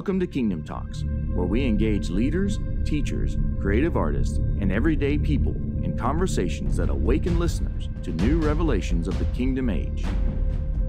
Welcome 0.00 0.20
to 0.20 0.26
Kingdom 0.26 0.64
Talks, 0.64 1.04
where 1.34 1.44
we 1.44 1.66
engage 1.66 2.08
leaders, 2.08 2.58
teachers, 2.86 3.36
creative 3.60 3.98
artists, 3.98 4.38
and 4.38 4.72
everyday 4.72 5.18
people 5.18 5.54
in 5.84 5.94
conversations 5.94 6.78
that 6.78 6.88
awaken 6.88 7.38
listeners 7.38 7.90
to 8.04 8.12
new 8.12 8.38
revelations 8.38 9.08
of 9.08 9.18
the 9.18 9.26
kingdom 9.26 9.68
age. 9.68 10.06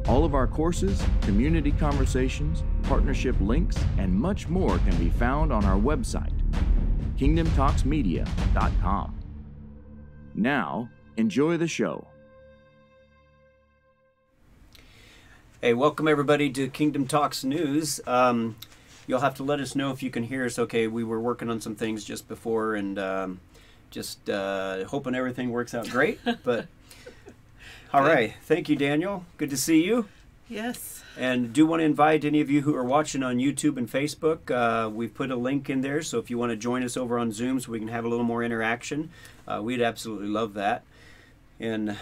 All 0.08 0.24
of 0.24 0.34
our 0.34 0.48
courses, 0.48 1.04
community 1.24 1.74
conversations, 1.74 2.64
partnership 2.84 3.36
links, 3.42 3.76
and 3.98 4.14
much 4.14 4.48
more 4.48 4.78
can 4.78 4.96
be 4.96 5.10
found 5.10 5.52
on 5.52 5.66
our 5.66 5.78
website, 5.78 6.32
kingdomtalksmedia.com. 7.18 9.20
Now, 10.36 10.90
enjoy 11.18 11.58
the 11.58 11.68
show. 11.68 12.08
Hey, 15.60 15.74
welcome 15.74 16.08
everybody 16.08 16.50
to 16.52 16.70
Kingdom 16.70 17.08
Talks 17.08 17.44
News. 17.44 18.00
Um, 18.08 18.56
you'll 19.07 19.19
have 19.19 19.35
to 19.35 19.44
let 19.44 19.59
us 19.59 19.75
know 19.75 19.91
if 19.91 20.03
you 20.03 20.09
can 20.09 20.23
hear 20.23 20.45
us 20.45 20.57
okay. 20.59 20.88
We 20.88 21.03
were 21.03 21.19
working 21.19 21.50
on 21.50 21.62
some 21.62 21.75
things 21.75 22.03
just 22.03 22.28
before 22.28 22.75
and 22.75 22.97
um, 23.00 23.39
just 23.89 24.29
uh, 24.29 24.85
hoping 24.85 25.16
everything 25.16 25.51
works 25.51 25.73
out 25.73 25.89
great. 25.89 26.19
But 26.44 26.67
all 27.94 28.03
right, 28.03 28.34
thank 28.44 28.69
you, 28.69 28.75
Daniel. 28.75 29.25
Good 29.38 29.50
to 29.50 29.57
see 29.57 29.84
you. 29.84 30.07
Yes. 30.47 31.03
And 31.17 31.53
do 31.53 31.66
want 31.66 31.81
to 31.81 31.85
invite 31.85 32.25
any 32.25 32.41
of 32.41 32.50
you 32.50 32.62
who 32.62 32.75
are 32.75 32.84
watching 32.84 33.23
on 33.23 33.38
YouTube 33.38 33.78
and 33.78 33.89
Facebook. 33.89 34.50
Uh, 34.50 34.89
we've 34.89 35.13
put 35.13 35.31
a 35.31 35.35
link 35.35 35.69
in 35.69 35.81
there, 35.81 36.01
so 36.01 36.18
if 36.19 36.29
you 36.29 36.38
want 36.38 36.51
to 36.51 36.56
join 36.56 36.83
us 36.83 36.97
over 36.97 37.19
on 37.19 37.31
Zoom, 37.31 37.59
so 37.59 37.72
we 37.72 37.79
can 37.79 37.89
have 37.89 38.06
a 38.06 38.09
little 38.09 38.25
more 38.25 38.44
interaction, 38.44 39.09
uh, 39.47 39.62
we'd 39.62 39.81
absolutely 39.81 40.28
love 40.28 40.53
that. 40.53 40.83
And 41.59 41.97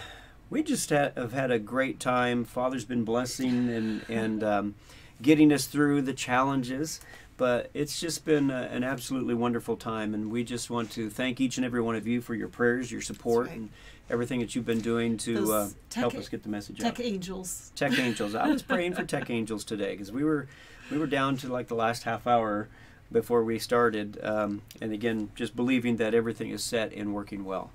we 0.48 0.62
just 0.62 0.90
ha- 0.90 1.10
have 1.16 1.32
had 1.32 1.50
a 1.50 1.58
great 1.58 2.00
time. 2.00 2.44
Father's 2.44 2.84
been 2.84 3.04
blessing 3.04 3.68
and 3.68 4.04
and 4.08 4.42
um, 4.42 4.74
getting 5.22 5.52
us 5.52 5.66
through 5.66 6.02
the 6.02 6.12
challenges. 6.12 7.00
But 7.36 7.70
it's 7.72 7.98
just 7.98 8.26
been 8.26 8.50
a, 8.50 8.68
an 8.70 8.84
absolutely 8.84 9.32
wonderful 9.32 9.76
time, 9.76 10.12
and 10.12 10.30
we 10.30 10.44
just 10.44 10.68
want 10.68 10.90
to 10.92 11.08
thank 11.08 11.40
each 11.40 11.56
and 11.56 11.64
every 11.64 11.80
one 11.80 11.96
of 11.96 12.06
you 12.06 12.20
for 12.20 12.34
your 12.34 12.48
prayers, 12.48 12.92
your 12.92 13.00
support, 13.00 13.46
right. 13.46 13.56
and 13.56 13.70
everything 14.10 14.40
that 14.40 14.54
you've 14.54 14.66
been 14.66 14.82
doing 14.82 15.16
to 15.16 15.50
uh, 15.50 15.68
tech- 15.88 16.00
help 16.02 16.14
us 16.16 16.28
get 16.28 16.42
the 16.42 16.50
message 16.50 16.78
Tech 16.78 16.88
out. 16.88 16.96
Tech 16.96 17.06
angels. 17.06 17.72
Tech 17.74 17.98
angels. 17.98 18.34
I 18.34 18.48
was 18.48 18.62
praying 18.62 18.94
for 18.94 19.04
tech 19.04 19.30
angels 19.30 19.64
today 19.64 19.92
because 19.92 20.12
we 20.12 20.22
were 20.22 20.48
we 20.90 20.98
were 20.98 21.06
down 21.06 21.38
to 21.38 21.50
like 21.50 21.68
the 21.68 21.74
last 21.74 22.02
half 22.02 22.26
hour 22.26 22.68
before 23.10 23.42
we 23.42 23.58
started, 23.58 24.20
um, 24.22 24.62
and 24.80 24.92
again, 24.92 25.30
just 25.34 25.56
believing 25.56 25.96
that 25.96 26.14
everything 26.14 26.50
is 26.50 26.62
set 26.62 26.92
and 26.92 27.14
working 27.14 27.44
well. 27.44 27.72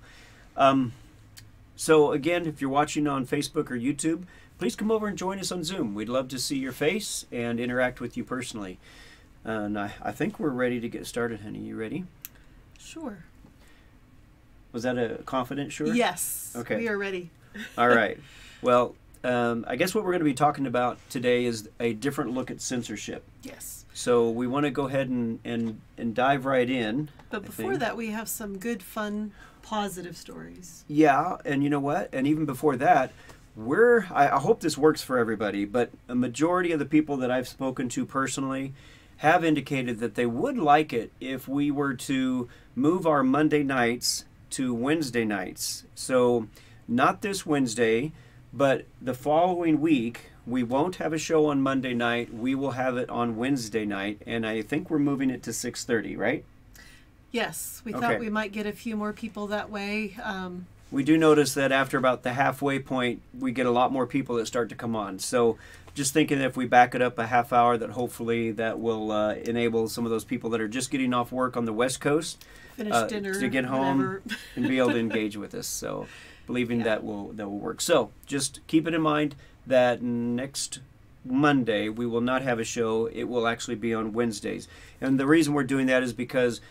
Um, 0.55 0.93
so 1.75 2.11
again, 2.11 2.45
if 2.45 2.61
you're 2.61 2.69
watching 2.69 3.07
on 3.07 3.25
Facebook 3.25 3.69
or 3.69 3.77
YouTube, 3.77 4.23
please 4.57 4.75
come 4.75 4.91
over 4.91 5.07
and 5.07 5.17
join 5.17 5.39
us 5.39 5.51
on 5.51 5.63
Zoom. 5.63 5.95
We'd 5.95 6.09
love 6.09 6.27
to 6.29 6.39
see 6.39 6.57
your 6.57 6.71
face 6.71 7.25
and 7.31 7.59
interact 7.59 7.99
with 7.99 8.17
you 8.17 8.23
personally. 8.23 8.79
And 9.43 9.77
I, 9.77 9.93
I 10.01 10.11
think 10.11 10.39
we're 10.39 10.49
ready 10.49 10.79
to 10.79 10.89
get 10.89 11.05
started, 11.05 11.41
honey. 11.41 11.59
You 11.59 11.75
ready? 11.75 12.05
Sure. 12.79 13.25
Was 14.71 14.83
that 14.83 14.97
a 14.97 15.21
confident 15.25 15.71
sure? 15.71 15.87
Yes. 15.87 16.53
Okay. 16.55 16.77
We 16.77 16.87
are 16.89 16.97
ready. 16.97 17.29
All 17.77 17.87
right. 17.89 18.19
Well, 18.61 18.95
um, 19.23 19.63
I 19.67 19.75
guess 19.75 19.93
what 19.93 20.03
we're 20.03 20.11
going 20.11 20.21
to 20.21 20.25
be 20.25 20.33
talking 20.33 20.65
about 20.65 20.97
today 21.11 21.45
is 21.45 21.69
a 21.79 21.93
different 21.93 22.31
look 22.31 22.49
at 22.49 22.61
censorship. 22.61 23.23
Yes. 23.43 23.85
So 23.93 24.29
we 24.29 24.47
want 24.47 24.65
to 24.65 24.71
go 24.71 24.87
ahead 24.87 25.07
and, 25.07 25.39
and, 25.45 25.79
and 25.95 26.15
dive 26.15 26.45
right 26.45 26.67
in. 26.67 27.09
But 27.29 27.45
before 27.45 27.77
that, 27.77 27.95
we 27.95 28.07
have 28.07 28.27
some 28.27 28.57
good, 28.57 28.81
fun, 28.81 29.33
positive 29.61 30.17
stories. 30.17 30.83
Yeah, 30.87 31.37
and 31.45 31.63
you 31.63 31.69
know 31.69 31.79
what? 31.79 32.09
And 32.11 32.25
even 32.25 32.45
before 32.45 32.75
that, 32.77 33.11
we're 33.55 34.05
I, 34.11 34.27
I 34.29 34.39
hope 34.39 34.59
this 34.59 34.77
works 34.77 35.01
for 35.01 35.17
everybody, 35.17 35.65
but 35.65 35.91
a 36.07 36.15
majority 36.15 36.71
of 36.71 36.79
the 36.79 36.85
people 36.85 37.17
that 37.17 37.31
I've 37.31 37.47
spoken 37.47 37.89
to 37.89 38.05
personally 38.05 38.73
have 39.17 39.45
indicated 39.45 39.99
that 39.99 40.15
they 40.15 40.25
would 40.25 40.57
like 40.57 40.91
it 40.91 41.11
if 41.21 41.47
we 41.47 41.71
were 41.71 41.93
to 41.93 42.49
move 42.75 43.07
our 43.07 43.23
Monday 43.23 43.63
nights 43.63 44.25
to 44.51 44.73
Wednesday 44.73 45.23
nights. 45.23 45.85
So 45.95 46.47
not 46.87 47.21
this 47.21 47.45
Wednesday, 47.45 48.11
but 48.53 48.85
the 49.01 49.13
following 49.13 49.79
week 49.79 50.31
we 50.45 50.63
won't 50.63 50.97
have 50.97 51.13
a 51.13 51.17
show 51.17 51.47
on 51.47 51.61
Monday 51.61 51.93
night. 51.93 52.33
We 52.33 52.53
will 52.55 52.71
have 52.71 52.97
it 52.97 53.09
on 53.09 53.35
Wednesday 53.35 53.85
night, 53.85 54.21
and 54.27 54.45
I 54.45 54.61
think 54.61 54.89
we're 54.89 54.99
moving 54.99 55.29
it 55.31 55.41
to 55.43 55.51
6:30, 55.51 56.15
right? 56.17 56.43
Yes, 57.31 57.81
we 57.83 57.93
Okay. 57.93 57.99
thought 57.99 58.19
we 58.19 58.29
might 58.29 58.51
get 58.51 58.65
a 58.65 58.71
few 58.71 58.95
more 58.95 59.11
people 59.11 59.47
that 59.47 59.69
way. 59.69 60.15
Um, 60.23 60.67
we 60.95 61.03
do 61.03 61.17
notice 61.17 61.53
that 61.55 61.73
after 61.73 61.97
about 61.97 62.23
the 62.23 62.31
halfway 62.31 62.79
point, 62.79 63.21
we 63.37 63.51
get 63.51 63.65
a 63.65 63.71
lot 63.71 63.91
more 63.91 64.07
people 64.07 64.35
that 64.37 64.45
start 64.45 64.69
to 64.69 64.75
come 64.75 64.95
on. 64.95 65.19
So, 65.19 65.57
just 65.93 66.13
thinking 66.13 66.39
if 66.39 66.55
we 66.55 66.65
back 66.65 66.95
it 66.95 67.01
up 67.01 67.19
a 67.19 67.27
half 67.27 67.51
hour, 67.51 67.77
that 67.77 67.89
hopefully 67.89 68.51
that 68.51 68.79
will 68.79 69.11
uh, 69.11 69.33
enable 69.35 69.89
some 69.89 70.05
of 70.05 70.11
those 70.11 70.23
people 70.23 70.49
that 70.51 70.61
are 70.61 70.69
just 70.69 70.89
getting 70.91 71.13
off 71.13 71.33
work 71.33 71.57
on 71.57 71.65
the 71.65 71.73
West 71.73 71.99
Coast 71.99 72.45
Uh, 72.79 73.07
dinner 73.07 73.33
to 73.37 73.49
get 73.49 73.65
home 73.65 73.97
whatever. 73.97 74.21
and 74.55 74.67
be 74.69 74.77
able 74.77 74.91
to 74.91 74.99
engage 75.07 75.35
with 75.35 75.53
us. 75.53 75.67
So, 75.67 76.07
believing 76.47 76.79
Yeah. 76.79 76.85
that 76.85 77.03
will 77.03 77.33
that 77.33 77.49
will 77.49 77.59
work. 77.59 77.81
So, 77.81 78.11
just 78.25 78.65
keep 78.67 78.87
it 78.87 78.93
in 78.93 79.01
mind 79.01 79.35
that 79.67 80.01
next 80.01 80.79
Monday 81.25 81.89
we 81.89 82.05
will 82.05 82.21
not 82.21 82.41
have 82.41 82.57
a 82.59 82.63
show. 82.63 83.07
It 83.07 83.25
will 83.25 83.47
actually 83.47 83.75
be 83.75 83.93
on 83.93 84.13
Wednesdays, 84.13 84.67
and 85.01 85.19
the 85.19 85.27
reason 85.27 85.53
we're 85.53 85.63
doing 85.63 85.87
that 85.87 86.03
is 86.03 86.13
because 86.13 86.61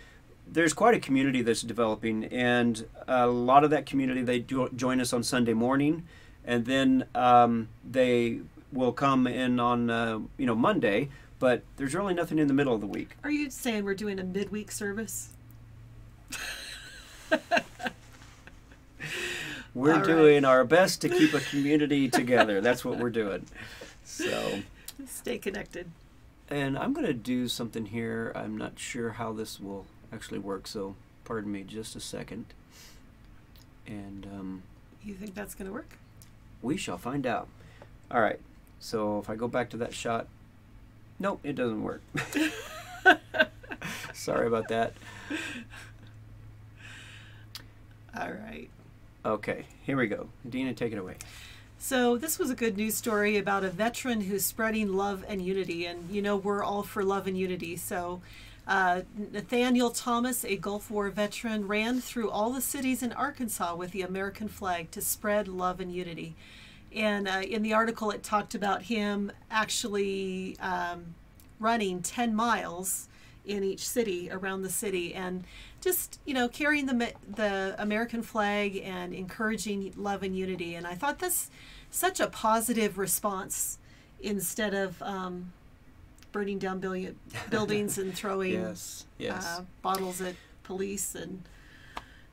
there's 0.46 0.73
quite 0.73 0.94
a 0.94 1.00
community 1.00 1.43
that's 1.43 1.62
developing, 1.62 2.25
and 2.26 2.87
a 3.08 3.26
lot 3.26 3.64
of 3.64 3.70
that 3.70 3.87
community 3.87 4.23
they 4.23 4.38
do 4.38 4.69
join 4.76 5.00
us 5.00 5.12
on 5.12 5.23
Sunday 5.23 5.55
morning, 5.55 6.06
and 6.44 6.64
then 6.67 7.06
um, 7.14 7.69
they 7.88 8.41
will 8.73 8.93
come 8.93 9.26
in 9.26 9.58
on 9.61 9.91
uh, 9.91 10.19
you 10.37 10.46
know 10.46 10.55
Monday. 10.55 11.08
But 11.41 11.62
there's 11.76 11.94
really 11.94 12.14
nothing 12.14 12.38
in 12.38 12.46
the 12.46 12.55
middle 12.55 12.75
of 12.75 12.81
the 12.81 12.87
week. 12.87 13.17
Are 13.25 13.31
you 13.31 13.50
saying 13.50 13.85
we're 13.85 13.94
doing 13.94 14.19
a 14.19 14.25
midweek 14.25 14.70
service? 14.70 15.31
We're 19.75 19.96
right. 19.96 20.05
doing 20.05 20.44
our 20.44 20.64
best 20.64 21.00
to 21.00 21.08
keep 21.08 21.35
a 21.35 21.41
community 21.41 22.08
together. 22.08 22.61
That's 22.61 22.85
what 22.85 22.99
we're 22.99 23.11
doing. 23.11 23.44
So, 24.05 24.61
Stay 25.05 25.38
connected. 25.38 25.91
and 26.49 26.79
I'm 26.79 26.93
going 26.93 27.06
to 27.06 27.12
do 27.14 27.49
something 27.49 27.87
here. 27.87 28.31
I'm 28.37 28.56
not 28.56 28.79
sure 28.79 29.11
how 29.11 29.32
this 29.32 29.58
will 29.58 29.87
actually 30.14 30.38
work, 30.38 30.66
so 30.66 30.94
pardon 31.25 31.50
me 31.52 31.62
just 31.62 31.96
a 31.96 32.00
second. 32.00 32.46
And 33.87 34.26
um, 34.26 34.62
You 35.02 35.14
think 35.14 35.34
that's 35.34 35.55
going 35.55 35.66
to 35.66 35.72
work? 35.72 35.99
we 36.62 36.76
shall 36.78 36.96
find 36.96 37.26
out. 37.26 37.46
All 38.11 38.22
right. 38.22 38.40
So 38.81 39.19
if 39.19 39.28
I 39.28 39.34
go 39.37 39.49
back 39.49 39.69
to 39.70 39.76
that 39.78 39.93
shot, 39.93 40.28
nope, 41.19 41.40
it 41.43 41.55
doesn't 41.56 41.82
work. 41.82 42.00
Sorry 44.14 44.46
about 44.46 44.69
that. 44.69 44.94
All 48.19 48.31
right. 48.32 48.70
Okay, 49.26 49.67
here 49.82 49.96
we 49.96 50.06
go. 50.06 50.28
Dina, 50.49 50.72
take 50.75 50.93
it 50.93 50.99
away. 50.99 51.17
So, 51.78 52.17
this 52.17 52.38
was 52.38 52.49
a 52.50 52.55
good 52.55 52.76
news 52.78 52.94
story 52.94 53.37
about 53.37 53.64
a 53.64 53.69
veteran 53.69 54.22
who's 54.22 54.44
spreading 54.44 54.94
love 54.94 55.22
and 55.28 55.43
unity. 55.43 55.84
And, 55.84 56.08
you 56.10 56.22
know, 56.22 56.37
we're 56.37 56.62
all 56.62 56.82
for 56.82 57.02
love 57.05 57.26
and 57.26 57.37
unity. 57.37 57.76
So, 57.76 58.22
uh, 58.66 59.02
Nathaniel 59.32 59.90
Thomas, 59.90 60.44
a 60.44 60.56
Gulf 60.56 60.90
War 60.90 61.11
veteran, 61.11 61.69
ran 61.69 62.00
through 62.00 62.31
all 62.31 62.50
the 62.50 62.61
cities 62.61 63.02
in 63.02 63.12
Arkansas 63.12 63.75
with 63.75 63.90
the 63.90 64.02
American 64.02 64.49
flag 64.49 64.90
to 64.93 65.00
spread 65.00 65.49
love 65.49 65.81
and 65.81 65.93
unity. 65.93 66.34
And 66.94 67.28
uh, 67.28 67.43
in 67.46 67.62
the 67.62 67.75
article, 67.75 68.11
it 68.11 68.22
talked 68.22 68.55
about 68.55 68.82
him 68.82 69.32
actually 69.50 70.56
um, 70.61 71.14
running 71.58 72.02
10 72.02 72.34
miles 72.34 73.08
in 73.44 73.62
each 73.62 73.87
city 73.87 74.31
around 74.31 74.62
the 74.62 74.70
city 74.70 75.14
and 75.14 75.44
just 75.81 76.19
you 76.25 76.32
know 76.32 76.49
carrying 76.49 76.87
the 76.87 77.12
the 77.28 77.75
American 77.78 78.22
flag 78.22 78.81
and 78.82 79.12
encouraging 79.12 79.93
love 79.99 80.22
and 80.22 80.34
unity 80.34 80.75
and 80.75 80.87
I 80.87 80.94
thought 80.94 81.19
that's 81.19 81.50
such 81.90 82.20
a 82.20 82.26
positive 82.26 82.96
response 82.96 83.78
instead 84.22 84.72
of 84.72 85.02
um, 85.02 85.52
burning 86.34 86.58
down 86.58 86.81
billion, 86.81 87.16
buildings 87.50 87.96
and 87.96 88.12
throwing 88.12 88.54
Yes, 88.54 89.06
yes. 89.19 89.46
uh, 89.46 89.62
bottles 89.82 90.20
at 90.20 90.34
police 90.64 91.14
and 91.14 91.44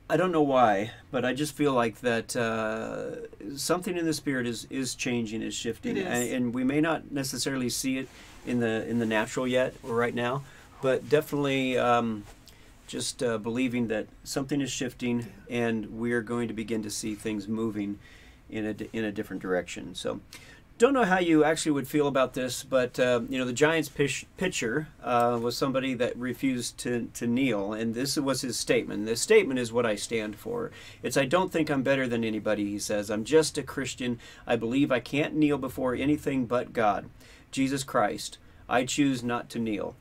I 0.10 0.18
don't 0.18 0.34
know 0.34 0.42
why, 0.42 0.92
but 1.10 1.24
I 1.24 1.34
just 1.34 1.54
feel 1.56 1.72
like 1.72 2.02
that 2.02 2.36
uh, 2.36 3.56
something 3.56 3.96
in 3.96 4.06
the 4.06 4.14
spirit 4.14 4.46
is 4.46 4.68
is 4.70 4.94
changing, 4.94 5.42
is 5.42 5.54
shifting, 5.54 5.96
is. 5.96 6.06
And, 6.06 6.34
and 6.34 6.54
we 6.54 6.66
may 6.66 6.82
not 6.82 7.12
necessarily 7.12 7.70
see 7.70 7.98
it 8.00 8.10
in 8.46 8.60
the 8.60 8.86
in 8.90 9.00
the 9.00 9.06
natural 9.06 9.48
yet 9.48 9.74
or 9.84 9.96
right 9.96 10.14
now, 10.14 10.44
but 10.82 11.08
definitely 11.08 11.78
um, 11.78 12.26
just 12.88 13.24
uh, 13.24 13.38
believing 13.38 13.88
that 13.88 14.08
something 14.26 14.60
is 14.60 14.70
shifting, 14.70 15.28
and 15.50 15.86
we're 15.98 16.22
going 16.22 16.50
to 16.50 16.54
begin 16.54 16.84
to 16.84 16.90
see 16.90 17.16
things 17.16 17.48
moving 17.48 17.98
in 18.50 18.66
a 18.66 18.76
in 18.92 19.06
a 19.06 19.14
different 19.14 19.42
direction. 19.42 19.96
So. 19.96 20.20
Don't 20.82 20.96
know 20.96 21.06
how 21.06 21.20
you 21.20 21.44
actually 21.44 21.74
would 21.74 21.88
feel 21.88 22.08
about 22.08 22.34
this, 22.34 22.64
but 22.64 23.00
uh, 23.00 23.22
you 23.30 23.38
know 23.38 23.46
the 23.46 23.54
Giants 23.54 23.88
pitch, 23.88 24.26
pitcher 24.38 24.88
uh, 25.04 25.38
was 25.40 25.56
somebody 25.56 25.94
that 25.94 26.18
refused 26.18 26.80
to, 26.80 27.08
to 27.14 27.28
kneel, 27.28 27.72
and 27.72 27.94
this 27.94 28.18
was 28.18 28.42
his 28.42 28.58
statement. 28.58 29.06
This 29.06 29.22
statement 29.22 29.60
is 29.60 29.72
what 29.72 29.86
I 29.86 29.94
stand 29.94 30.38
for. 30.38 30.72
It's 31.04 31.18
I 31.18 31.26
don't 31.26 31.52
think 31.52 31.70
I'm 31.70 31.84
better 31.84 32.08
than 32.08 32.24
anybody. 32.24 32.68
He 32.68 32.80
says 32.80 33.12
I'm 33.12 33.26
just 33.26 33.60
a 33.60 33.62
Christian. 33.62 34.18
I 34.48 34.56
believe 34.56 34.92
I 34.92 35.00
can't 35.00 35.36
kneel 35.36 35.60
before 35.60 35.94
anything 35.94 36.48
but 36.48 36.74
God, 36.74 37.12
Jesus 37.52 37.84
Christ. 37.84 38.40
I 38.68 38.84
choose 38.84 39.22
not 39.22 39.52
to 39.52 39.60
kneel. 39.60 39.96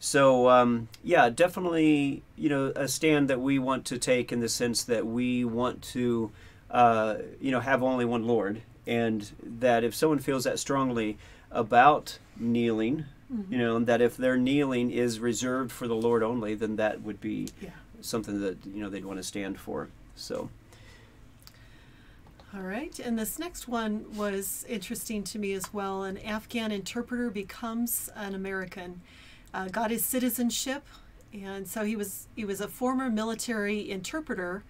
so 0.00 0.48
um, 0.48 0.88
yeah, 1.04 1.30
definitely, 1.30 2.24
you 2.34 2.48
know, 2.48 2.72
a 2.74 2.88
stand 2.88 3.30
that 3.30 3.40
we 3.40 3.60
want 3.60 3.84
to 3.84 3.98
take 3.98 4.32
in 4.32 4.40
the 4.40 4.48
sense 4.48 4.82
that 4.82 5.06
we 5.06 5.44
want 5.44 5.80
to, 5.92 6.32
uh, 6.72 7.18
you 7.40 7.52
know, 7.52 7.60
have 7.60 7.84
only 7.84 8.04
one 8.04 8.26
Lord, 8.26 8.62
and 8.86 9.30
that 9.42 9.84
if 9.84 9.94
someone 9.94 10.18
feels 10.18 10.44
that 10.44 10.58
strongly 10.58 11.16
about 11.50 12.18
kneeling, 12.38 13.04
Mm-hmm. 13.32 13.52
you 13.54 13.58
know, 13.58 13.76
and 13.76 13.86
that 13.86 14.02
if 14.02 14.18
their 14.18 14.36
kneeling 14.36 14.90
is 14.90 15.18
reserved 15.18 15.72
for 15.72 15.88
the 15.88 15.94
Lord 15.96 16.22
only, 16.22 16.54
then 16.54 16.76
that 16.76 17.00
would 17.00 17.20
be 17.22 17.48
Yeah. 17.60 17.70
something 18.02 18.40
that 18.42 18.58
you 18.66 18.82
know 18.82 18.90
they'd 18.90 19.04
want 19.04 19.18
to 19.18 19.22
stand 19.22 19.58
for. 19.58 19.88
So 20.14 20.50
All 22.54 22.60
right, 22.60 22.96
and 23.00 23.18
this 23.18 23.38
next 23.38 23.66
one 23.66 24.04
was 24.14 24.64
interesting 24.68 25.24
to 25.24 25.38
me 25.38 25.54
as 25.54 25.72
well. 25.72 26.04
An 26.04 26.18
Afghan 26.18 26.70
interpreter 26.70 27.30
becomes 27.30 28.10
an 28.14 28.34
American, 28.34 29.00
uh, 29.52 29.68
got 29.68 29.90
his 29.90 30.04
citizenship, 30.04 30.84
and 31.32 31.66
so 31.66 31.82
he 31.84 31.96
was 31.96 32.28
he 32.36 32.44
was 32.44 32.60
a 32.60 32.68
former 32.68 33.10
military 33.10 33.90
interpreter 33.90 34.62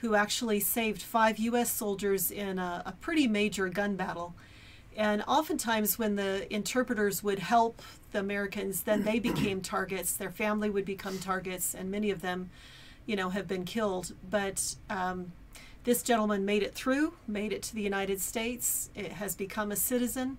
who 0.00 0.14
actually 0.14 0.60
saved 0.60 1.02
five 1.02 1.38
U.S. 1.38 1.70
soldiers 1.70 2.30
in 2.30 2.58
a, 2.58 2.82
a 2.86 2.92
pretty 2.92 3.26
major 3.26 3.68
gun 3.68 3.96
battle. 3.96 4.34
And 4.96 5.22
oftentimes, 5.28 5.98
when 5.98 6.16
the 6.16 6.52
interpreters 6.52 7.22
would 7.22 7.38
help 7.38 7.82
the 8.12 8.18
Americans, 8.18 8.82
then 8.82 9.04
they 9.04 9.18
became 9.18 9.60
targets. 9.60 10.14
Their 10.14 10.30
family 10.30 10.70
would 10.70 10.84
become 10.84 11.18
targets, 11.18 11.74
and 11.74 11.90
many 11.90 12.10
of 12.10 12.20
them, 12.20 12.50
you 13.06 13.14
know, 13.14 13.30
have 13.30 13.46
been 13.46 13.64
killed. 13.64 14.12
But 14.28 14.74
um, 14.90 15.32
this 15.84 16.02
gentleman 16.02 16.44
made 16.44 16.62
it 16.62 16.74
through, 16.74 17.14
made 17.26 17.52
it 17.52 17.62
to 17.64 17.74
the 17.74 17.82
United 17.82 18.20
States. 18.20 18.90
It 18.94 19.12
has 19.12 19.34
become 19.34 19.70
a 19.70 19.76
citizen, 19.76 20.38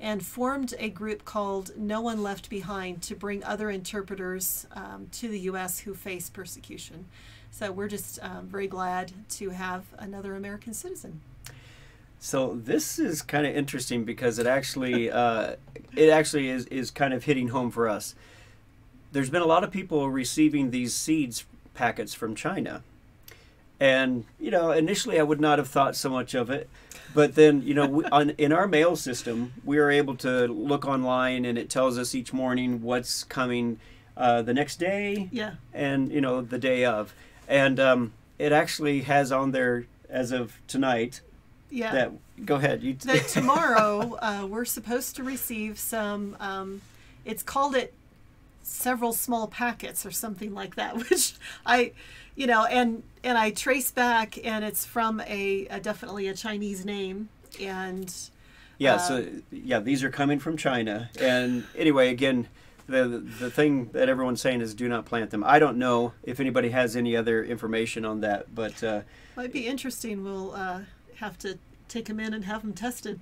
and 0.00 0.24
formed 0.24 0.74
a 0.78 0.88
group 0.88 1.24
called 1.24 1.72
No 1.76 2.00
One 2.00 2.22
Left 2.22 2.48
Behind 2.48 3.02
to 3.02 3.14
bring 3.14 3.42
other 3.44 3.68
interpreters 3.68 4.66
um, 4.72 5.08
to 5.12 5.28
the 5.28 5.40
U.S. 5.40 5.80
who 5.80 5.94
face 5.94 6.30
persecution. 6.30 7.06
So 7.50 7.72
we're 7.72 7.88
just 7.88 8.18
um, 8.22 8.46
very 8.46 8.66
glad 8.68 9.12
to 9.30 9.50
have 9.50 9.84
another 9.98 10.34
American 10.36 10.74
citizen. 10.74 11.20
So 12.20 12.58
this 12.62 12.98
is 12.98 13.22
kind 13.22 13.46
of 13.46 13.54
interesting 13.54 14.04
because 14.04 14.38
it 14.38 14.46
actually 14.46 15.10
uh, 15.10 15.56
it 15.96 16.08
actually 16.10 16.48
is, 16.48 16.66
is 16.66 16.90
kind 16.90 17.14
of 17.14 17.24
hitting 17.24 17.48
home 17.48 17.70
for 17.70 17.88
us. 17.88 18.14
There's 19.12 19.30
been 19.30 19.42
a 19.42 19.46
lot 19.46 19.64
of 19.64 19.70
people 19.70 20.08
receiving 20.10 20.70
these 20.70 20.94
seeds 20.94 21.44
packets 21.74 22.14
from 22.14 22.34
China. 22.34 22.82
And 23.80 24.24
you 24.40 24.50
know, 24.50 24.72
initially 24.72 25.20
I 25.20 25.22
would 25.22 25.40
not 25.40 25.58
have 25.58 25.68
thought 25.68 25.94
so 25.94 26.10
much 26.10 26.34
of 26.34 26.50
it, 26.50 26.68
but 27.14 27.36
then 27.36 27.62
you 27.62 27.74
know, 27.74 27.86
we, 27.86 28.04
on, 28.06 28.30
in 28.30 28.52
our 28.52 28.66
mail 28.66 28.96
system, 28.96 29.52
we 29.64 29.78
are 29.78 29.90
able 29.90 30.16
to 30.16 30.48
look 30.48 30.84
online, 30.84 31.44
and 31.44 31.56
it 31.56 31.70
tells 31.70 31.96
us 31.96 32.14
each 32.16 32.32
morning 32.32 32.82
what's 32.82 33.22
coming 33.24 33.78
uh, 34.16 34.42
the 34.42 34.52
next 34.52 34.80
day, 34.80 35.28
Yeah. 35.30 35.54
and 35.72 36.10
you 36.10 36.20
know 36.20 36.40
the 36.40 36.58
day 36.58 36.84
of, 36.84 37.14
and 37.48 37.80
um, 37.80 38.12
it 38.38 38.52
actually 38.52 39.00
has 39.02 39.32
on 39.32 39.50
there 39.50 39.86
as 40.08 40.30
of 40.30 40.52
tonight 40.68 41.20
Yeah. 41.70 41.92
that 41.92 42.12
go 42.44 42.54
ahead 42.56 42.82
you 42.82 42.94
that 42.94 43.26
tomorrow 43.38 44.16
uh, 44.22 44.46
we're 44.48 44.64
supposed 44.64 45.16
to 45.16 45.24
receive 45.24 45.78
some 45.78 46.36
um, 46.38 46.80
it's 47.24 47.42
called 47.42 47.74
it 47.74 47.92
several 48.62 49.12
small 49.12 49.48
packets 49.48 50.04
or 50.06 50.10
something 50.10 50.54
like 50.54 50.76
that 50.76 50.96
which 51.10 51.34
i 51.66 51.90
you 52.36 52.46
know 52.46 52.64
and 52.66 53.02
and 53.24 53.36
i 53.38 53.50
trace 53.50 53.90
back 53.90 54.38
and 54.44 54.64
it's 54.64 54.84
from 54.84 55.20
a, 55.22 55.66
a 55.70 55.80
definitely 55.80 56.28
a 56.28 56.34
chinese 56.34 56.84
name 56.84 57.28
and 57.60 58.14
yeah 58.78 58.94
uh, 58.94 58.98
so 58.98 59.26
yeah 59.50 59.80
these 59.80 60.04
are 60.04 60.10
coming 60.10 60.38
from 60.38 60.56
china 60.56 61.08
and 61.18 61.64
anyway 61.76 62.10
again 62.10 62.46
the 62.88 63.24
the 63.38 63.50
thing 63.50 63.90
that 63.92 64.08
everyone's 64.08 64.40
saying 64.40 64.60
is 64.60 64.74
do 64.74 64.88
not 64.88 65.04
plant 65.04 65.30
them 65.30 65.44
i 65.44 65.58
don't 65.58 65.76
know 65.76 66.12
if 66.22 66.40
anybody 66.40 66.70
has 66.70 66.96
any 66.96 67.14
other 67.16 67.44
information 67.44 68.04
on 68.04 68.20
that 68.20 68.54
but 68.54 68.82
uh, 68.82 69.02
might 69.36 69.52
be 69.52 69.66
interesting 69.66 70.24
we'll 70.24 70.52
uh, 70.54 70.80
have 71.16 71.36
to 71.38 71.58
take 71.88 72.06
them 72.06 72.18
in 72.20 72.34
and 72.34 72.44
have 72.44 72.62
them 72.62 72.72
tested 72.72 73.20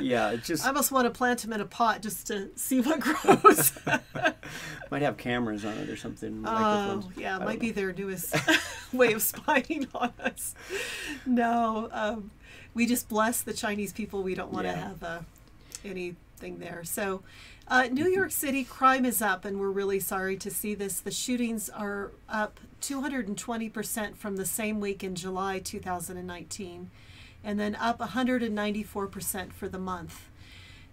yeah 0.00 0.34
just 0.44 0.64
i 0.64 0.68
almost 0.68 0.90
want 0.92 1.04
to 1.06 1.10
plant 1.10 1.40
them 1.42 1.52
in 1.52 1.60
a 1.60 1.64
pot 1.64 2.02
just 2.02 2.26
to 2.26 2.48
see 2.56 2.80
what 2.80 2.98
grows 3.06 3.72
might 4.90 5.02
have 5.02 5.16
cameras 5.16 5.64
on 5.64 5.72
it 5.78 5.88
or 5.88 5.96
something 5.96 6.42
Oh, 6.46 6.52
microphones. 6.52 7.16
yeah, 7.18 7.38
might 7.38 7.60
be 7.60 7.68
know. 7.68 7.72
their 7.74 7.92
newest 7.92 8.34
way 8.92 9.12
of 9.12 9.22
spying 9.22 9.86
on 9.94 10.12
us. 10.24 10.54
No, 11.24 11.88
um, 11.92 12.32
we 12.74 12.86
just 12.86 13.08
bless 13.08 13.40
the 13.42 13.52
Chinese 13.52 13.92
people. 13.92 14.24
We 14.24 14.34
don't 14.34 14.52
want 14.52 14.66
to 14.66 14.72
Yeah. 14.72 14.88
have 14.88 15.02
uh, 15.04 15.18
anything 16.40 16.58
there. 16.58 16.84
So, 16.84 17.22
uh, 17.68 17.84
New 17.90 18.08
York 18.08 18.32
City 18.32 18.64
crime 18.64 19.04
is 19.04 19.22
up, 19.22 19.44
and 19.44 19.60
we're 19.60 19.70
really 19.70 20.00
sorry 20.00 20.36
to 20.38 20.50
see 20.50 20.74
this. 20.74 21.00
The 21.00 21.10
shootings 21.10 21.68
are 21.70 22.10
up 22.28 22.58
220% 22.80 24.16
from 24.16 24.36
the 24.36 24.46
same 24.46 24.80
week 24.80 25.04
in 25.04 25.14
July 25.14 25.60
2019, 25.60 26.90
and 27.44 27.60
then 27.60 27.76
up 27.76 28.00
194% 28.00 29.52
for 29.52 29.68
the 29.68 29.78
month. 29.78 30.28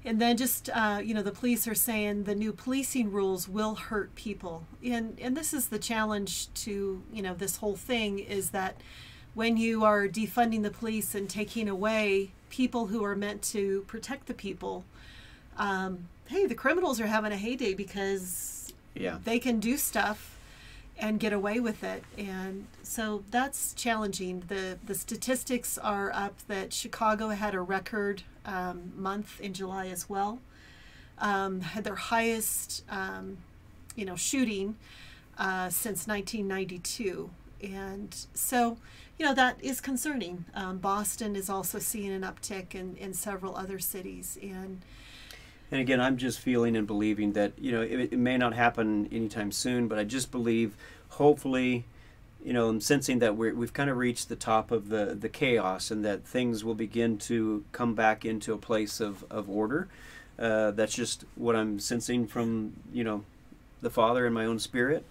And 0.06 0.22
then 0.22 0.38
just 0.38 0.70
uh, 0.70 1.02
you 1.04 1.14
know, 1.14 1.24
the 1.24 1.32
police 1.32 1.68
are 1.68 1.76
saying 1.76 2.24
the 2.24 2.36
new 2.36 2.54
policing 2.54 3.12
rules 3.12 3.50
will 3.50 3.76
hurt 3.76 4.14
people, 4.16 4.66
and 4.84 5.20
and 5.20 5.36
this 5.36 5.54
is 5.54 5.68
the 5.68 5.80
challenge 5.80 6.54
to 6.66 7.02
you 7.12 7.22
know 7.22 7.34
this 7.34 7.58
whole 7.58 7.76
thing 7.76 8.20
is 8.20 8.52
that 8.52 8.80
when 9.34 9.58
you 9.58 9.84
are 9.84 10.08
defunding 10.08 10.64
the 10.64 10.72
police 10.72 11.14
and 11.14 11.30
taking 11.30 11.68
away 11.68 12.32
people 12.50 12.88
who 12.88 13.04
are 13.04 13.16
meant 13.16 13.42
to 13.42 13.82
protect 13.82 14.28
the 14.28 14.34
people, 14.34 14.86
um, 15.58 16.08
hey, 16.28 16.46
the 16.46 16.56
criminals 16.56 17.00
are 17.02 17.08
having 17.08 17.32
a 17.32 17.38
heyday 17.38 17.74
because 17.74 18.74
yeah. 18.96 19.18
they 19.24 19.40
can 19.40 19.60
do 19.60 19.78
stuff 19.78 20.38
and 21.00 21.20
get 21.20 21.34
away 21.34 21.60
with 21.60 21.84
it. 21.84 22.04
And 22.18 22.68
so 22.84 23.24
that's 23.30 23.74
challenging. 23.74 24.44
The 24.48 24.80
the 24.84 24.96
statistics 24.96 25.78
are 25.78 26.12
up 26.14 26.36
that 26.48 26.74
chicago 26.74 27.30
had 27.30 27.54
a 27.54 27.62
record 27.62 28.24
um, 28.46 28.94
month 28.96 29.40
in 29.40 29.54
july 29.54 29.88
as 29.88 30.10
well. 30.10 30.40
Um, 31.20 31.62
had 31.62 31.84
their 31.84 31.96
highest 31.96 32.84
um, 32.90 33.38
you 33.96 34.06
know 34.06 34.16
shooting 34.16 34.76
uh, 35.38 35.70
since 35.70 36.08
1992 36.08 37.30
and 37.62 38.16
so 38.34 38.78
you 39.18 39.26
know 39.26 39.34
that 39.34 39.58
is 39.64 39.82
concerning. 39.82 40.46
Um, 40.56 40.78
boston 40.78 41.36
is 41.36 41.50
also 41.50 41.80
seeing 41.80 42.12
an 42.12 42.22
uptick 42.22 42.74
in, 42.74 42.96
in 42.98 43.14
several 43.14 43.56
other 43.56 43.80
cities. 43.80 44.38
And 44.42 44.82
And 45.72 45.82
again, 45.82 46.00
I'm 46.00 46.18
just 46.18 46.40
feeling 46.40 46.76
and 46.76 46.88
believing 46.88 47.34
that 47.34 47.54
you 47.58 47.72
know 47.72 47.82
it, 47.82 48.14
it 48.14 48.20
may 48.20 48.38
not 48.38 48.54
happen 48.54 49.10
anytime 49.12 49.52
soon, 49.52 49.88
but 49.88 50.00
I 50.00 50.04
just 50.04 50.32
believe, 50.32 50.76
hopefully, 51.10 51.86
you 52.44 52.54
know, 52.54 52.70
I'm 52.70 52.80
sensing 52.80 53.20
that 53.20 53.36
we're, 53.36 53.54
we've 53.54 53.74
kind 53.74 53.90
of 53.90 53.98
reached 53.98 54.30
the 54.30 54.36
top 54.38 54.72
of 54.72 54.90
the 54.90 55.18
the 55.20 55.30
chaos, 55.30 55.92
and 55.92 56.06
that 56.06 56.26
things 56.26 56.64
will 56.64 56.76
begin 56.76 57.18
to 57.20 57.66
come 57.74 57.96
back 57.96 58.24
into 58.24 58.54
a 58.54 58.58
place 58.58 59.02
of 59.02 59.26
of 59.30 59.50
order. 59.50 59.90
Uh, 60.40 60.72
that's 60.72 60.94
just 60.94 61.26
what 61.36 61.56
I'm 61.56 61.80
sensing 61.80 62.28
from 62.28 62.74
you 62.94 63.04
know, 63.04 63.24
the 63.82 63.90
Father 63.90 64.26
and 64.26 64.34
my 64.34 64.46
own 64.46 64.60
spirit. 64.60 65.04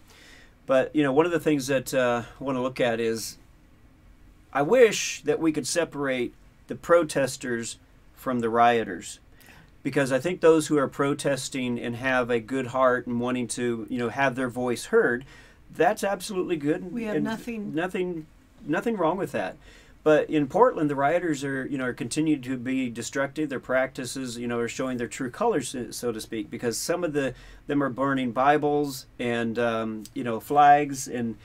But 0.64 0.94
you 0.96 1.02
know, 1.02 1.12
one 1.12 1.26
of 1.26 1.32
the 1.32 1.40
things 1.40 1.66
that 1.66 1.92
uh, 1.92 2.22
I 2.40 2.44
want 2.44 2.56
to 2.56 2.62
look 2.62 2.80
at 2.80 2.98
is, 2.98 3.36
I 4.54 4.62
wish 4.62 5.20
that 5.22 5.38
we 5.38 5.52
could 5.52 5.66
separate 5.66 6.32
the 6.68 6.76
protesters 6.76 7.76
from 8.14 8.40
the 8.40 8.48
rioters 8.48 9.20
because 9.86 10.10
I 10.10 10.18
think 10.18 10.40
those 10.40 10.66
who 10.66 10.76
are 10.78 10.88
protesting 10.88 11.78
and 11.78 11.94
have 11.94 12.28
a 12.28 12.40
good 12.40 12.66
heart 12.66 13.06
and 13.06 13.20
wanting 13.20 13.46
to, 13.46 13.86
you 13.88 13.98
know, 13.98 14.08
have 14.08 14.34
their 14.34 14.48
voice 14.48 14.86
heard, 14.86 15.24
that's 15.76 16.02
absolutely 16.02 16.56
good. 16.56 16.92
We 16.92 17.04
have 17.04 17.22
nothing- 17.22 17.72
nothing, 17.72 18.26
nothing 18.66 18.96
wrong 18.96 19.16
with 19.16 19.30
that. 19.30 19.54
But 20.02 20.28
in 20.28 20.48
Portland, 20.48 20.90
the 20.90 20.96
rioters 20.96 21.44
are, 21.44 21.64
you 21.66 21.78
know, 21.78 21.84
are 21.84 21.92
continued 21.92 22.42
to 22.42 22.56
be 22.56 22.90
destructive. 22.90 23.48
Their 23.48 23.60
practices, 23.60 24.36
you 24.36 24.48
know, 24.48 24.58
are 24.58 24.66
showing 24.66 24.96
their 24.98 25.06
true 25.06 25.30
colors, 25.30 25.68
so- 25.68 25.92
so 25.92 26.10
to 26.10 26.20
speak, 26.20 26.50
because 26.50 26.76
some 26.76 27.04
of 27.04 27.12
the 27.12 27.32
them 27.68 27.80
are 27.80 27.88
burning 27.88 28.32
Bibles 28.32 29.06
and, 29.20 29.56
um, 29.56 30.02
you 30.14 30.24
know, 30.24 30.40
flags, 30.40 31.06
and 31.06 31.36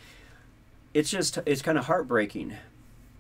it's 0.96 1.12
just 1.12 1.38
it's 1.46 1.62
kind 1.62 1.78
of 1.78 1.86
heartbreaking 1.86 2.56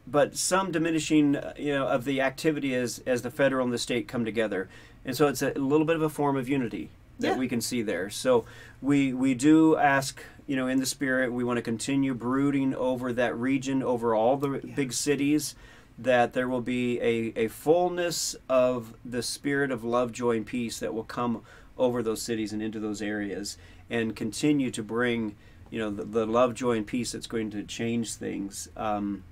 but 0.07 0.35
some 0.35 0.71
diminishing 0.71 1.35
uh, 1.35 1.53
you 1.57 1.71
know 1.71 1.85
of 1.87 2.05
the 2.05 2.19
activity 2.19 2.73
as 2.73 3.01
as 3.05 3.21
the 3.21 3.29
federal 3.29 3.63
and 3.63 3.71
the 3.71 3.77
state 3.77 4.07
come 4.07 4.25
together 4.25 4.67
and 5.05 5.15
so 5.15 5.27
it's 5.27 5.41
a 5.41 5.51
little 5.53 5.85
bit 5.85 5.95
of 5.95 6.01
a 6.01 6.09
form 6.09 6.35
of 6.37 6.47
unity 6.49 6.89
that 7.19 7.33
Yeah. 7.33 7.37
we 7.37 7.47
can 7.47 7.61
see 7.61 7.81
there 7.81 8.09
so 8.09 8.45
we 8.81 9.13
we 9.13 9.33
do 9.33 9.75
ask 9.77 10.23
you 10.47 10.55
know 10.55 10.67
in 10.67 10.79
the 10.79 10.85
spirit 10.85 11.31
we 11.31 11.43
want 11.43 11.57
to 11.57 11.61
continue 11.61 12.13
brooding 12.13 12.73
over 12.75 13.13
that 13.13 13.35
region 13.37 13.83
over 13.83 14.15
all 14.15 14.37
the 14.37 14.61
Yeah. 14.63 14.75
big 14.75 14.93
cities 14.93 15.55
that 15.99 16.33
there 16.33 16.47
will 16.49 16.61
be 16.61 16.99
a, 17.01 17.31
a 17.35 17.47
fullness 17.47 18.35
of 18.49 18.93
the 19.05 19.21
spirit 19.21 19.69
of 19.71 19.83
love 19.83 20.11
joy 20.11 20.37
and 20.37 20.45
peace 20.45 20.79
that 20.79 20.93
will 20.93 21.03
come 21.03 21.41
over 21.77 22.01
those 22.01 22.21
cities 22.21 22.53
and 22.53 22.61
into 22.61 22.79
those 22.79 23.01
areas 23.01 23.57
and 23.89 24.15
continue 24.15 24.71
to 24.71 24.81
bring 24.81 25.35
you 25.69 25.79
know 25.79 25.89
the, 25.91 26.03
the 26.03 26.25
love 26.25 26.53
joy 26.55 26.75
and 26.77 26.87
peace 26.87 27.11
that's 27.11 27.27
going 27.27 27.49
to 27.51 27.63
change 27.63 28.15
things 28.15 28.67
um, 28.75 29.23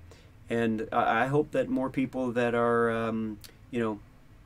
and 0.50 0.88
I 0.92 1.24
I 1.24 1.26
hope 1.28 1.52
that 1.52 1.70
more 1.70 1.90
people 1.90 2.32
that 2.32 2.56
are, 2.56 2.90
um, 2.90 3.38
you 3.72 3.80
know, 3.80 4.00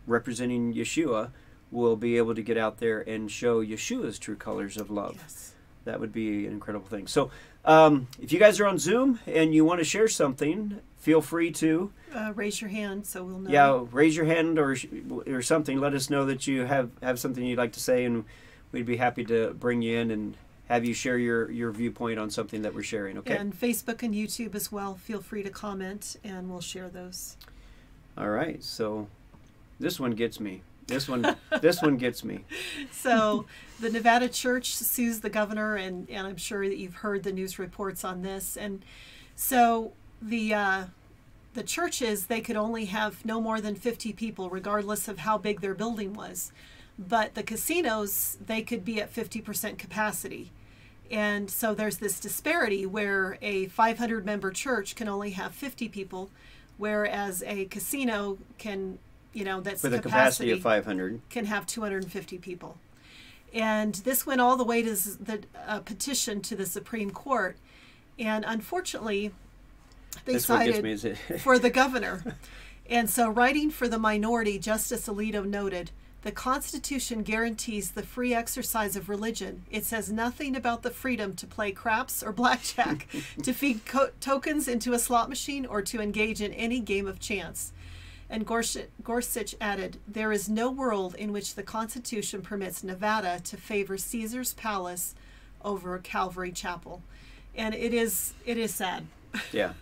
representing 0.05 0.73
Yeshua 0.73 1.31
will 1.71 1.95
be 1.95 2.17
able 2.17 2.35
to 2.35 2.41
get 2.41 2.57
out 2.57 2.77
there 2.77 3.01
and 3.01 3.31
show 3.31 3.63
Yeshua's 3.63 4.19
true 4.19 4.35
colors 4.35 4.77
of 4.77 4.89
love. 4.91 5.15
Yes. 5.17 5.53
That 5.85 5.99
would 5.99 6.13
be 6.13 6.45
an 6.45 6.53
incredible 6.53 6.87
thing. 6.87 7.07
So, 7.07 7.29
um, 7.65 8.07
if 8.21 8.31
you 8.31 8.39
guys 8.39 8.59
are 8.59 8.67
on 8.67 8.77
Zoom 8.77 9.19
and 9.25 9.53
you 9.53 9.65
want 9.65 9.79
to 9.79 9.83
share 9.83 10.07
something, 10.07 10.79
feel 10.97 11.21
free 11.21 11.51
to. 11.51 11.91
Uh, 12.13 12.31
raise 12.35 12.61
your 12.61 12.69
hand 12.69 13.05
so 13.05 13.23
we'll 13.23 13.39
know. 13.39 13.49
Yeah, 13.49 13.85
raise 13.91 14.15
your 14.15 14.25
hand 14.25 14.59
or 14.59 14.77
or 15.27 15.41
something. 15.41 15.79
Let 15.79 15.93
us 15.93 16.09
know 16.09 16.25
that 16.25 16.47
you 16.47 16.65
have 16.65 16.91
have 17.01 17.19
something 17.19 17.45
you'd 17.45 17.57
like 17.57 17.73
to 17.73 17.79
say, 17.79 18.05
and 18.05 18.23
we'd 18.71 18.85
be 18.85 18.97
happy 18.97 19.25
to 19.25 19.53
bring 19.53 19.81
you 19.81 19.97
in 19.97 20.11
and 20.11 20.37
have 20.69 20.85
you 20.85 20.93
share 20.93 21.17
your 21.17 21.51
your 21.51 21.71
viewpoint 21.71 22.19
on 22.19 22.29
something 22.29 22.61
that 22.61 22.73
we're 22.73 22.83
sharing. 22.83 23.17
Okay. 23.17 23.35
And 23.35 23.57
Facebook 23.57 24.03
and 24.03 24.13
YouTube 24.13 24.55
as 24.55 24.71
well. 24.71 24.95
Feel 24.95 25.21
free 25.21 25.43
to 25.43 25.49
comment, 25.49 26.17
and 26.23 26.49
we'll 26.49 26.61
share 26.61 26.89
those. 26.89 27.37
All 28.17 28.29
right. 28.29 28.63
So, 28.63 29.07
this 29.79 29.99
one 29.99 30.11
gets 30.11 30.39
me. 30.39 30.61
This 30.87 31.07
one 31.07 31.35
this 31.61 31.81
one 31.81 31.97
gets 31.97 32.23
me. 32.23 32.45
So, 32.91 33.45
the 33.79 33.89
Nevada 33.89 34.29
Church 34.29 34.75
sues 34.75 35.19
the 35.19 35.29
governor, 35.29 35.75
and 35.75 36.09
and 36.09 36.27
I'm 36.27 36.37
sure 36.37 36.67
that 36.67 36.77
you've 36.77 36.95
heard 36.95 37.23
the 37.23 37.31
news 37.31 37.59
reports 37.59 38.03
on 38.03 38.21
this. 38.21 38.57
And 38.57 38.83
so 39.35 39.93
the 40.21 40.53
uh, 40.53 40.83
the 41.53 41.63
churches 41.63 42.27
they 42.27 42.41
could 42.41 42.55
only 42.55 42.85
have 42.85 43.25
no 43.25 43.39
more 43.39 43.61
than 43.61 43.75
50 43.75 44.13
people, 44.13 44.49
regardless 44.49 45.07
of 45.07 45.19
how 45.19 45.37
big 45.37 45.61
their 45.61 45.73
building 45.73 46.13
was. 46.13 46.51
But 46.97 47.33
the 47.33 47.43
casinos 47.43 48.37
they 48.45 48.61
could 48.61 48.85
be 48.85 49.01
at 49.01 49.13
50% 49.13 49.77
capacity. 49.77 50.51
And 51.11 51.49
so 51.49 51.73
there's 51.73 51.97
this 51.97 52.19
disparity 52.19 52.85
where 52.85 53.37
a 53.41 53.67
500 53.67 54.25
member 54.25 54.51
church 54.51 54.95
can 54.95 55.07
only 55.07 55.31
have 55.31 55.53
50 55.53 55.89
people, 55.89 56.29
whereas 56.77 57.43
a 57.45 57.65
casino 57.65 58.37
can, 58.57 58.97
you 59.33 59.43
know, 59.43 59.61
that's 59.61 59.83
With 59.83 59.93
a 59.93 59.99
capacity 59.99 60.51
of 60.51 60.61
500. 60.61 61.21
can 61.29 61.45
have 61.45 61.65
250 61.65 62.37
people. 62.37 62.77
And 63.53 63.95
this 63.95 64.25
went 64.25 64.41
all 64.41 64.57
the 64.57 64.63
way 64.63 64.81
to 64.81 64.95
the 64.95 65.43
uh, 65.67 65.79
petition 65.79 66.41
to 66.41 66.55
the 66.55 66.65
Supreme 66.65 67.11
Court. 67.11 67.57
And 68.17 68.43
unfortunately, 68.47 69.31
they 70.25 70.33
This 70.33 70.49
one 70.49 70.65
gets 70.65 70.77
sided 70.77 71.03
me. 71.03 71.11
It? 71.35 71.39
for 71.41 71.59
the 71.59 71.69
governor. 71.69 72.35
And 72.89 73.09
so, 73.09 73.29
writing 73.29 73.71
for 73.71 73.87
the 73.87 73.97
minority, 73.97 74.59
Justice 74.59 75.07
Alito 75.07 75.45
noted 75.45 75.91
the 76.23 76.31
Constitution 76.31 77.21
guarantees 77.21 77.91
the 77.91 78.03
free 78.03 78.33
exercise 78.33 78.95
of 78.95 79.09
religion. 79.09 79.63
It 79.69 79.85
says 79.85 80.11
nothing 80.11 80.55
about 80.55 80.81
the 80.81 80.89
freedom 80.89 81.35
to 81.35 81.45
play 81.45 81.71
craps 81.71 82.23
or 82.23 82.31
blackjack, 82.31 83.07
to 83.43 83.53
feed 83.53 83.85
co- 83.85 84.11
tokens 84.19 84.67
into 84.67 84.93
a 84.93 84.99
slot 84.99 85.27
machine, 85.29 85.65
or 85.65 85.81
to 85.81 86.01
engage 86.01 86.41
in 86.41 86.53
any 86.53 86.79
game 86.79 87.07
of 87.07 87.19
chance. 87.19 87.73
And 88.29 88.45
Gorsuch, 88.45 89.55
added, 89.61 89.97
There 90.07 90.31
is 90.31 90.49
no 90.49 90.71
world 90.71 91.15
in 91.15 91.31
which 91.31 91.55
the 91.55 91.63
Constitution 91.63 92.41
permits 92.41 92.83
Nevada 92.83 93.39
to 93.43 93.57
favor 93.57 93.97
Caesar's 93.97 94.53
Palace 94.53 95.13
over 95.63 95.97
Calvary 95.99 96.51
Chapel. 96.51 97.01
And 97.55 97.75
it 97.75 97.93
is 97.93 98.33
it 98.45 98.57
is 98.57 98.73
sad. 98.73 99.05
Yeah, 99.51 99.73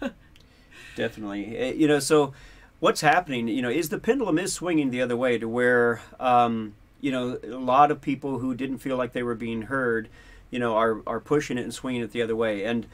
definitely. 0.96 1.58
Eh, 1.58 1.74
You 1.74 1.88
know, 1.88 2.00
so 2.00 2.34
what's 2.80 3.02
happening? 3.02 3.48
You 3.48 3.62
know, 3.62 3.70
is 3.70 3.90
the 3.90 3.98
pendulum 4.00 4.38
is 4.38 4.54
swinging 4.54 4.92
the 4.92 5.02
other 5.02 5.16
way 5.18 5.38
to 5.38 5.48
where 5.48 6.02
um, 6.20 6.74
you 7.00 7.12
know 7.12 7.40
a 7.44 7.58
lot 7.58 7.92
of 7.92 8.02
people 8.02 8.40
who 8.40 8.54
didn't 8.56 8.80
feel 8.80 8.98
like 8.98 9.14
they 9.14 9.24
were 9.24 9.36
being 9.36 9.64
heard, 9.64 10.10
you 10.50 10.60
know, 10.60 10.76
are 10.76 11.02
are 11.08 11.20
pushing 11.20 11.58
it 11.58 11.64
and 11.64 11.74
swinging 11.74 12.02
it 12.02 12.12
the 12.12 12.22
other 12.22 12.36
way. 12.36 12.64
And 12.66 12.88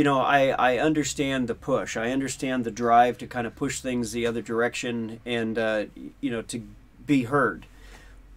you 0.00 0.04
know, 0.04 0.18
I 0.18 0.48
I 0.58 0.78
understand 0.78 1.46
the 1.46 1.54
push. 1.54 1.94
I 1.94 2.10
understand 2.10 2.64
the 2.64 2.70
drive 2.70 3.18
to 3.18 3.26
kind 3.26 3.46
of 3.46 3.54
push 3.54 3.80
things 3.80 4.12
the 4.12 4.26
other 4.26 4.40
direction 4.40 5.20
and 5.26 5.58
uh, 5.58 5.84
you 6.22 6.30
know 6.30 6.40
to 6.40 6.62
be 7.04 7.24
heard. 7.24 7.66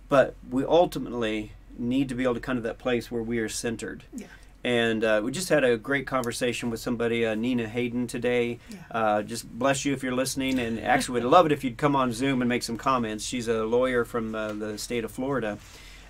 But 0.09 0.35
we 0.51 0.65
ultimately 0.65 1.53
need 1.77 2.09
to 2.09 2.15
be 2.15 2.23
able 2.23 2.33
to 2.33 2.41
come 2.41 2.57
to 2.57 2.61
that 2.63 2.79
place 2.79 3.09
where 3.09 3.23
we 3.23 3.39
are 3.39 3.47
centered. 3.47 4.03
Yeah. 4.13 4.27
And 4.65 5.05
uh, 5.05 5.21
we 5.23 5.31
just 5.31 5.47
had 5.47 5.63
a 5.63 5.77
great 5.77 6.05
conversation 6.05 6.69
with 6.69 6.81
somebody, 6.81 7.25
uh, 7.25 7.33
Nina 7.33 7.69
Hayden, 7.69 8.07
today. 8.07 8.59
Yeah. 8.69 8.77
Uh, 8.91 9.21
just 9.21 9.49
bless 9.49 9.85
you 9.85 9.93
if 9.93 10.03
you're 10.03 10.13
listening. 10.13 10.59
And 10.59 10.81
actually, 10.81 11.21
would 11.21 11.31
love 11.31 11.45
it 11.45 11.53
if 11.53 11.63
you'd 11.63 11.77
come 11.77 11.95
on 11.95 12.11
Zoom 12.11 12.41
and 12.41 12.49
make 12.49 12.63
some 12.63 12.75
comments. 12.75 13.23
She's 13.23 13.47
a 13.47 13.63
lawyer 13.63 14.03
from 14.03 14.35
uh, 14.35 14.51
the 14.51 14.77
state 14.77 15.05
of 15.05 15.11
Florida. 15.11 15.59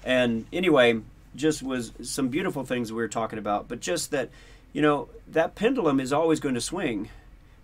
And 0.03 0.47
anyway, 0.51 1.01
just 1.35 1.61
was 1.61 1.93
some 2.01 2.29
beautiful 2.29 2.65
things 2.65 2.91
we 2.91 2.97
were 2.97 3.07
talking 3.07 3.37
about. 3.37 3.67
But 3.67 3.81
just 3.81 4.09
that, 4.09 4.31
you 4.73 4.81
know, 4.81 5.07
that 5.27 5.55
pendulum 5.55 5.99
is 5.99 6.11
always 6.11 6.39
going 6.39 6.55
to 6.55 6.61
swing. 6.61 7.09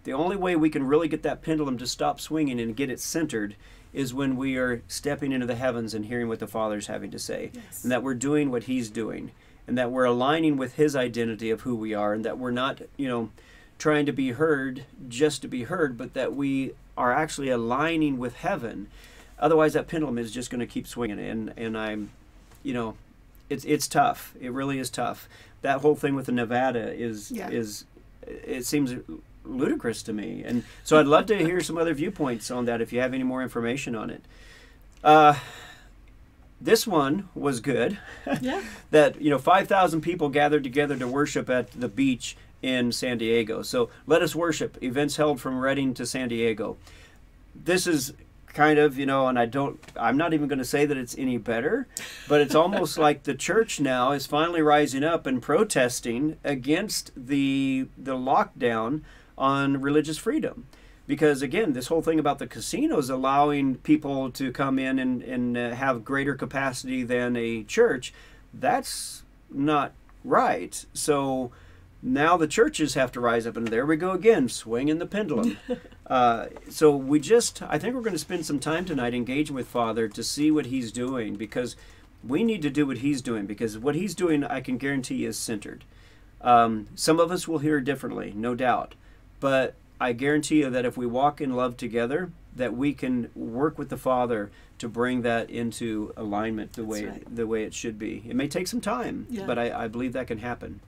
The 0.04 0.13
only 0.13 0.38
way 0.38 0.56
we 0.56 0.70
can 0.70 0.88
really 0.88 1.08
get 1.08 1.24
that 1.24 1.42
pendulum 1.42 1.78
to 1.80 1.88
stop 1.88 2.22
swinging 2.22 2.60
and 2.60 2.75
get 2.75 2.89
it 2.89 3.00
centered 3.00 3.56
is 3.92 4.13
when 4.13 4.38
we 4.38 4.56
are 4.56 4.82
stepping 4.88 5.32
into 5.32 5.46
the 5.48 5.56
heavens 5.56 5.94
and 5.94 6.06
hearing 6.06 6.28
what 6.28 6.39
the 6.39 6.48
Father's 6.48 6.88
having 6.88 7.12
to 7.12 7.20
say, 7.20 7.51
Yes. 7.54 7.84
and 7.84 7.92
that 7.92 8.04
we're 8.04 8.13
doing 8.13 8.51
what 8.51 8.63
He's 8.63 8.89
doing, 8.89 9.32
and 9.68 9.78
that 9.78 9.92
we're 9.92 10.06
aligning 10.06 10.58
with 10.58 10.75
His 10.75 10.96
identity 10.96 11.50
of 11.50 11.62
who 11.62 11.75
we 11.75 11.94
are, 11.94 12.13
and 12.13 12.24
that 12.24 12.38
we're 12.38 12.51
not, 12.51 12.82
you 12.98 13.08
know, 13.08 13.30
trying 13.80 14.06
to 14.06 14.12
be 14.12 14.32
heard 14.32 14.86
just 15.08 15.42
to 15.42 15.48
be 15.48 15.63
heard, 15.63 15.98
but 15.98 16.13
that 16.13 16.36
we 16.36 16.74
are 16.98 17.12
actually 17.12 17.50
aligning 17.50 18.18
with 18.20 18.36
heaven. 18.36 18.88
Otherwise, 19.39 19.74
that 19.74 19.88
pendulum 19.88 20.18
is 20.20 20.32
just 20.32 20.51
going 20.51 20.60
to 20.60 20.68
keep 20.68 20.86
swinging, 20.86 21.20
and 21.20 21.54
and 21.58 21.78
I'm, 21.78 22.12
you 22.62 22.74
know, 22.74 22.96
it's 23.50 23.66
it's 23.66 23.88
tough. 23.88 24.36
It 24.39 24.51
really 24.51 24.78
is 24.80 24.89
tough. 24.92 25.28
That 25.62 25.82
whole 25.82 25.96
thing 25.96 26.16
with 26.16 26.25
the 26.28 26.32
Nevada 26.32 26.92
is 26.94 27.32
Yeah. 27.32 27.50
is 27.50 27.86
it 28.25 28.66
seems 28.66 28.94
ludicrous 29.44 30.04
to 30.04 30.13
me, 30.13 30.44
and 30.46 30.63
so 30.84 31.00
I'd 31.00 31.08
love 31.08 31.25
to 31.28 31.38
hear 31.46 31.60
some 31.62 31.78
other 31.78 31.94
viewpoints 31.94 32.51
on 32.51 32.66
that 32.66 32.82
if 32.82 32.94
you 32.94 33.00
have 33.00 33.13
any 33.13 33.24
more 33.24 33.42
information 33.42 33.96
on 33.96 34.10
it. 34.10 34.24
Uh, 35.04 35.36
this 36.62 36.86
one 36.86 37.30
was 37.34 37.60
good. 37.60 37.98
Yeah. 38.42 38.62
that 38.92 39.20
you 39.22 39.30
know 39.30 39.39
5,000 39.39 40.01
people 40.01 40.30
gathered 40.30 40.63
together 40.63 40.96
to 40.98 41.08
worship 41.08 41.50
at 41.50 41.72
the 41.72 41.88
beach 41.88 42.38
in 42.62 42.92
San 42.92 43.18
Diego. 43.18 43.62
So 43.63 43.89
let 44.06 44.22
us 44.22 44.36
worship. 44.36 44.78
Events 44.84 45.16
held 45.16 45.39
from 45.42 45.60
Redding 45.60 45.94
to 45.96 46.06
San 46.06 46.28
Diego. 46.30 46.78
This 47.56 47.88
is 47.88 48.13
kind 48.53 48.79
of 48.79 48.98
you 48.98 49.06
know, 49.06 49.27
and 49.27 49.38
I 49.38 49.46
don't. 49.46 49.79
I'm 50.00 50.18
not 50.18 50.34
even 50.34 50.48
going 50.48 50.60
to 50.60 50.65
say 50.65 50.86
that 50.86 50.98
it's 50.98 51.18
any 51.18 51.38
better, 51.38 51.88
but 52.27 52.41
it's 52.41 52.56
almost 52.56 52.98
like 53.06 53.24
the 53.24 53.36
church 53.36 53.79
now 53.79 54.12
is 54.12 54.25
finally 54.25 54.62
rising 54.62 55.03
up 55.03 55.25
and 55.25 55.41
protesting 55.41 56.38
against 56.44 57.12
the 57.15 57.88
the 57.98 58.15
lockdown 58.15 59.01
on 59.38 59.82
religious 59.82 60.18
freedom. 60.18 60.68
Because 61.08 61.41
again, 61.41 61.74
this 61.74 61.88
whole 61.88 62.03
thing 62.03 62.20
about 62.20 62.38
the 62.38 62.46
casinos 62.46 63.10
allowing 63.10 63.77
people 63.77 64.29
to 64.32 64.51
come 64.51 64.77
in 64.77 65.00
and, 65.00 65.24
and 65.24 65.58
uh, 65.58 65.72
have 65.72 66.06
greater 66.06 66.36
capacity 66.36 67.01
than 67.01 67.36
a 67.36 67.63
church, 67.63 68.13
that's 68.53 69.24
not 69.50 69.94
right. 70.24 70.86
So 70.94 71.51
now 72.01 72.38
the 72.38 72.48
churches 72.48 72.94
have 72.94 73.12
to 73.13 73.20
rise 73.20 73.46
up, 73.46 73.58
and 73.58 73.68
there 73.68 73.86
we 73.86 73.98
go 73.98 74.12
again, 74.12 74.48
swinging 74.50 75.00
the 75.00 75.06
pendulum. 75.06 75.58
uh, 76.08 76.48
so 76.70 76.96
we 76.96 77.20
just, 77.20 77.62
I 77.63 77.77
think 77.77 77.96
we're 77.96 78.01
going 78.01 78.13
to 78.13 78.20
spend 78.20 78.46
some 78.46 78.60
time 78.60 78.86
tonight 78.86 79.13
engaging 79.13 79.56
with 79.56 79.68
Father 79.68 80.08
to 80.08 80.24
see 80.24 80.50
what 80.51 80.68
He's 80.68 80.91
doing 80.91 81.36
because 81.36 81.75
we 82.24 82.44
need 82.44 82.62
to 82.62 82.70
do 82.70 82.86
what 82.88 83.00
He's 83.00 83.22
doing 83.22 83.46
because 83.46 83.77
what 83.77 83.96
He's 83.96 84.15
doing, 84.15 84.44
I 84.44 84.62
can 84.62 84.77
guarantee, 84.77 85.25
is 85.25 85.38
centered. 85.38 85.84
Um, 86.41 86.88
some 86.96 87.20
of 87.20 87.32
us 87.32 87.48
will 87.48 87.60
hear 87.60 87.82
differently, 87.82 88.34
no 88.36 88.56
doubt, 88.56 88.96
but 89.41 89.75
I 90.00 90.13
guarantee 90.13 90.60
you 90.60 90.70
that 90.70 90.86
if 90.86 90.96
we 90.96 91.06
walk 91.06 91.41
in 91.41 91.53
love 91.53 91.75
together, 91.75 92.32
that 92.56 92.74
we 92.74 92.94
can 92.94 93.29
work 93.36 93.77
with 93.77 93.89
the 93.89 93.98
Father 93.98 94.50
to 94.77 94.88
bring 94.88 95.22
that 95.24 95.50
into 95.50 96.13
alignment 96.15 96.74
the 96.74 96.82
That's 96.84 96.91
way 96.91 97.06
right. 97.06 97.36
the 97.36 97.46
way 97.46 97.63
it 97.63 97.74
should 97.74 98.00
be. 98.00 98.24
It 98.25 98.36
may 98.38 98.48
take 98.48 98.68
some 98.68 98.79
time, 98.79 99.27
Yeah. 99.29 99.46
but 99.46 99.60
I, 99.60 99.84
I 99.84 99.88
believe 99.89 100.13
that 100.13 100.27
can 100.27 100.38
happen. 100.39 100.79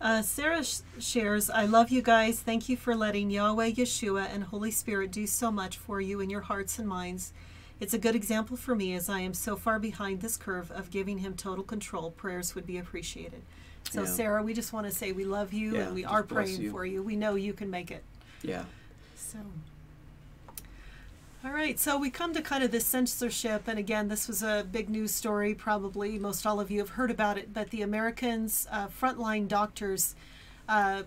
Uh, 0.00 0.20
Sarah 0.22 0.62
sh- 0.62 0.80
shares, 0.98 1.48
I 1.48 1.64
love 1.64 1.90
you 1.90 2.02
guys. 2.02 2.40
Thank 2.40 2.68
you 2.68 2.76
for 2.76 2.94
letting 2.94 3.30
Yahweh, 3.30 3.70
Yeshua, 3.72 4.28
and 4.32 4.44
Holy 4.44 4.70
Spirit 4.70 5.10
do 5.10 5.26
so 5.26 5.50
much 5.50 5.78
for 5.78 6.00
you 6.00 6.20
in 6.20 6.28
your 6.28 6.42
hearts 6.42 6.78
and 6.78 6.86
minds. 6.86 7.32
It's 7.80 7.94
a 7.94 7.98
good 7.98 8.14
example 8.14 8.56
for 8.56 8.74
me 8.74 8.94
as 8.94 9.08
I 9.08 9.20
am 9.20 9.34
so 9.34 9.56
far 9.56 9.78
behind 9.78 10.20
this 10.20 10.36
curve 10.36 10.70
of 10.70 10.90
giving 10.90 11.18
him 11.18 11.34
total 11.34 11.64
control. 11.64 12.10
Prayers 12.10 12.54
would 12.54 12.66
be 12.66 12.78
appreciated. 12.78 13.42
So, 13.90 14.02
Yeah. 14.02 14.06
Sarah, 14.08 14.42
we 14.42 14.52
just 14.54 14.72
want 14.72 14.86
to 14.86 14.92
say 14.92 15.12
we 15.12 15.24
love 15.24 15.52
you 15.52 15.74
Yeah, 15.76 15.86
and 15.86 15.94
we 15.94 16.04
are 16.04 16.22
praying 16.22 16.60
you. 16.60 16.70
for 16.70 16.84
you. 16.84 17.02
We 17.02 17.16
know 17.16 17.34
you 17.34 17.52
can 17.52 17.70
make 17.70 17.90
it. 17.90 18.02
Yeah. 18.42 18.64
So, 19.16 19.38
all 21.46 21.52
right. 21.52 21.78
So 21.78 21.96
we 21.96 22.10
come 22.10 22.34
to 22.34 22.42
kind 22.42 22.64
of 22.64 22.72
this 22.72 22.84
censorship, 22.84 23.68
and 23.68 23.78
again, 23.78 24.08
this 24.08 24.26
was 24.26 24.42
a 24.42 24.66
big 24.70 24.90
news 24.90 25.12
story. 25.12 25.54
Probably 25.54 26.18
most 26.18 26.44
all 26.44 26.58
of 26.58 26.72
you 26.72 26.80
have 26.80 26.90
heard 26.90 27.08
about 27.08 27.38
it, 27.38 27.54
but 27.54 27.70
the 27.70 27.82
Americans, 27.82 28.66
uh, 28.72 28.88
frontline 28.88 29.46
doctors, 29.46 30.16
uh, 30.68 31.04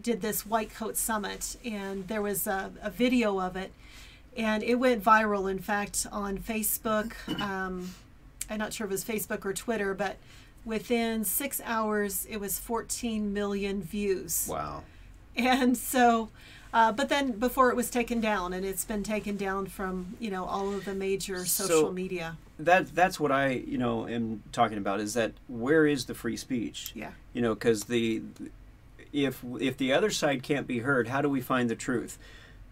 did 0.00 0.20
this 0.20 0.44
white 0.44 0.74
coat 0.74 0.96
summit, 0.96 1.56
and 1.64 2.08
there 2.08 2.20
was 2.20 2.48
a, 2.48 2.72
a 2.82 2.90
video 2.90 3.38
of 3.38 3.54
it, 3.54 3.70
and 4.36 4.64
it 4.64 4.76
went 4.76 5.04
viral. 5.04 5.48
In 5.48 5.60
fact, 5.60 6.08
on 6.10 6.38
Facebook, 6.38 7.12
um, 7.40 7.94
I'm 8.50 8.58
not 8.58 8.72
sure 8.72 8.86
if 8.86 8.90
it 8.90 8.94
was 8.94 9.04
Facebook 9.04 9.44
or 9.44 9.52
Twitter, 9.52 9.94
but 9.94 10.16
within 10.64 11.24
six 11.24 11.60
hours, 11.64 12.26
it 12.28 12.38
was 12.38 12.58
14 12.58 13.32
million 13.32 13.80
views. 13.80 14.48
Wow. 14.50 14.82
And 15.36 15.78
so 15.78 16.30
Uh, 16.72 16.90
but 16.90 17.08
then 17.10 17.32
before 17.32 17.68
it 17.70 17.76
was 17.76 17.90
taken 17.90 18.20
down, 18.20 18.52
and 18.54 18.64
it's 18.64 18.84
been 18.84 19.02
taken 19.02 19.36
down 19.36 19.66
from 19.66 20.16
you 20.18 20.30
know 20.30 20.44
all 20.44 20.72
of 20.74 20.84
the 20.84 20.94
major 20.94 21.44
social 21.44 21.82
So- 21.82 21.92
media. 21.92 22.36
That 22.58 22.94
that's 22.94 23.18
what 23.18 23.32
I 23.32 23.48
you 23.66 23.76
know 23.78 24.06
am 24.06 24.42
talking 24.52 24.78
about. 24.78 25.00
Is 25.00 25.14
that 25.14 25.32
where 25.48 25.86
is 25.86 26.04
the 26.06 26.14
free 26.14 26.36
speech? 26.36 26.92
Yeah. 26.94 27.10
You 27.32 27.42
know, 27.42 27.54
because 27.54 27.84
the 27.84 28.22
if 29.12 29.42
if 29.60 29.76
the 29.76 29.92
other 29.92 30.10
side 30.10 30.42
can't 30.42 30.66
be 30.66 30.78
heard, 30.80 31.08
how 31.08 31.20
do 31.22 31.28
we 31.28 31.40
find 31.40 31.68
the 31.68 31.74
truth? 31.76 32.18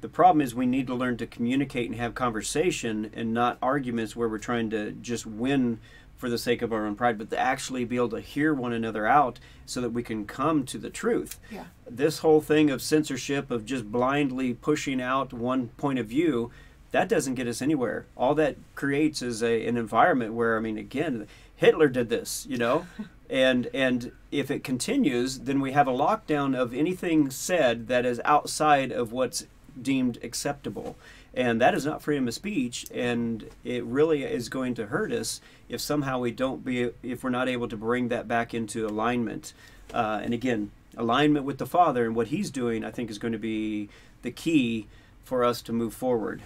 The 0.00 0.08
problem 0.08 0.40
is 0.40 0.54
we 0.54 0.64
need 0.64 0.86
to 0.86 0.94
learn 0.94 1.16
to 1.18 1.26
communicate 1.26 1.90
and 1.90 1.98
have 1.98 2.14
conversation 2.14 3.10
and 3.14 3.34
not 3.34 3.58
arguments 3.60 4.16
where 4.16 4.28
we're 4.28 4.38
trying 4.38 4.70
to 4.70 4.92
just 4.92 5.26
win 5.26 5.78
for 6.20 6.28
the 6.28 6.38
sake 6.38 6.60
of 6.60 6.72
our 6.72 6.86
own 6.86 6.94
pride, 6.94 7.18
but 7.18 7.30
to 7.30 7.38
actually 7.38 7.84
be 7.84 7.96
able 7.96 8.10
to 8.10 8.20
hear 8.20 8.52
one 8.52 8.72
another 8.72 9.06
out 9.06 9.40
so 9.64 9.80
that 9.80 9.90
we 9.90 10.02
can 10.02 10.26
come 10.26 10.64
to 10.66 10.78
the 10.78 10.90
truth. 10.90 11.40
Yeah. 11.50 11.64
This 11.88 12.18
whole 12.18 12.42
thing 12.42 12.70
of 12.70 12.82
censorship, 12.82 13.50
of 13.50 13.64
just 13.64 13.90
blindly 13.90 14.52
pushing 14.54 15.00
out 15.00 15.32
one 15.32 15.68
point 15.68 15.98
of 15.98 16.06
view, 16.06 16.50
that 16.92 17.08
doesn't 17.08 17.36
get 17.36 17.46
us 17.46 17.62
anywhere. 17.62 18.06
All 18.16 18.34
that 18.34 18.56
creates 18.74 19.22
is 19.22 19.42
a, 19.42 19.66
an 19.66 19.76
environment 19.76 20.34
where, 20.34 20.56
I 20.56 20.60
mean, 20.60 20.76
again, 20.76 21.26
Hitler 21.56 21.88
did 21.88 22.08
this, 22.10 22.46
you 22.48 22.58
know, 22.58 22.86
and 23.30 23.68
and 23.72 24.12
if 24.30 24.50
it 24.50 24.64
continues, 24.64 25.40
then 25.40 25.60
we 25.60 25.72
have 25.72 25.88
a 25.88 25.92
lockdown 25.92 26.56
of 26.56 26.74
anything 26.74 27.30
said 27.30 27.88
that 27.88 28.04
is 28.04 28.20
outside 28.24 28.92
of 28.92 29.12
what's 29.12 29.46
deemed 29.80 30.18
acceptable, 30.22 30.96
and 31.34 31.60
that 31.60 31.74
is 31.74 31.86
not 31.86 32.02
freedom 32.02 32.26
of 32.28 32.34
speech, 32.34 32.86
and 32.92 33.48
it 33.64 33.84
really 33.84 34.24
is 34.24 34.48
going 34.48 34.74
to 34.74 34.86
hurt 34.86 35.12
us 35.12 35.40
if 35.68 35.80
somehow 35.80 36.18
we 36.18 36.30
don't 36.30 36.64
be 36.64 36.90
if 37.02 37.22
we're 37.22 37.30
not 37.30 37.48
able 37.48 37.68
to 37.68 37.76
bring 37.76 38.08
that 38.08 38.26
back 38.26 38.52
into 38.52 38.86
alignment, 38.86 39.52
uh, 39.94 40.20
and 40.22 40.34
again, 40.34 40.70
alignment 40.96 41.44
with 41.44 41.58
the 41.58 41.66
Father 41.66 42.04
and 42.04 42.16
what 42.16 42.28
He's 42.28 42.50
doing, 42.50 42.84
I 42.84 42.90
think 42.90 43.10
is 43.10 43.18
going 43.18 43.32
to 43.32 43.38
be 43.38 43.88
the 44.22 44.30
key 44.30 44.86
for 45.24 45.44
us 45.44 45.62
to 45.62 45.72
move 45.72 45.94
forward. 45.94 46.42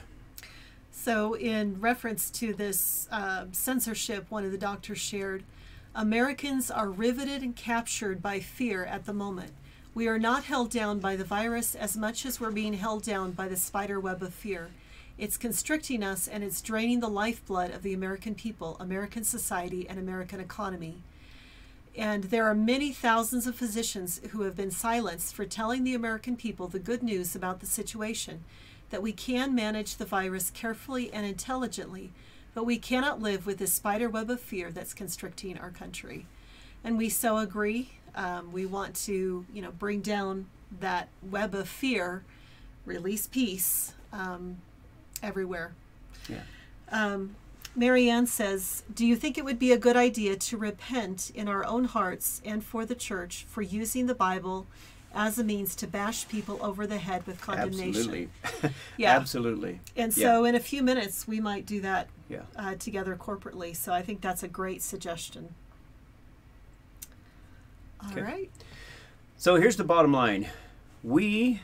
So, 0.90 1.34
in 1.34 1.80
reference 1.80 2.30
to 2.32 2.54
this 2.54 3.08
uh, 3.10 3.46
censorship, 3.52 4.26
one 4.30 4.44
of 4.44 4.52
the 4.52 4.58
doctors 4.58 4.98
shared 4.98 5.42
Americans 5.94 6.70
are 6.70 6.90
riveted 6.90 7.42
and 7.42 7.54
captured 7.54 8.20
by 8.20 8.40
fear 8.40 8.84
at 8.84 9.06
the 9.06 9.12
moment. 9.12 9.52
We 9.94 10.08
are 10.08 10.18
not 10.18 10.42
held 10.42 10.70
down 10.70 10.98
by 10.98 11.14
the 11.14 11.22
virus 11.22 11.76
as 11.76 11.96
much 11.96 12.26
as 12.26 12.40
we're 12.40 12.50
being 12.50 12.72
held 12.72 13.04
down 13.04 13.30
by 13.30 13.46
the 13.46 13.56
spider 13.56 14.00
web 14.00 14.24
of 14.24 14.34
fear. 14.34 14.70
It's 15.18 15.36
constricting 15.36 16.02
us 16.02 16.26
and 16.26 16.42
it's 16.42 16.60
draining 16.60 16.98
the 16.98 17.08
lifeblood 17.08 17.70
of 17.70 17.84
the 17.84 17.94
American 17.94 18.34
people, 18.34 18.76
American 18.80 19.22
society, 19.22 19.88
and 19.88 19.96
American 19.96 20.40
economy. 20.40 21.04
And 21.96 22.24
there 22.24 22.44
are 22.46 22.56
many 22.56 22.92
thousands 22.92 23.46
of 23.46 23.54
physicians 23.54 24.20
who 24.32 24.42
have 24.42 24.56
been 24.56 24.72
silenced 24.72 25.32
for 25.32 25.44
telling 25.44 25.84
the 25.84 25.94
American 25.94 26.36
people 26.36 26.66
the 26.66 26.80
good 26.80 27.04
news 27.04 27.36
about 27.36 27.60
the 27.60 27.66
situation 27.66 28.42
that 28.90 29.00
we 29.00 29.12
can 29.12 29.54
manage 29.54 29.94
the 29.94 30.04
virus 30.04 30.50
carefully 30.50 31.12
and 31.12 31.24
intelligently, 31.24 32.10
but 32.52 32.66
we 32.66 32.78
cannot 32.78 33.22
live 33.22 33.46
with 33.46 33.58
this 33.58 33.72
spider 33.72 34.08
web 34.08 34.28
of 34.28 34.40
fear 34.40 34.72
that's 34.72 34.92
constricting 34.92 35.56
our 35.56 35.70
country. 35.70 36.26
And 36.82 36.98
we 36.98 37.08
so 37.08 37.38
agree. 37.38 37.92
Um, 38.16 38.52
we 38.52 38.66
want 38.66 38.94
to, 39.06 39.44
you 39.52 39.62
know, 39.62 39.72
bring 39.72 40.00
down 40.00 40.46
that 40.80 41.08
web 41.22 41.54
of 41.54 41.68
fear, 41.68 42.24
release 42.86 43.26
peace 43.26 43.92
um, 44.12 44.58
everywhere. 45.22 45.74
Yeah. 46.28 46.40
Um, 46.90 47.36
Marianne 47.76 48.26
says, 48.26 48.84
Do 48.94 49.04
you 49.04 49.16
think 49.16 49.36
it 49.36 49.44
would 49.44 49.58
be 49.58 49.72
a 49.72 49.78
good 49.78 49.96
idea 49.96 50.36
to 50.36 50.56
repent 50.56 51.32
in 51.34 51.48
our 51.48 51.64
own 51.64 51.84
hearts 51.84 52.40
and 52.44 52.62
for 52.64 52.86
the 52.86 52.94
church 52.94 53.44
for 53.48 53.62
using 53.62 54.06
the 54.06 54.14
Bible 54.14 54.66
as 55.12 55.38
a 55.38 55.44
means 55.44 55.74
to 55.76 55.86
bash 55.86 56.26
people 56.28 56.58
over 56.62 56.86
the 56.86 56.98
head 56.98 57.26
with 57.26 57.40
condemnation? 57.40 57.88
Absolutely. 57.88 58.28
Yeah. 58.96 59.16
Absolutely. 59.16 59.80
And 59.96 60.16
Yeah. 60.16 60.24
so, 60.24 60.44
in 60.44 60.54
a 60.54 60.60
few 60.60 60.82
minutes, 60.84 61.26
we 61.26 61.40
might 61.40 61.66
do 61.66 61.80
that 61.80 62.08
Yeah. 62.28 62.42
uh, 62.56 62.76
together 62.76 63.16
corporately. 63.16 63.74
So, 63.74 63.92
I 63.92 64.02
think 64.02 64.20
that's 64.20 64.44
a 64.44 64.48
great 64.48 64.80
suggestion. 64.82 65.54
All 68.04 68.12
Okay. 68.12 68.22
right. 68.22 68.50
So 69.36 69.56
here's 69.56 69.76
the 69.76 69.84
bottom 69.84 70.12
line. 70.12 70.48
We, 71.02 71.60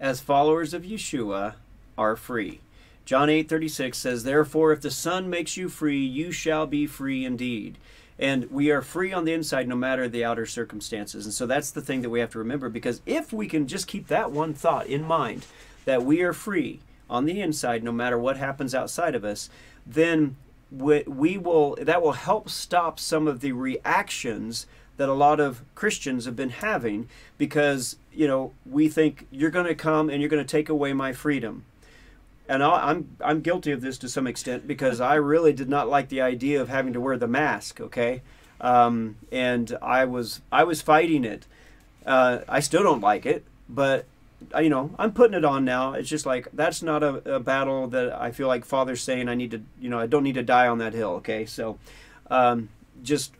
as 0.00 0.20
followers 0.20 0.72
of 0.74 0.82
Yeshua, 0.82 1.54
are 1.98 2.16
free. 2.16 2.60
John 3.04 3.28
8:36 3.28 3.98
says, 3.98 4.24
"Therefore 4.24 4.72
if 4.72 4.80
the 4.80 4.90
Son 4.90 5.28
makes 5.28 5.56
you 5.56 5.68
free, 5.68 6.04
you 6.04 6.32
shall 6.32 6.66
be 6.66 6.86
free 6.86 7.24
indeed." 7.24 7.76
And 8.18 8.50
we 8.50 8.70
are 8.70 8.80
free 8.80 9.12
on 9.12 9.24
the 9.24 9.32
inside 9.32 9.68
no 9.68 9.74
matter 9.76 10.08
the 10.08 10.24
outer 10.24 10.46
circumstances. 10.46 11.24
And 11.24 11.34
so 11.34 11.46
that's 11.46 11.70
the 11.72 11.82
thing 11.82 12.00
that 12.02 12.10
we 12.10 12.20
have 12.20 12.30
to 12.30 12.38
remember 12.38 12.68
because 12.68 13.00
if 13.06 13.32
we 13.32 13.48
can 13.48 13.66
just 13.66 13.88
keep 13.88 14.06
that 14.06 14.30
one 14.30 14.54
thought 14.54 14.86
in 14.86 15.02
mind 15.02 15.46
that 15.84 16.04
we 16.04 16.22
are 16.22 16.32
free 16.32 16.78
on 17.10 17.24
the 17.26 17.40
inside 17.40 17.82
no 17.82 17.92
matter 17.92 18.16
what 18.16 18.36
happens 18.36 18.74
outside 18.74 19.14
of 19.16 19.24
us, 19.24 19.50
then 19.84 20.36
we, 20.70 21.02
we 21.06 21.36
will 21.36 21.76
that 21.80 22.00
will 22.02 22.12
help 22.12 22.48
stop 22.48 22.98
some 22.98 23.26
of 23.28 23.40
the 23.40 23.52
reactions 23.52 24.66
that 24.96 25.08
a 25.08 25.14
lot 25.14 25.40
of 25.40 25.62
Christians 25.74 26.24
have 26.24 26.36
been 26.36 26.50
having 26.50 27.08
because 27.38 27.96
you 28.12 28.26
know 28.26 28.52
we 28.64 28.88
think 28.88 29.26
you're 29.30 29.50
going 29.50 29.66
to 29.66 29.74
come 29.74 30.08
and 30.08 30.20
you're 30.20 30.30
going 30.30 30.44
to 30.44 30.50
take 30.50 30.68
away 30.68 30.92
my 30.92 31.12
freedom 31.12 31.64
and 32.48 32.62
I- 32.62 32.90
I'm 32.90 33.16
I'm 33.20 33.40
guilty 33.40 33.72
of 33.72 33.80
this 33.80 33.98
to 33.98 34.08
some 34.08 34.26
extent 34.26 34.66
because 34.66 35.00
I 35.00 35.14
really 35.14 35.52
did 35.52 35.68
not 35.68 35.88
like 35.88 36.08
the 36.08 36.20
idea 36.20 36.60
of 36.60 36.68
having 36.68 36.92
to 36.92 37.00
wear 37.00 37.16
the 37.16 37.26
mask. 37.28 37.80
Okay, 37.80 38.22
um, 38.60 39.16
and 39.32 39.76
I 39.80 40.04
was 40.04 40.40
I 40.52 40.64
was 40.64 40.82
fighting 40.82 41.24
it. 41.24 41.46
Uh, 42.04 42.40
I 42.48 42.60
still 42.60 42.82
don't 42.82 43.00
like 43.00 43.24
it, 43.24 43.44
but 43.68 44.04
uh, 44.54 44.58
you 44.60 44.68
know 44.68 44.90
I'm 44.98 45.12
putting 45.12 45.36
it 45.36 45.44
on 45.44 45.64
now. 45.64 45.94
It's 45.94 46.08
just 46.08 46.26
like 46.26 46.48
that's 46.52 46.82
not 46.82 47.02
a, 47.02 47.36
a 47.36 47.40
battle 47.40 47.88
that 47.88 48.12
I 48.20 48.30
feel 48.30 48.48
like 48.48 48.64
Father's 48.64 49.02
saying 49.02 49.28
I 49.28 49.34
need 49.34 49.52
to 49.52 49.62
you 49.80 49.88
know 49.88 49.98
I 49.98 50.06
don't 50.06 50.22
need 50.22 50.34
to 50.34 50.42
die 50.42 50.68
on 50.68 50.78
that 50.78 50.92
hill. 50.92 51.12
Okay, 51.14 51.46
so 51.46 51.78
um, 52.30 52.68
just 53.04 53.32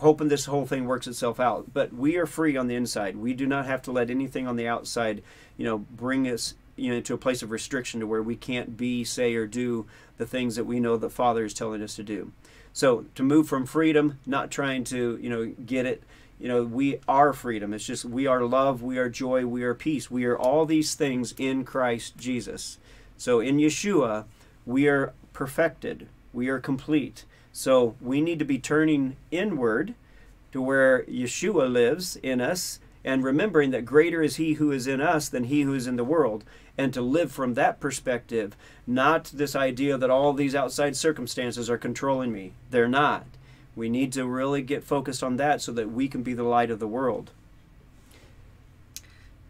hoping 0.00 0.28
this 0.28 0.46
whole 0.46 0.64
thing 0.64 0.86
works 0.86 1.06
itself 1.06 1.38
out. 1.38 1.74
But 1.74 1.92
we 1.92 2.16
are 2.16 2.26
free 2.26 2.56
on 2.56 2.68
the 2.68 2.74
inside. 2.74 3.16
We 3.16 3.34
do 3.34 3.46
not 3.46 3.66
have 3.66 3.82
to 3.82 3.92
let 3.92 4.10
anything 4.10 4.46
on 4.46 4.56
the 4.56 4.66
outside, 4.66 5.22
you 5.56 5.64
know, 5.64 5.78
bring 5.78 6.26
us 6.26 6.54
you 6.78 6.94
know 6.94 7.00
to 7.00 7.14
a 7.14 7.18
place 7.18 7.42
of 7.42 7.50
restriction 7.50 8.00
to 8.00 8.06
where 8.06 8.22
we 8.22 8.36
can't 8.36 8.76
be, 8.76 9.04
say, 9.04 9.34
or 9.34 9.46
do 9.46 9.86
the 10.16 10.26
things 10.26 10.56
that 10.56 10.64
we 10.64 10.80
know 10.80 10.96
the 10.96 11.10
Father 11.10 11.44
is 11.44 11.52
telling 11.52 11.82
us 11.82 11.96
to 11.96 12.02
do. 12.02 12.32
So 12.72 13.04
to 13.16 13.22
move 13.22 13.48
from 13.48 13.66
freedom, 13.66 14.18
not 14.24 14.50
trying 14.50 14.84
to 14.84 15.18
you 15.20 15.28
know 15.28 15.46
get 15.66 15.84
it. 15.84 16.02
You 16.40 16.46
know, 16.46 16.62
we 16.62 17.00
are 17.08 17.32
freedom. 17.32 17.74
It's 17.74 17.84
just 17.84 18.04
we 18.04 18.28
are 18.28 18.44
love, 18.44 18.80
we 18.80 18.96
are 18.96 19.08
joy, 19.08 19.44
we 19.44 19.64
are 19.64 19.74
peace. 19.74 20.08
We 20.08 20.24
are 20.24 20.38
all 20.38 20.66
these 20.66 20.94
things 20.94 21.34
in 21.36 21.64
Christ 21.64 22.16
Jesus. 22.16 22.78
So 23.16 23.40
in 23.40 23.56
Yeshua, 23.56 24.24
we 24.64 24.86
are 24.86 25.12
perfected. 25.32 26.06
We 26.32 26.48
are 26.48 26.60
complete. 26.60 27.24
So 27.52 27.94
we 28.00 28.20
need 28.20 28.38
to 28.38 28.44
be 28.44 28.58
turning 28.58 29.16
inward 29.30 29.94
to 30.52 30.62
where 30.62 31.04
Yeshua 31.04 31.70
lives 31.70 32.16
in 32.16 32.40
us 32.40 32.80
and 33.04 33.24
remembering 33.24 33.70
that 33.70 33.84
greater 33.84 34.22
is 34.22 34.36
he 34.36 34.54
who 34.54 34.70
is 34.72 34.86
in 34.86 35.00
us 35.00 35.28
than 35.28 35.44
he 35.44 35.62
who 35.62 35.74
is 35.74 35.86
in 35.86 35.96
the 35.96 36.04
world 36.04 36.44
and 36.76 36.92
to 36.94 37.00
live 37.00 37.32
from 37.32 37.54
that 37.54 37.80
perspective 37.80 38.56
not 38.86 39.24
this 39.26 39.54
idea 39.54 39.98
that 39.98 40.10
all 40.10 40.32
these 40.32 40.54
outside 40.54 40.96
circumstances 40.96 41.68
are 41.68 41.78
controlling 41.78 42.32
me. 42.32 42.52
They're 42.70 42.88
not. 42.88 43.26
We 43.76 43.88
need 43.88 44.12
to 44.14 44.26
really 44.26 44.62
get 44.62 44.82
focused 44.82 45.22
on 45.22 45.36
that 45.36 45.60
so 45.60 45.72
that 45.72 45.90
we 45.90 46.08
can 46.08 46.22
be 46.22 46.34
the 46.34 46.42
light 46.42 46.70
of 46.70 46.80
the 46.80 46.88
world. 46.88 47.30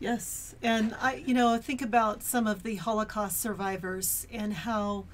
Yes, 0.00 0.54
and 0.62 0.94
I, 1.00 1.22
you 1.26 1.34
know, 1.34 1.56
think 1.58 1.82
about 1.82 2.22
some 2.22 2.46
of 2.46 2.62
the 2.62 2.76
Holocaust 2.76 3.40
survivors 3.40 4.26
and 4.32 4.52
how 4.52 5.04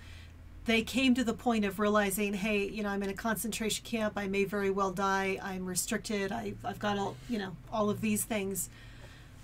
they 0.67 0.83
came 0.83 1.15
to 1.15 1.25
the 1.25 1.35
point 1.35 1.65
of 1.65 1.79
realizing, 1.79 2.35
hey, 2.35 2.67
you 2.69 2.83
know, 2.83 2.89
I'm 2.89 3.03
in 3.03 3.11
a 3.11 3.15
concentration 3.15 3.85
camp. 3.85 4.15
I 4.17 4.29
may 4.29 4.45
very 4.45 4.71
well 4.71 4.91
die. 4.91 5.39
I'm 5.43 5.67
restricted. 5.67 6.33
I've, 6.33 6.59
I've 6.65 6.79
got 6.79 6.99
all, 6.99 7.17
you 7.29 7.39
know, 7.39 7.57
all 7.73 7.91
of 7.91 8.01
these 8.01 8.25
things, 8.25 8.71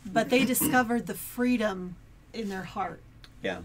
but 0.07 0.31
they 0.31 0.45
discovered 0.45 1.07
the 1.07 1.15
freedom 1.15 1.97
in 2.33 2.49
their 2.49 2.63
heart, 2.63 3.01
yeah 3.43 3.59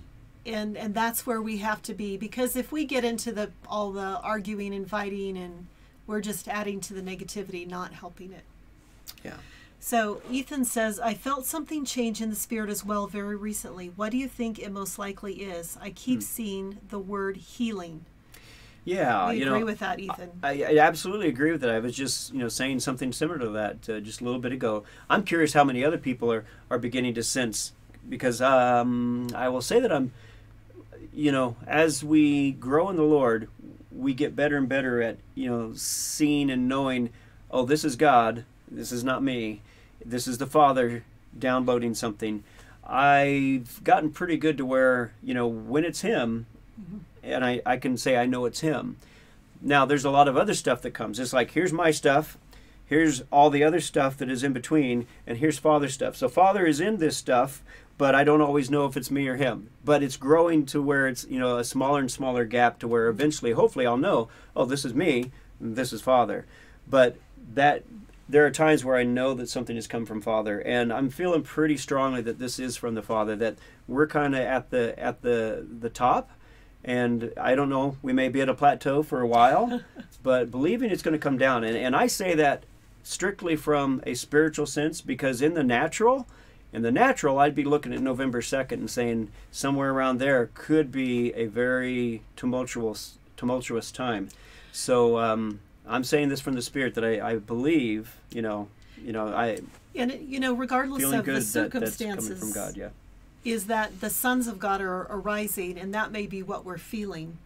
and 0.46 0.78
and 0.78 0.94
that's 0.94 1.26
where 1.26 1.41
we 1.41 1.58
have 1.58 1.82
to 1.82 1.94
be 1.94 2.18
because 2.18 2.56
if 2.56 2.72
we 2.72 2.86
get 2.86 3.04
into 3.04 3.32
the 3.32 3.52
all 3.68 3.91
the 3.91 4.20
arguing 4.22 4.74
and 4.74 4.89
fighting 4.89 5.38
and 5.38 5.68
we're 6.08 6.22
just 6.22 6.48
adding 6.48 6.80
to 6.80 6.94
the 6.94 7.02
negativity, 7.02 7.68
not 7.68 7.91
helping 7.91 8.32
it. 8.32 8.44
yeah 9.24 9.38
So 9.86 10.19
Ethan 10.32 10.65
says, 10.65 11.00
I 11.00 11.13
felt 11.13 11.45
something 11.45 11.86
change 11.86 12.19
in 12.19 12.32
the 12.32 12.36
spirit 12.36 12.71
as 12.71 12.84
well 12.84 13.06
very 13.06 13.36
recently. 13.36 13.91
What 13.95 14.10
do 14.10 14.17
you 14.17 14.28
think 14.28 14.58
it 14.58 14.71
most 14.71 14.98
likely 14.98 15.43
is? 15.43 15.78
I 15.80 15.91
keep 15.91 16.24
seeing 16.24 16.80
the 16.89 16.98
word 16.98 17.38
healing. 17.38 18.04
yeah 18.84 19.26
I 19.26 19.34
you 19.34 19.45
agree 19.45 19.60
know 19.60 19.65
with 19.67 19.78
that, 19.78 20.00
Ethan. 20.00 20.32
I, 20.41 20.63
I 20.63 20.78
absolutely 20.80 21.28
agree 21.28 21.52
with 21.52 21.62
that. 21.62 21.69
I 21.69 21.78
was 21.78 21.95
just, 21.95 22.34
you 22.34 22.39
know, 22.39 22.48
saying 22.48 22.80
something 22.80 23.13
similar 23.13 23.38
to 23.38 23.50
that 23.50 23.88
uh, 23.88 24.00
just 24.00 24.21
a 24.21 24.24
little 24.24 24.39
bit 24.39 24.52
ago. 24.52 24.86
I'm 25.08 25.24
curious 25.24 25.54
how 25.54 25.63
many 25.63 25.86
other 25.86 26.00
people 26.00 26.34
are, 26.34 26.45
are 26.71 26.80
beginning 26.80 27.13
to 27.13 27.21
sense, 27.21 27.74
because 28.10 28.41
um, 28.41 29.28
I 29.36 29.50
will 29.50 29.62
say 29.62 29.80
that 29.80 29.91
I'm, 29.91 30.13
you 31.13 31.32
know, 31.32 31.58
as 31.67 32.04
we 32.04 32.54
grow 32.54 32.89
in 32.89 32.95
the 32.95 33.04
Lord, 33.04 33.50
we 33.91 34.15
get 34.15 34.36
better 34.36 34.58
and 34.58 34.67
better 34.67 35.04
at, 35.04 35.17
you 35.36 35.48
know, 35.48 35.74
seeing 35.76 36.50
and 36.50 36.67
knowing, 36.67 37.12
oh, 37.52 37.65
this 37.65 37.86
is 37.86 37.95
God, 37.95 38.45
this 38.67 38.91
is 38.91 39.04
not 39.04 39.21
me, 39.21 39.62
this 40.06 40.28
is 40.28 40.38
the 40.38 40.46
Father 40.46 41.04
downloading 41.38 41.94
something. 41.96 42.44
I've 42.88 43.84
gotten 43.84 44.12
pretty 44.12 44.38
good 44.38 44.58
to 44.58 44.65
where, 44.65 45.13
you 45.24 45.34
know, 45.34 45.48
when 45.48 45.84
it's 45.84 46.02
him, 46.02 46.46
mm-hmm. 46.80 46.98
and 47.24 47.44
I, 47.44 47.62
I 47.65 47.78
can 47.78 47.98
say 47.98 48.15
I 48.15 48.28
know 48.28 48.46
it's 48.46 48.60
him. 48.60 48.98
Now, 49.62 49.86
there's 49.86 50.06
a 50.06 50.12
lot 50.12 50.28
of 50.28 50.38
other 50.38 50.54
stuff 50.54 50.82
that 50.84 50.91
comes. 50.91 51.20
It's 51.20 51.34
like, 51.34 51.52
here's 51.52 51.74
my 51.74 51.89
stuff, 51.89 52.38
here's 52.86 53.24
all 53.32 53.50
the 53.50 53.63
other 53.63 53.80
stuff 53.80 54.18
that 54.18 54.30
is 54.30 54.44
in 54.44 54.54
between, 54.54 55.08
and 55.26 55.39
here's 55.39 55.58
Father's 55.58 55.96
stuff. 55.96 56.15
So, 56.15 56.30
Father 56.30 56.65
is 56.68 56.80
in 56.80 56.98
this 56.98 57.18
stuff, 57.18 57.63
but 57.98 58.13
I 58.13 58.24
don't 58.24 58.41
always 58.41 58.70
know 58.70 58.86
if 58.86 58.96
it's 58.96 59.10
me 59.10 59.28
or 59.28 59.38
him. 59.38 59.70
But 59.84 60.04
it's 60.04 60.18
growing 60.18 60.65
to 60.68 60.82
where 60.82 61.08
it's, 61.08 61.26
you 61.28 61.39
know, 61.39 61.58
a 61.58 61.63
smaller 61.63 62.02
and 62.02 62.12
smaller 62.12 62.46
gap 62.46 62.78
to 62.80 62.88
where 62.88 63.08
eventually, 63.08 63.54
hopefully, 63.54 63.88
I'll 63.88 63.98
know, 63.98 64.30
oh, 64.56 64.65
this 64.65 64.86
is 64.86 64.94
me, 64.94 65.32
and 65.60 65.76
this 65.76 65.91
is 65.91 66.02
Father. 66.02 66.46
But 66.88 67.18
that 67.54 67.84
there 68.28 68.46
are 68.46 68.52
times 68.52 68.84
where 68.84 68.96
I 68.96 69.04
know 69.04 69.34
that 69.36 69.50
something 69.50 69.76
has 69.76 69.88
come 69.88 70.06
from 70.06 70.22
Father, 70.22 70.60
and 70.60 70.92
I'm 70.92 71.10
feeling 71.10 71.44
pretty 71.44 71.78
strongly 71.78 72.22
that 72.22 72.40
this 72.40 72.60
is 72.60 72.76
from 72.76 72.96
the 72.96 73.04
Father. 73.04 73.36
That 73.36 73.58
we're 73.88 74.08
kind 74.08 74.34
of 74.34 74.42
at 74.42 74.72
the 74.72 74.98
at 75.00 75.22
the 75.22 75.66
the 75.80 75.90
top, 75.90 76.32
and 76.84 77.32
I 77.40 77.54
don't 77.56 77.70
know. 77.70 77.98
We 78.02 78.14
may 78.14 78.30
be 78.30 78.42
at 78.42 78.50
a 78.50 78.56
plateau 78.56 79.04
for 79.04 79.22
a 79.22 79.28
while, 79.28 79.82
but 80.24 80.50
believing 80.50 80.90
it's 80.90 81.04
going 81.04 81.14
to 81.14 81.20
come 81.20 81.38
down. 81.38 81.64
And 81.64 81.78
and 81.78 81.96
I 81.96 82.08
say 82.08 82.34
that 82.36 82.64
strictly 83.04 83.56
from 83.56 84.02
a 84.08 84.16
spiritual 84.16 84.66
sense 84.66 85.02
because 85.02 85.42
in 85.42 85.54
the 85.54 85.64
natural, 85.64 86.28
in 86.74 86.82
the 86.82 86.92
natural, 86.92 87.38
I'd 87.38 87.54
be 87.54 87.64
looking 87.64 87.94
at 87.94 88.02
November 88.02 88.42
second 88.42 88.80
and 88.80 88.90
saying 88.90 89.32
somewhere 89.52 89.92
around 89.92 90.18
there 90.18 90.50
could 90.56 90.92
be 90.92 91.32
a 91.36 91.46
very 91.46 92.24
tumultuous 92.36 93.20
tumultuous 93.38 93.92
time. 93.92 94.30
So. 94.72 95.20
Um, 95.20 95.60
I'm 95.88 96.04
saying 96.04 96.30
this 96.30 96.41
from 96.41 96.56
the 96.56 96.62
spirit 96.62 96.95
that 96.95 97.06
I, 97.06 97.32
I 97.32 97.36
believe, 97.38 98.15
you 98.32 98.41
know, 98.41 98.67
you 99.04 99.13
know, 99.13 99.28
I 99.28 99.60
and 99.95 100.12
you 100.28 100.39
know, 100.39 100.54
regardless 100.54 101.04
of 101.04 101.26
the 101.26 101.34
that 101.34 101.41
circumstances, 101.43 102.39
coming 102.39 102.54
from 102.54 102.54
God. 102.54 102.78
Yeah. 102.78 102.89
is 103.43 103.67
that 103.67 104.02
the 104.02 104.10
sons 104.10 104.48
of 104.48 104.60
God 104.60 104.82
are 104.82 105.08
arising, 105.10 105.78
and 105.78 105.93
that 105.93 106.12
may 106.12 106.28
be 106.28 106.41
what 106.43 106.65
we're 106.65 106.78
feeling. 106.78 107.38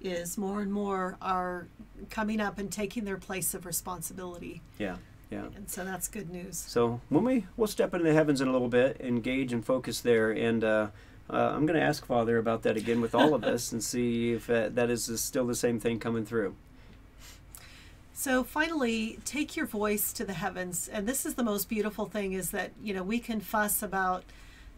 Is 0.00 0.36
more 0.36 0.60
and 0.60 0.70
more 0.70 1.16
are 1.22 1.66
coming 2.10 2.38
up 2.38 2.58
and 2.58 2.70
taking 2.70 3.04
their 3.06 3.16
place 3.16 3.54
of 3.54 3.64
responsibility, 3.64 4.60
Yeah. 4.78 4.96
Yeah. 5.30 5.46
and 5.56 5.70
so 5.70 5.82
that's 5.82 6.08
good 6.08 6.28
news. 6.30 6.58
So 6.58 7.00
when 7.08 7.24
we 7.24 7.46
we'll 7.56 7.68
step 7.68 7.94
into 7.94 8.04
the 8.04 8.12
heavens 8.12 8.42
in 8.42 8.48
a 8.48 8.52
little 8.52 8.68
bit, 8.68 9.00
engage 9.00 9.50
and 9.54 9.64
focus 9.64 10.00
there, 10.02 10.30
and 10.30 10.62
uh, 10.62 10.88
uh, 11.30 11.52
I'm 11.54 11.64
going 11.64 11.78
to 11.80 11.84
ask 11.86 12.04
Father 12.04 12.36
about 12.36 12.64
that 12.64 12.76
again 12.76 13.00
with 13.00 13.14
all 13.14 13.32
of 13.34 13.44
us 13.44 13.72
and 13.72 13.82
see 13.82 14.32
if 14.32 14.50
uh, 14.50 14.68
that 14.74 14.90
is 14.90 15.10
still 15.22 15.46
the 15.46 15.54
same 15.54 15.80
thing 15.80 15.98
coming 15.98 16.26
through. 16.26 16.54
So 18.16 18.44
finally, 18.44 19.18
take 19.24 19.56
your 19.56 19.66
voice 19.66 20.12
to 20.14 20.24
the 20.24 20.34
heavens. 20.34 20.88
And 20.88 21.06
this 21.08 21.26
is 21.26 21.34
the 21.34 21.42
most 21.42 21.68
beautiful 21.68 22.06
thing 22.06 22.32
is 22.32 22.52
that, 22.52 22.70
you 22.80 22.94
know, 22.94 23.02
we 23.02 23.18
can 23.18 23.40
fuss 23.40 23.82
about, 23.82 24.22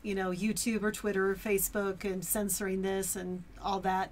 you 0.02 0.14
know, 0.14 0.30
YouTube 0.30 0.82
or 0.82 0.90
Twitter 0.90 1.30
or 1.30 1.36
Facebook 1.36 2.02
and 2.02 2.24
censoring 2.24 2.80
this 2.80 3.14
and 3.14 3.44
all 3.62 3.78
that. 3.80 4.10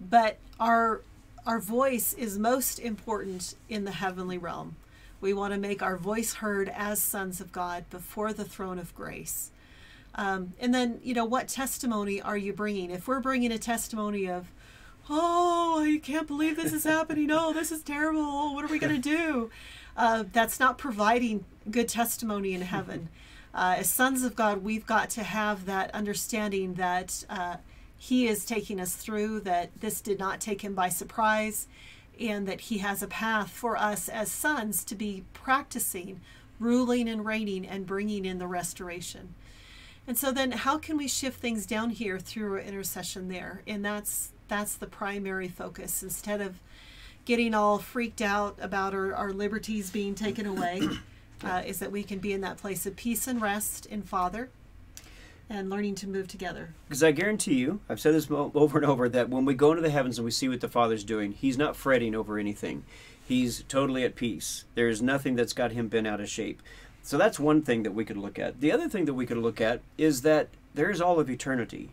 But 0.00 0.38
our 0.58 1.02
our 1.46 1.60
voice 1.60 2.14
is 2.14 2.38
most 2.38 2.78
important 2.80 3.54
in 3.68 3.84
the 3.84 3.92
heavenly 3.92 4.38
realm. 4.38 4.74
We 5.20 5.34
want 5.34 5.54
to 5.54 5.60
make 5.60 5.82
our 5.82 5.96
voice 5.96 6.34
heard 6.34 6.68
as 6.68 7.00
sons 7.00 7.40
of 7.40 7.52
God 7.52 7.88
before 7.90 8.32
the 8.32 8.44
throne 8.44 8.78
of 8.78 8.94
grace. 8.94 9.50
Um, 10.16 10.54
and 10.58 10.74
then, 10.74 11.00
you 11.02 11.14
know, 11.14 11.24
what 11.24 11.48
testimony 11.48 12.20
are 12.20 12.36
you 12.36 12.52
bringing? 12.52 12.90
If 12.90 13.06
we're 13.06 13.20
bringing 13.20 13.52
a 13.52 13.58
testimony 13.58 14.28
of, 14.28 14.50
oh, 15.08 15.84
I 15.84 15.98
can't 15.98 16.26
believe 16.26 16.56
this 16.56 16.72
is 16.72 16.84
happening. 16.84 17.30
Oh, 17.30 17.52
this 17.52 17.70
is 17.72 17.82
terrible. 17.82 18.54
What 18.54 18.64
are 18.64 18.68
we 18.68 18.78
going 18.78 18.94
to 18.94 19.00
do? 19.00 19.50
Uh, 19.96 20.24
that's 20.32 20.58
not 20.58 20.78
providing 20.78 21.44
good 21.70 21.88
testimony 21.88 22.54
in 22.54 22.62
heaven. 22.62 23.08
Uh, 23.54 23.76
as 23.78 23.88
sons 23.88 24.24
of 24.24 24.34
God, 24.34 24.64
we've 24.64 24.84
got 24.84 25.08
to 25.10 25.22
have 25.22 25.66
that 25.66 25.88
understanding 25.94 26.74
that 26.74 27.24
uh, 27.30 27.58
He 27.96 28.26
is 28.26 28.44
taking 28.44 28.80
us 28.80 28.96
through, 28.96 29.42
that 29.42 29.70
this 29.78 30.00
did 30.00 30.18
not 30.18 30.40
take 30.40 30.62
Him 30.62 30.74
by 30.74 30.88
surprise, 30.88 31.68
and 32.18 32.48
that 32.48 32.62
He 32.62 32.78
has 32.78 33.00
a 33.00 33.06
path 33.06 33.50
for 33.50 33.76
us 33.76 34.08
as 34.08 34.28
sons 34.28 34.84
to 34.86 34.96
be 34.96 35.22
practicing, 35.34 36.20
ruling 36.58 37.08
and 37.08 37.24
reigning, 37.24 37.64
and 37.64 37.86
bringing 37.86 38.24
in 38.24 38.38
the 38.38 38.48
restoration. 38.48 39.36
And 40.04 40.18
so 40.18 40.32
then 40.32 40.50
how 40.50 40.78
can 40.78 40.96
we 40.96 41.06
shift 41.06 41.40
things 41.40 41.64
down 41.64 41.90
here 41.90 42.18
through 42.18 42.54
our 42.54 42.58
intercession 42.58 43.28
there? 43.28 43.62
And 43.68 43.84
that's 43.84 44.32
that's 44.48 44.74
the 44.76 44.86
primary 44.86 45.48
focus 45.48 46.02
instead 46.02 46.40
of 46.40 46.60
getting 47.24 47.54
all 47.54 47.78
freaked 47.78 48.20
out 48.20 48.56
about 48.60 48.94
our, 48.94 49.14
our 49.14 49.32
liberties 49.32 49.90
being 49.90 50.14
taken 50.14 50.46
away 50.46 50.82
uh, 51.44 51.62
is 51.66 51.78
that 51.78 51.90
we 51.90 52.02
can 52.02 52.18
be 52.18 52.32
in 52.32 52.40
that 52.42 52.56
place 52.56 52.86
of 52.86 52.96
peace 52.96 53.26
and 53.26 53.40
rest 53.40 53.86
in 53.86 54.02
father 54.02 54.50
and 55.48 55.68
learning 55.68 55.94
to 55.94 56.08
move 56.08 56.26
together 56.26 56.74
Because 56.88 57.02
I 57.02 57.12
guarantee 57.12 57.54
you, 57.54 57.80
I've 57.88 58.00
said 58.00 58.14
this 58.14 58.30
over 58.30 58.78
and 58.78 58.86
over, 58.86 59.08
that 59.08 59.28
when 59.28 59.44
we 59.44 59.54
go 59.54 59.70
into 59.70 59.82
the 59.82 59.90
heavens 59.90 60.18
and 60.18 60.24
we 60.24 60.30
see 60.30 60.48
what 60.48 60.60
the 60.60 60.68
Father's 60.68 61.04
doing, 61.04 61.32
He's 61.32 61.58
not 61.58 61.76
fretting 61.76 62.14
over 62.14 62.38
anything. 62.38 62.84
He's 63.26 63.62
totally 63.68 64.04
at 64.04 64.14
peace. 64.14 64.64
There 64.74 64.88
is 64.88 65.02
nothing 65.02 65.36
that's 65.36 65.52
got 65.52 65.72
Him 65.72 65.88
bent 65.88 66.06
out 66.06 66.20
of 66.20 66.28
shape. 66.28 66.62
So 67.02 67.18
that's 67.18 67.38
one 67.38 67.62
thing 67.62 67.82
that 67.82 67.92
we 67.92 68.04
could 68.04 68.16
look 68.16 68.38
at. 68.38 68.60
The 68.60 68.72
other 68.72 68.88
thing 68.88 69.04
that 69.04 69.14
we 69.14 69.26
could 69.26 69.36
look 69.36 69.60
at 69.60 69.82
is 69.98 70.22
that 70.22 70.48
there 70.74 70.90
is 70.90 71.00
all 71.00 71.20
of 71.20 71.28
eternity. 71.28 71.90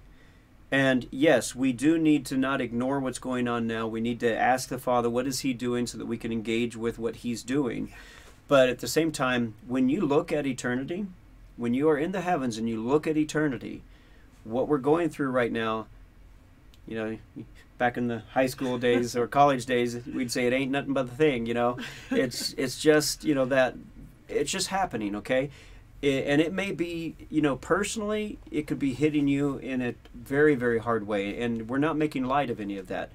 And 0.71 1.07
yes, 1.11 1.53
we 1.53 1.73
do 1.73 1.97
need 1.97 2.25
to 2.27 2.37
not 2.37 2.61
ignore 2.61 2.99
what's 2.99 3.19
going 3.19 3.47
on 3.47 3.67
now. 3.67 3.87
We 3.87 3.99
need 3.99 4.21
to 4.21 4.37
ask 4.37 4.69
the 4.69 4.77
Father, 4.77 5.09
what 5.09 5.27
is 5.27 5.41
He 5.41 5.53
doing 5.53 5.85
so 5.85 5.97
that 5.97 6.05
we 6.05 6.17
can 6.17 6.31
engage 6.31 6.77
with 6.77 6.97
what 6.97 7.17
He's 7.17 7.43
doing. 7.43 7.91
But 8.47 8.69
at 8.69 8.79
the 8.79 8.87
same 8.87 9.11
time, 9.11 9.55
when 9.67 9.89
you 9.89 10.01
look 10.01 10.31
at 10.31 10.47
eternity, 10.47 11.07
when 11.57 11.73
you 11.73 11.89
are 11.89 11.97
in 11.97 12.13
the 12.13 12.21
heavens 12.21 12.57
and 12.57 12.69
you 12.69 12.81
look 12.81 13.05
at 13.05 13.17
eternity, 13.17 13.83
what 14.45 14.67
we're 14.67 14.77
going 14.77 15.09
through 15.09 15.29
right 15.29 15.51
now, 15.51 15.87
you 16.87 16.95
know, 16.95 17.45
back 17.77 17.97
in 17.97 18.07
the 18.07 18.23
high 18.33 18.47
school 18.47 18.77
days 18.77 19.15
or 19.15 19.27
college 19.27 19.65
days, 19.65 19.99
we'd 20.05 20.31
say 20.31 20.47
it 20.47 20.53
ain't 20.53 20.71
nothing 20.71 20.93
but 20.93 21.09
the 21.09 21.15
thing, 21.15 21.45
you 21.45 21.53
know. 21.53 21.77
It's 22.09 22.53
it's 22.53 22.79
just, 22.79 23.23
you 23.23 23.35
know, 23.35 23.45
that 23.45 23.75
it's 24.29 24.51
just 24.51 24.67
happening, 24.67 25.17
okay? 25.17 25.49
And 26.03 26.41
it 26.41 26.51
may 26.51 26.71
be, 26.71 27.15
you 27.29 27.41
know, 27.41 27.55
personally, 27.55 28.39
it 28.49 28.65
could 28.65 28.79
be 28.79 28.93
hitting 28.93 29.27
you 29.27 29.57
in 29.57 29.81
a 29.81 29.93
very, 30.15 30.55
very 30.55 30.79
hard 30.79 31.05
way. 31.05 31.39
And 31.39 31.69
we're 31.69 31.77
not 31.77 31.95
making 31.95 32.23
light 32.25 32.49
of 32.49 32.59
any 32.59 32.77
of 32.79 32.87
that. 32.87 33.11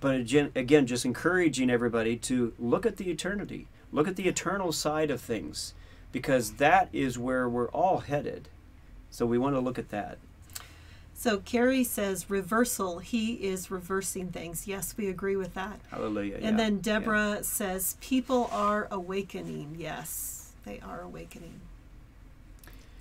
But 0.00 0.16
again, 0.16 0.52
again, 0.54 0.86
just 0.86 1.04
encouraging 1.06 1.70
everybody 1.70 2.16
to 2.18 2.52
look 2.58 2.84
at 2.84 2.98
the 2.98 3.10
eternity, 3.10 3.66
look 3.92 4.06
at 4.06 4.16
the 4.16 4.28
eternal 4.28 4.72
side 4.72 5.10
of 5.10 5.20
things, 5.22 5.72
because 6.12 6.52
that 6.54 6.88
is 6.92 7.18
where 7.18 7.48
we're 7.48 7.68
all 7.70 7.98
headed. 8.00 8.48
So 9.10 9.24
we 9.24 9.38
want 9.38 9.56
to 9.56 9.60
look 9.60 9.78
at 9.78 9.88
that. 9.88 10.18
so 11.14 11.38
carrie 11.38 11.82
says 11.82 12.30
reversal 12.30 12.98
he 13.00 13.34
is 13.34 13.70
reversing 13.70 14.28
things 14.30 14.66
yes 14.68 14.94
we 14.96 15.08
agree 15.08 15.34
with 15.36 15.54
that 15.54 15.80
Hallelujah. 15.90 16.36
and 16.36 16.44
yeah, 16.44 16.56
then 16.56 16.74
yeah. 16.76 16.82
deborah 16.82 17.38
says 17.42 17.96
people 18.00 18.48
are 18.52 18.86
awakening 18.90 19.74
yes 19.78 20.52
they 20.64 20.78
are 20.80 21.00
awakening 21.00 21.60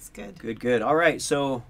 good 0.10 0.40
Good, 0.40 0.60
good. 0.60 0.82
All 0.82 0.96
right. 0.96 1.22
So, 1.22 1.64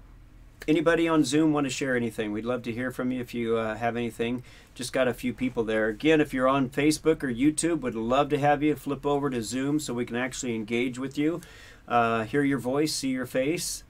anybody 0.66 1.08
on 1.08 1.24
Zoom 1.24 1.52
want 1.52 1.64
to 1.64 1.70
share 1.70 1.96
anything? 1.96 2.32
We'd 2.32 2.44
love 2.44 2.62
to 2.64 2.72
hear 2.72 2.90
from 2.90 3.10
you 3.10 3.20
if 3.20 3.34
you 3.34 3.56
uh, 3.56 3.76
have 3.76 3.96
anything. 3.96 4.42
Just 4.74 4.92
got 4.92 5.08
a 5.08 5.14
few 5.14 5.32
people 5.32 5.64
there. 5.64 5.88
Again, 5.88 6.20
if 6.20 6.32
you're 6.32 6.48
on 6.48 6.68
Facebook 6.68 7.22
or 7.22 7.32
YouTube, 7.32 7.80
would 7.80 7.94
love 7.94 8.28
to 8.30 8.38
have 8.38 8.62
you 8.62 8.74
flip 8.76 9.04
over 9.04 9.30
to 9.30 9.42
Zoom 9.42 9.80
so 9.80 9.94
we 9.94 10.04
can 10.04 10.16
actually 10.16 10.54
engage 10.54 10.98
with 10.98 11.18
you, 11.18 11.40
uh, 11.88 12.24
hear 12.24 12.42
your 12.42 12.58
voice, 12.58 12.94
see 12.94 13.08
your 13.08 13.26
face. 13.26 13.82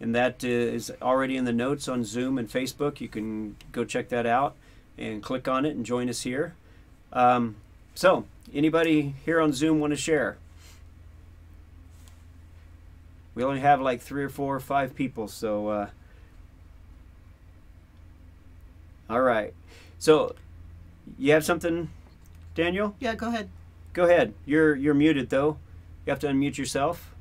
And 0.00 0.14
that 0.14 0.44
is 0.44 0.92
already 1.02 1.36
in 1.36 1.44
the 1.44 1.52
notes 1.52 1.88
on 1.88 2.04
Zoom 2.04 2.38
and 2.38 2.48
Facebook. 2.48 3.00
You 3.00 3.08
can 3.08 3.56
go 3.72 3.84
check 3.84 4.10
that 4.10 4.26
out 4.26 4.54
and 4.96 5.22
click 5.22 5.48
on 5.48 5.64
it 5.64 5.74
and 5.74 5.84
join 5.84 6.08
us 6.08 6.22
here. 6.22 6.54
Um, 7.12 7.56
so, 7.94 8.26
anybody 8.54 9.14
here 9.24 9.40
on 9.40 9.52
Zoom 9.52 9.80
want 9.80 9.92
to 9.92 9.96
share? 9.96 10.36
We 13.38 13.44
only 13.44 13.60
have 13.60 13.80
like 13.80 14.00
three 14.00 14.24
or 14.24 14.28
four 14.28 14.56
or 14.56 14.58
five 14.58 14.96
people, 14.96 15.28
so 15.28 15.68
uh, 15.68 15.90
all 19.08 19.20
right. 19.20 19.54
So 20.00 20.34
you 21.16 21.30
have 21.34 21.44
something, 21.44 21.88
Daniel? 22.56 22.96
yeah 22.98 23.14
go 23.14 23.28
ahead 23.28 23.48
Go 23.92 24.06
ahead. 24.06 24.34
You're 24.44 24.74
you're 24.74 24.92
muted 24.92 25.30
though. 25.30 25.56
You 26.04 26.10
have 26.10 26.18
to 26.20 26.26
unmute 26.26 26.58
yourself. 26.58 27.14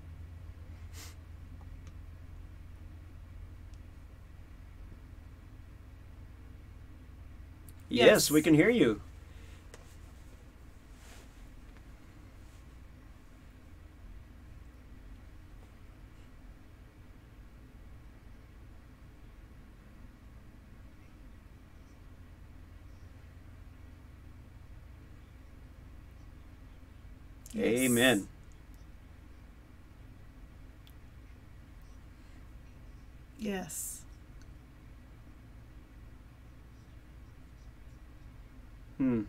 Yes, 7.90 8.06
Yes. 8.08 8.32
we 8.32 8.42
can 8.42 8.54
hear 8.54 8.70
you. 8.70 9.02
Yes. 27.58 28.28
Yes. 33.40 34.02
Hmm. 38.98 39.22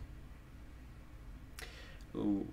Ooh. 2.15 2.45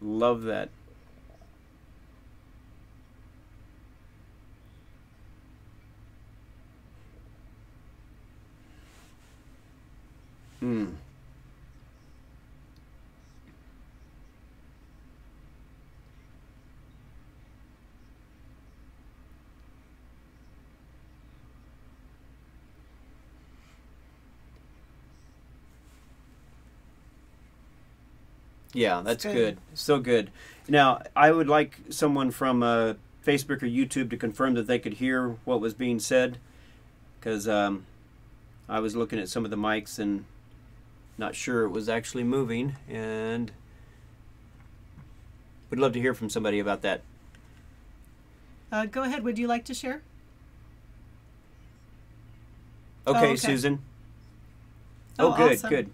Love 0.00 0.42
that. 0.42 0.68
Hmm. 10.60 10.86
Yeah, 28.72 29.02
that's 29.02 29.24
good. 29.24 29.34
good. 29.34 29.58
So 29.74 29.98
good. 29.98 30.30
Now, 30.68 31.02
I 31.14 31.30
would 31.30 31.48
like 31.48 31.78
someone 31.90 32.30
from 32.30 32.62
uh, 32.62 32.94
Facebook 33.26 33.62
or 33.62 33.66
YouTube 33.66 34.10
to 34.10 34.16
confirm 34.16 34.54
that 34.54 34.66
they 34.66 34.78
could 34.78 34.94
hear 34.94 35.36
what 35.44 35.60
was 35.60 35.74
being 35.74 35.98
said, 35.98 36.38
because 37.18 37.46
um, 37.48 37.84
I 38.68 38.80
was 38.80 38.96
looking 38.96 39.18
at 39.18 39.28
some 39.28 39.44
of 39.44 39.50
the 39.50 39.56
mics 39.56 39.98
and 39.98 40.24
not 41.18 41.34
sure 41.34 41.64
it 41.64 41.70
was 41.70 41.88
actually 41.88 42.24
moving, 42.24 42.76
and 42.88 43.52
would 45.70 45.78
love 45.78 45.92
to 45.92 46.00
hear 46.00 46.14
from 46.14 46.30
somebody 46.30 46.58
about 46.58 46.82
that. 46.82 47.02
Uh, 48.70 48.86
go 48.86 49.02
ahead. 49.02 49.22
Would 49.22 49.38
you 49.38 49.46
like 49.46 49.64
to 49.66 49.74
share? 49.74 50.02
Okay, 53.06 53.18
okay. 53.26 53.36
Susan. 53.36 53.80
Oh, 55.18 55.32
Oh, 55.32 55.36
good, 55.36 55.52
awesome. 55.52 55.70
good. 55.70 55.90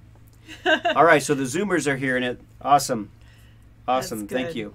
All 0.97 1.05
right, 1.05 1.23
so 1.23 1.35
the 1.35 1.45
Zoomers 1.45 1.87
are 1.87 1.97
hearing 1.97 2.23
it. 2.23 2.41
Awesome. 2.61 3.11
Awesome. 3.87 4.27
Thank 4.29 4.55
you. 4.55 4.75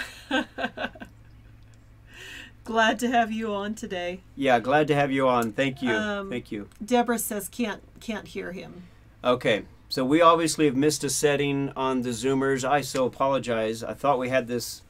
Glad 2.67 2.99
to 2.99 3.09
have 3.09 3.31
you 3.31 3.55
on 3.55 3.77
today. 3.77 4.19
Yeah, 4.35 4.59
glad 4.59 4.89
to 4.89 4.95
have 4.97 5.13
you 5.13 5.29
on. 5.29 5.53
Thank 5.53 5.83
you. 5.83 5.93
Um, 5.93 6.29
Thank 6.29 6.51
you. 6.51 6.69
Deborah 6.85 7.17
says 7.21 7.49
can't 7.49 7.81
can't 8.01 8.27
hear 8.27 8.51
him. 8.51 8.83
Okay, 9.23 9.63
so 9.89 10.05
we 10.05 10.21
obviously 10.21 10.65
have 10.65 10.75
missed 10.75 11.05
a 11.05 11.09
setting 11.09 11.71
on 11.77 12.03
the 12.03 12.11
Zoomers. 12.11 12.69
I 12.69 12.81
so 12.81 13.07
apologize. 13.07 13.85
I 13.85 13.95
thought 13.95 14.19
we 14.19 14.31
had 14.31 14.49
this 14.49 14.83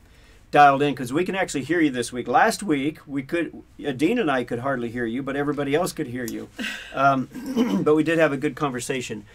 dialed 0.56 0.80
in 0.80 0.94
because 0.94 1.12
we 1.12 1.22
can 1.22 1.34
actually 1.34 1.64
hear 1.64 1.82
you 1.82 1.90
this 1.90 2.14
week. 2.14 2.26
Last 2.26 2.62
week 2.62 3.06
we 3.06 3.22
could, 3.22 3.62
Dean 3.98 4.18
and 4.18 4.30
I 4.30 4.42
could 4.42 4.60
hardly 4.60 4.88
hear 4.88 5.04
you, 5.04 5.22
but 5.22 5.36
everybody 5.36 5.74
else 5.74 5.92
could 5.92 6.06
hear 6.06 6.24
you. 6.24 6.48
Um, 6.94 7.28
but 7.84 7.94
we 7.94 8.02
did 8.02 8.18
have 8.18 8.32
a 8.32 8.38
good 8.38 8.56
conversation. 8.56 9.26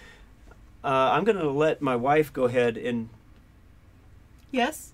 Uh, 0.84 1.12
I'm 1.14 1.24
going 1.24 1.38
to 1.38 1.48
let 1.52 1.80
my 1.80 1.96
wife 1.96 2.34
go 2.34 2.46
ahead 2.46 2.76
and 2.76 3.10
Yes. 4.50 4.94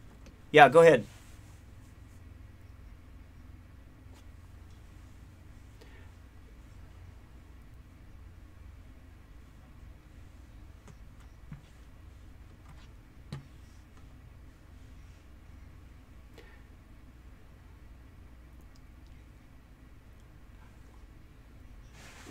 yeah, 0.51 0.67
go 0.67 0.81
ahead. 0.81 1.05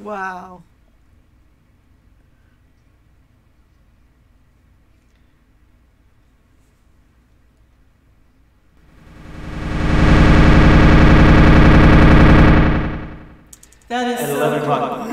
Wow. 0.07 0.63
That 13.89 14.07
is 14.07 14.21
At 14.21 14.31
11 14.31 14.63
o'clock. 14.63 15.09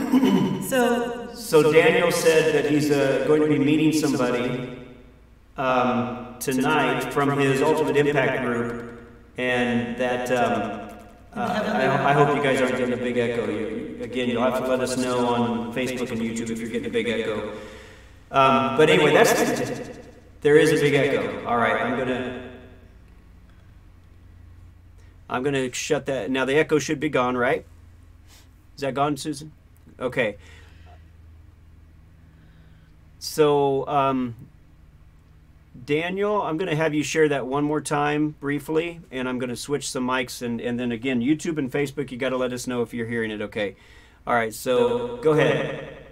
so. 0.62 1.32
So 1.34 1.71
Daniel 1.71 2.12
said 2.12 2.53
that 2.53 2.69
he's 2.69 2.91
uh, 2.91 3.23
going 3.25 3.41
to 3.41 3.47
be 3.47 3.58
meeting 3.58 3.91
somebody 3.91 4.77
um, 5.58 6.36
tonight 6.39 7.12
from 7.12 7.36
his 7.39 7.63
Ultimate 7.63 7.97
Impact 7.97 8.43
group, 8.43 8.99
and 9.38 9.97
that 9.97 10.32
um, 10.32 10.92
I, 11.36 12.10
I 12.10 12.13
hope 12.13 12.36
you 12.36 12.43
guys 12.43 12.62
aren't 12.62 12.78
getting 12.78 12.93
a 12.93 12.98
big 12.98 13.17
echo. 13.17 13.50
You, 13.50 14.00
again, 14.02 14.30
you'll 14.30 14.43
have 14.43 14.60
to 14.60 14.67
let 14.67 14.80
us 14.80 14.98
know 14.98 15.28
on 15.28 15.74
Facebook 15.74 16.12
and 16.12 16.22
YouTube 16.22 16.50
if 16.50 16.60
you're 16.60 16.69
getting 16.69 16.89
a 16.89 16.93
big 16.93 17.08
echo. 17.08 17.52
Um, 18.32 18.78
but 18.78 18.89
anyway, 18.89 19.13
that's 19.13 19.34
there 20.41 20.58
is 20.58 20.72
a 20.72 20.76
big 20.76 20.93
echo. 20.93 21.46
All 21.46 21.58
right, 21.58 21.82
I'm 21.82 21.98
gonna 21.98 22.52
I'm 25.30 25.43
gonna 25.43 25.74
shut 25.74 26.06
that. 26.06 26.30
Now 26.30 26.46
the 26.46 26.56
echo 26.56 26.80
should 26.80 27.00
be 27.00 27.10
gone, 27.10 27.36
right? 27.38 27.65
Is 28.76 28.82
that 28.82 28.93
gone, 28.93 29.17
Susan? 29.17 29.52
Okay. 30.00 30.38
So, 33.19 33.88
um, 33.88 34.36
Daniel, 35.86 36.41
I'm 36.41 36.57
going 36.57 36.69
to 36.69 36.75
have 36.75 36.93
you 36.93 37.03
share 37.03 37.29
that 37.29 37.47
one 37.47 37.63
more 37.63 37.81
time 37.81 38.36
briefly, 38.39 39.01
and 39.12 39.27
I'm 39.27 39.39
going 39.39 39.49
to 39.49 39.55
switch 39.55 39.89
some 39.89 40.07
mics. 40.07 40.41
And, 40.41 40.62
and 40.62 40.79
then 40.79 40.91
again, 40.91 41.21
YouTube 41.21 41.57
and 41.57 41.71
Facebook, 41.71 42.12
you 42.12 42.17
got 42.17 42.29
to 42.29 42.38
let 42.38 42.53
us 42.53 42.67
know 42.67 42.81
if 42.83 42.93
you're 42.93 43.07
hearing 43.07 43.31
it 43.31 43.41
okay. 43.41 43.75
All 44.27 44.36
right, 44.36 44.53
so 44.53 45.17
go 45.17 45.31
ahead. 45.31 46.02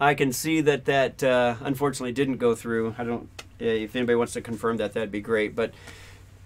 I 0.00 0.14
can 0.14 0.32
see 0.32 0.60
that 0.62 0.84
that 0.84 1.22
uh, 1.24 1.56
unfortunately 1.60 2.12
didn't 2.12 2.36
go 2.38 2.54
through. 2.54 2.94
I 2.98 3.04
don't. 3.04 3.28
uh, 3.60 3.64
If 3.64 3.96
anybody 3.96 4.16
wants 4.16 4.32
to 4.34 4.40
confirm 4.40 4.76
that, 4.78 4.92
that'd 4.92 5.10
be 5.10 5.20
great. 5.20 5.56
But 5.56 5.72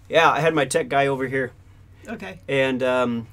yeah, 0.09 0.31
I 0.31 0.41
had 0.41 0.55
my 0.55 0.65
tech 0.65 0.89
guy 0.89 1.07
over 1.09 1.27
here. 1.27 1.53
Okay. 2.09 2.41
and 2.49 2.83
um, 2.83 3.27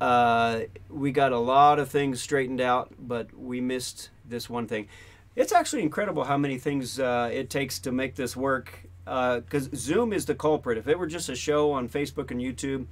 uh, 0.00 0.60
we 0.88 1.10
got 1.12 1.32
a 1.32 1.38
lot 1.38 1.78
of 1.78 1.90
things 1.90 2.22
straightened 2.22 2.60
out, 2.60 2.92
but 2.98 3.36
we 3.38 3.60
missed 3.60 4.08
this 4.26 4.48
one 4.48 4.66
thing. 4.66 4.88
It's 5.36 5.52
actually 5.52 5.82
incredible 5.82 6.24
how 6.24 6.38
many 6.38 6.58
things 6.58 6.98
uh, 6.98 7.28
it 7.32 7.50
takes 7.50 7.78
to 7.80 7.92
make 7.92 8.14
this 8.14 8.34
work. 8.36 8.80
Because 9.04 9.70
Zoom 9.74 10.12
is 10.12 10.26
the 10.26 10.34
culprit. 10.34 10.76
If 10.78 10.86
it 10.88 10.98
were 10.98 11.06
just 11.06 11.28
a 11.30 11.34
show 11.36 11.72
on 11.72 11.88
Facebook 11.88 12.30
and 12.30 12.40
YouTube, 12.40 12.86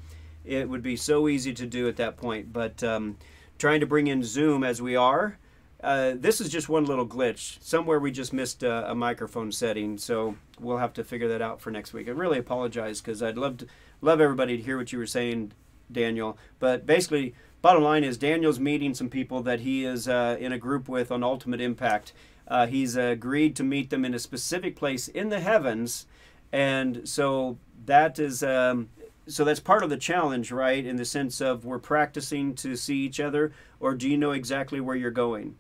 it 0.45 0.69
would 0.69 0.83
be 0.83 0.97
so 0.97 1.29
easy 1.29 1.53
to 1.55 1.67
do 1.67 1.89
at 1.89 1.97
that 1.97 2.17
point. 2.17 2.53
But 2.53 2.83
um, 2.83 3.17
trying 3.59 3.81
to 3.81 3.87
bring 3.87 4.07
in 4.07 4.23
Zoom 4.23 4.65
as 4.65 4.81
we 4.81 4.97
are, 4.97 5.39
uh, 5.83 6.13
this 6.17 6.41
is 6.41 6.49
just 6.49 6.69
one 6.69 6.85
little 6.85 7.07
glitch. 7.07 7.63
Somewhere 7.63 7.99
we 7.99 8.11
just 8.11 8.33
missed 8.33 8.63
a, 8.63 8.91
a 8.91 8.95
microphone 8.95 9.53
setting, 9.53 9.99
so 9.99 10.37
we'll 10.59 10.79
have 10.79 10.95
to 10.95 11.05
figure 11.05 11.29
that 11.29 11.43
out 11.43 11.61
for 11.61 11.71
next 11.71 11.93
week. 11.93 12.09
I 12.09 12.13
really 12.13 12.39
apologize 12.39 13.01
because 13.01 13.23
I'd 13.23 13.37
love 13.37 13.59
to 13.59 13.67
love 14.01 14.21
everybody 14.21 14.57
to 14.57 14.63
hear 14.63 14.79
what 14.79 14.93
you 14.93 14.99
were 14.99 15.07
saying, 15.07 15.53
Daniel. 15.91 16.39
But 16.59 16.87
basically, 16.87 17.35
bottom 17.61 17.83
line 17.83 18.05
is 18.05 18.17
Daniel's 18.17 18.59
meeting 18.59 18.95
some 18.95 19.11
people 19.11 19.43
that 19.43 19.61
he 19.61 19.85
is 19.85 20.09
uh, 20.09 20.37
in 20.41 20.53
a 20.53 20.59
group 20.59 20.89
with 20.89 21.13
on 21.13 21.23
Ultimate 21.23 21.61
Impact. 21.61 22.13
Uh, 22.49 22.67
he's 22.67 22.97
agreed 22.97 23.55
to 23.57 23.65
meet 23.65 23.91
them 23.91 24.05
in 24.05 24.15
a 24.15 24.19
specific 24.19 24.77
place 24.77 25.09
in 25.09 25.29
the 25.29 25.41
heavens, 25.41 26.07
and 26.53 27.07
so 27.07 27.59
that 27.85 28.19
is 28.19 28.43
um, 28.43 28.89
so 29.27 29.45
that's 29.45 29.61
part 29.61 29.83
of 29.83 29.91
the 29.91 29.97
challenge, 29.97 30.53
right? 30.53 30.87
In 30.87 30.97
the 30.97 31.05
sense 31.05 31.41
of 31.41 31.65
we're 31.65 31.79
practicing 31.79 32.55
to 32.55 32.77
see 32.77 32.99
each 32.99 33.21
other, 33.21 33.53
or 33.81 33.95
do 33.95 34.09
you 34.09 34.17
know 34.17 34.31
exactly 34.31 34.81
where 34.81 34.97
you're 34.97 35.11
going? 35.11 35.57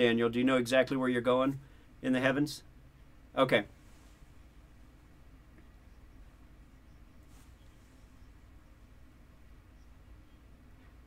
Daniel, 0.00 0.30
do 0.30 0.38
you 0.38 0.46
know 0.46 0.56
exactly 0.56 0.96
where 0.96 1.10
you're 1.10 1.20
going 1.20 1.60
in 2.00 2.14
the 2.14 2.20
heavens? 2.20 2.62
Okay. 3.36 3.64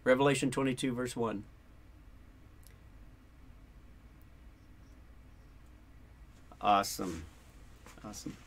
Revelation 0.03 0.51
22, 0.51 0.93
verse 0.93 1.15
1. 1.15 1.43
Awesome. 6.61 7.23
Awesome. 8.05 8.37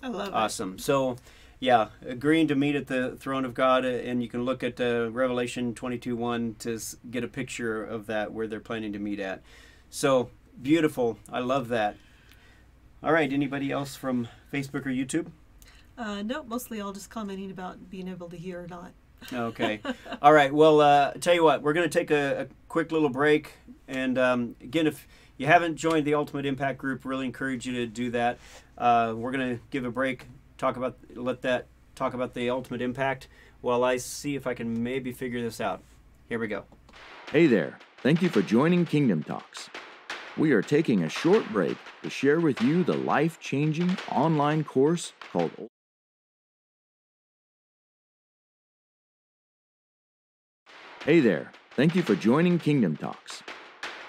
I 0.00 0.06
love 0.06 0.32
awesome. 0.32 0.32
it. 0.32 0.36
Awesome. 0.36 0.78
So 0.78 1.16
yeah, 1.60 1.88
agreeing 2.06 2.48
to 2.48 2.54
meet 2.54 2.76
at 2.76 2.86
the 2.86 3.16
throne 3.16 3.44
of 3.44 3.54
God, 3.54 3.84
uh, 3.84 3.88
and 3.88 4.22
you 4.22 4.28
can 4.28 4.44
look 4.44 4.62
at 4.62 4.80
uh, 4.80 5.10
Revelation 5.10 5.74
22 5.74 6.16
1 6.16 6.56
to 6.60 6.78
get 7.10 7.24
a 7.24 7.28
picture 7.28 7.84
of 7.84 8.06
that 8.06 8.32
where 8.32 8.46
they're 8.46 8.60
planning 8.60 8.92
to 8.92 8.98
meet 8.98 9.20
at. 9.20 9.42
So, 9.90 10.30
beautiful. 10.62 11.18
I 11.32 11.40
love 11.40 11.68
that. 11.68 11.96
All 13.02 13.12
right, 13.12 13.32
anybody 13.32 13.70
else 13.70 13.96
from 13.96 14.28
Facebook 14.52 14.86
or 14.86 14.90
YouTube? 14.90 15.30
Uh, 15.96 16.22
no, 16.22 16.44
mostly 16.44 16.80
all 16.80 16.92
just 16.92 17.10
commenting 17.10 17.50
about 17.50 17.90
being 17.90 18.08
able 18.08 18.28
to 18.28 18.36
hear 18.36 18.62
or 18.62 18.68
not. 18.68 18.92
Okay. 19.32 19.80
All 20.22 20.32
right. 20.32 20.52
Well, 20.52 20.80
uh, 20.80 21.12
tell 21.14 21.34
you 21.34 21.42
what, 21.42 21.62
we're 21.62 21.72
going 21.72 21.88
to 21.88 21.98
take 21.98 22.10
a, 22.12 22.42
a 22.42 22.46
quick 22.68 22.92
little 22.92 23.08
break. 23.08 23.52
And 23.88 24.16
um, 24.16 24.54
again, 24.60 24.86
if 24.86 25.08
you 25.36 25.46
haven't 25.46 25.76
joined 25.76 26.06
the 26.06 26.14
Ultimate 26.14 26.46
Impact 26.46 26.78
Group, 26.78 27.04
really 27.04 27.26
encourage 27.26 27.66
you 27.66 27.72
to 27.74 27.86
do 27.86 28.10
that. 28.12 28.38
Uh, 28.76 29.14
we're 29.16 29.32
going 29.32 29.56
to 29.56 29.62
give 29.70 29.84
a 29.84 29.90
break, 29.90 30.26
talk 30.58 30.76
about, 30.76 30.98
let 31.14 31.40
that 31.42 31.66
talk 31.94 32.14
about 32.14 32.34
the 32.34 32.50
Ultimate 32.50 32.82
Impact 32.82 33.28
while 33.60 33.84
I 33.84 33.96
see 33.96 34.36
if 34.36 34.46
I 34.46 34.54
can 34.54 34.82
maybe 34.82 35.12
figure 35.12 35.40
this 35.40 35.60
out. 35.60 35.82
Here 36.28 36.38
we 36.38 36.48
go. 36.48 36.64
Hey 37.32 37.46
there, 37.46 37.78
thank 38.02 38.20
you 38.20 38.28
for 38.28 38.42
joining 38.42 38.84
Kingdom 38.84 39.22
Talks. 39.22 39.70
We 40.36 40.52
are 40.52 40.62
taking 40.62 41.04
a 41.04 41.08
short 41.08 41.48
break 41.50 41.76
to 42.02 42.10
share 42.10 42.40
with 42.40 42.60
you 42.60 42.84
the 42.84 42.96
life 42.96 43.40
changing 43.40 43.96
online 44.10 44.64
course 44.64 45.12
called 45.32 45.50
Hey 51.04 51.20
there, 51.20 51.52
thank 51.72 51.94
you 51.94 52.02
for 52.02 52.14
joining 52.14 52.58
Kingdom 52.58 52.96
Talks. 52.96 53.42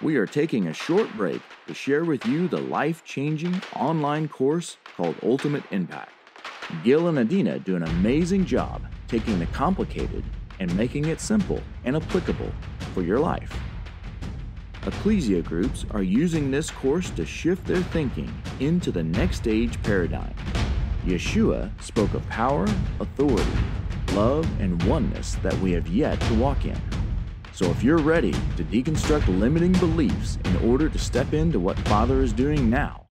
We 0.02 0.18
are 0.18 0.26
taking 0.26 0.68
a 0.68 0.74
short 0.74 1.12
break 1.16 1.42
to 1.68 1.74
share 1.74 2.06
with 2.06 2.26
you 2.26 2.48
the 2.48 2.60
life 2.60 3.04
changing 3.04 3.62
online 3.76 4.28
course 4.28 4.78
called 4.96 5.16
Ultimate 5.24 5.64
Impact. 5.72 6.19
Gil 6.84 7.08
and 7.08 7.20
Adina 7.20 7.60
do 7.60 7.76
an 7.76 7.84
amazing 7.84 8.46
job 8.46 8.84
taking 9.08 9.40
the 9.40 9.46
complicated 9.48 10.24
and 10.60 10.74
making 10.78 11.06
it 11.06 11.20
simple 11.20 11.62
and 11.84 11.96
applicable 11.96 12.52
for 12.94 13.02
your 13.02 13.20
life. 13.20 13.58
Ecclesia 14.86 15.42
groups 15.42 15.86
are 15.92 16.04
using 16.04 16.52
this 16.52 16.70
course 16.70 17.10
to 17.12 17.26
shift 17.26 17.66
their 17.66 17.82
thinking 17.82 18.32
into 18.60 18.92
the 18.92 19.04
next 19.04 19.48
age 19.48 19.82
paradigm. 19.84 20.34
Yeshua 21.06 21.70
spoke 21.82 22.14
of 22.14 22.28
power, 22.30 22.66
authority, 23.00 23.52
love, 24.14 24.48
and 24.62 24.82
oneness 24.84 25.36
that 25.44 25.58
we 25.60 25.72
have 25.72 25.88
yet 25.88 26.20
to 26.22 26.34
walk 26.36 26.66
in. 26.66 26.80
So 27.52 27.70
if 27.72 27.84
you're 27.84 27.98
ready 27.98 28.32
to 28.32 28.64
deconstruct 28.64 29.28
limiting 29.40 29.74
beliefs 29.74 30.38
in 30.46 30.56
order 30.58 30.88
to 30.88 31.00
step 31.00 31.34
into 31.34 31.60
what 31.60 31.78
Father 31.80 32.22
is 32.22 32.32
doing 32.32 32.70
now, 32.70 33.09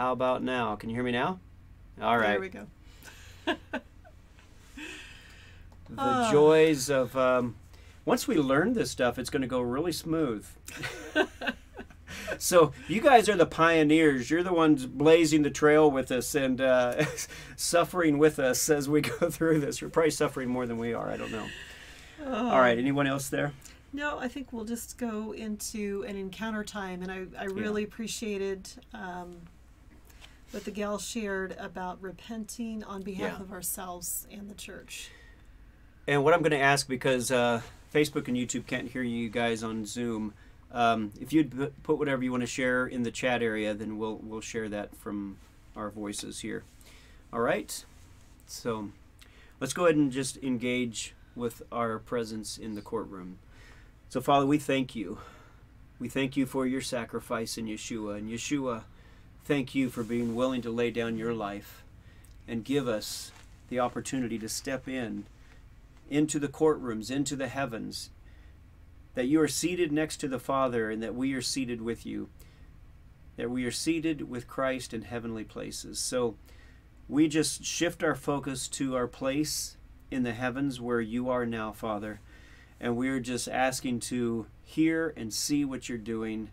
How 0.00 0.12
about 0.12 0.42
now? 0.42 0.76
Can 0.76 0.88
you 0.88 0.96
hear 0.96 1.04
me 1.04 1.12
now? 1.12 1.40
All 2.00 2.16
right. 2.16 2.30
There 2.30 2.40
we 2.40 2.48
go. 2.48 2.66
the 3.44 3.80
Ah. 5.98 6.30
joys 6.32 6.88
of 6.88 7.14
um, 7.18 7.54
once 8.06 8.26
we 8.26 8.36
learn 8.36 8.72
this 8.72 8.90
stuff 8.90 9.18
it's 9.18 9.28
going 9.28 9.42
to 9.42 9.48
go 9.48 9.60
really 9.60 9.92
smooth 9.92 10.46
so 12.38 12.72
you 12.88 13.02
guys 13.02 13.28
are 13.28 13.36
the 13.36 13.44
pioneers 13.44 14.30
you're 14.30 14.42
the 14.42 14.54
ones 14.54 14.86
blazing 14.86 15.42
the 15.42 15.50
trail 15.50 15.90
with 15.90 16.10
us 16.10 16.34
and 16.34 16.60
uh, 16.62 17.04
suffering 17.56 18.16
with 18.16 18.38
us 18.38 18.70
as 18.70 18.88
we 18.88 19.00
go 19.02 19.28
through 19.28 19.58
this 19.60 19.80
you're 19.82 19.90
probably 19.90 20.10
suffering 20.12 20.48
more 20.48 20.64
than 20.64 20.78
we 20.78 20.94
are 20.94 21.10
i 21.10 21.16
don't 21.16 21.32
know 21.32 21.46
all 22.26 22.60
right 22.60 22.78
anyone 22.78 23.06
else 23.06 23.28
there 23.28 23.52
No, 23.92 24.18
I 24.18 24.28
think 24.28 24.52
we'll 24.52 24.64
just 24.64 24.96
go 24.96 25.32
into 25.32 26.04
an 26.06 26.14
encounter 26.16 26.62
time, 26.62 27.02
and 27.02 27.10
I, 27.10 27.26
I 27.36 27.46
really 27.46 27.82
appreciated 27.82 28.70
um, 28.94 29.36
what 30.50 30.64
the 30.64 30.70
gal 30.70 30.98
shared 30.98 31.54
about 31.58 32.00
repenting 32.02 32.82
on 32.84 33.02
behalf 33.02 33.34
Yeah. 33.38 33.42
of 33.42 33.52
ourselves 33.52 34.26
and 34.30 34.48
the 34.50 34.54
church. 34.54 35.10
and 36.08 36.24
what 36.24 36.34
i'm 36.34 36.40
going 36.40 36.50
to 36.52 36.58
ask 36.58 36.88
because 36.88 37.30
uh, 37.30 37.60
facebook 37.94 38.26
and 38.28 38.36
youtube 38.36 38.66
can't 38.66 38.88
hear 38.90 39.02
you 39.02 39.28
guys 39.28 39.62
on 39.62 39.84
zoom 39.86 40.32
um, 40.72 41.12
if 41.20 41.32
you'd 41.32 41.72
put 41.82 41.98
whatever 41.98 42.22
you 42.22 42.30
want 42.30 42.42
to 42.42 42.46
share 42.46 42.86
in 42.86 43.02
the 43.02 43.10
chat 43.10 43.42
area 43.42 43.74
then 43.74 43.98
we'll 43.98 44.16
we'll 44.22 44.40
share 44.40 44.68
that 44.68 44.94
from 44.96 45.36
our 45.76 45.90
voices 45.90 46.40
here 46.40 46.64
all 47.32 47.40
right 47.40 47.84
so 48.46 48.90
let's 49.60 49.72
go 49.72 49.84
ahead 49.84 49.96
and 49.96 50.10
just 50.10 50.36
engage 50.38 51.14
with 51.36 51.62
our 51.70 51.98
presence 51.98 52.56
in 52.58 52.74
the 52.74 52.82
courtroom 52.82 53.38
so 54.08 54.20
father 54.20 54.46
we 54.46 54.58
thank 54.58 54.96
you 54.96 55.18
we 56.00 56.08
thank 56.08 56.36
you 56.36 56.46
for 56.46 56.66
your 56.66 56.80
sacrifice 56.80 57.56
in 57.58 57.66
yeshua 57.66 58.16
and 58.18 58.30
yeshua 58.30 58.82
thank 59.44 59.74
you 59.74 59.88
for 59.88 60.02
being 60.02 60.34
willing 60.34 60.62
to 60.62 60.70
lay 60.70 60.90
down 60.90 61.18
your 61.18 61.34
life 61.34 61.82
and 62.46 62.64
give 62.64 62.88
us 62.88 63.32
the 63.68 63.80
opportunity 63.80 64.38
to 64.38 64.48
step 64.48 64.88
in 64.88 65.24
into 66.08 66.38
the 66.38 66.48
courtrooms, 66.48 67.10
into 67.10 67.36
the 67.36 67.48
heavens, 67.48 68.10
that 69.14 69.26
you 69.26 69.40
are 69.40 69.48
seated 69.48 69.92
next 69.92 70.18
to 70.18 70.28
the 70.28 70.38
Father 70.38 70.90
and 70.90 71.02
that 71.02 71.14
we 71.14 71.32
are 71.34 71.42
seated 71.42 71.80
with 71.80 72.04
you, 72.04 72.28
that 73.36 73.50
we 73.50 73.64
are 73.64 73.70
seated 73.70 74.28
with 74.28 74.48
Christ 74.48 74.92
in 74.92 75.02
heavenly 75.02 75.44
places. 75.44 75.98
So 75.98 76.36
we 77.08 77.28
just 77.28 77.64
shift 77.64 78.02
our 78.02 78.14
focus 78.14 78.68
to 78.68 78.96
our 78.96 79.06
place 79.06 79.76
in 80.10 80.22
the 80.22 80.32
heavens 80.32 80.80
where 80.80 81.00
you 81.00 81.28
are 81.28 81.46
now, 81.46 81.72
Father, 81.72 82.20
and 82.80 82.96
we're 82.96 83.20
just 83.20 83.48
asking 83.48 84.00
to 84.00 84.46
hear 84.62 85.12
and 85.16 85.32
see 85.32 85.64
what 85.64 85.88
you're 85.88 85.98
doing 85.98 86.50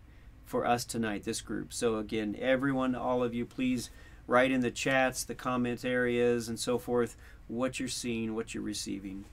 for 0.48 0.66
us 0.66 0.84
tonight, 0.84 1.24
this 1.24 1.40
group. 1.40 1.72
So 1.72 1.96
again, 1.96 2.36
everyone, 2.40 2.94
all 2.94 3.22
of 3.22 3.34
you, 3.34 3.44
please 3.44 3.90
write 4.26 4.50
in 4.50 4.60
the 4.60 4.70
chats, 4.70 5.24
the 5.24 5.34
comment 5.34 5.84
areas, 5.84 6.48
and 6.48 6.58
so 6.58 6.78
forth 6.78 7.16
what 7.46 7.78
you're 7.78 7.88
seeing, 7.88 8.34
what 8.34 8.54
you're 8.54 8.62
receiving. 8.62 9.24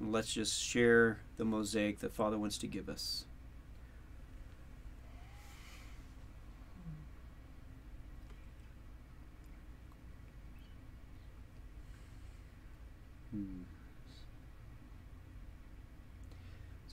And 0.00 0.12
let's 0.12 0.32
just 0.32 0.62
share 0.62 1.18
the 1.36 1.44
mosaic 1.44 2.00
that 2.00 2.14
Father 2.14 2.38
wants 2.38 2.58
to 2.58 2.66
give 2.66 2.88
us. 2.88 3.24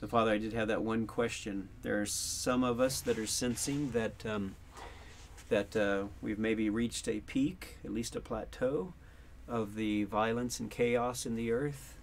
So, 0.02 0.08
Father, 0.08 0.32
I 0.32 0.38
did 0.38 0.52
have 0.52 0.66
that 0.66 0.82
one 0.82 1.06
question. 1.06 1.68
There 1.82 2.02
are 2.02 2.06
some 2.06 2.64
of 2.64 2.80
us 2.80 3.00
that 3.02 3.20
are 3.20 3.26
sensing 3.26 3.92
that 3.92 4.26
um, 4.26 4.56
that 5.48 5.76
uh, 5.76 6.06
we've 6.20 6.40
maybe 6.40 6.68
reached 6.68 7.06
a 7.06 7.20
peak, 7.20 7.78
at 7.84 7.92
least 7.92 8.16
a 8.16 8.20
plateau, 8.20 8.94
of 9.46 9.76
the 9.76 10.02
violence 10.02 10.58
and 10.58 10.68
chaos 10.68 11.24
in 11.24 11.36
the 11.36 11.52
earth, 11.52 11.94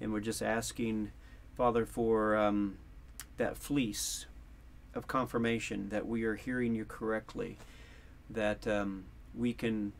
and 0.00 0.12
we're 0.12 0.20
just 0.20 0.40
asking, 0.40 1.10
Father, 1.56 1.84
for 1.84 2.36
um, 2.36 2.76
that 3.38 3.56
fleece 3.56 4.26
of 4.94 5.08
confirmation 5.08 5.88
that 5.88 6.06
we 6.06 6.22
are 6.22 6.36
hearing 6.36 6.76
you 6.76 6.84
correctly, 6.84 7.56
that 8.30 8.68
um, 8.68 9.02
we 9.36 9.52
can 9.52 9.92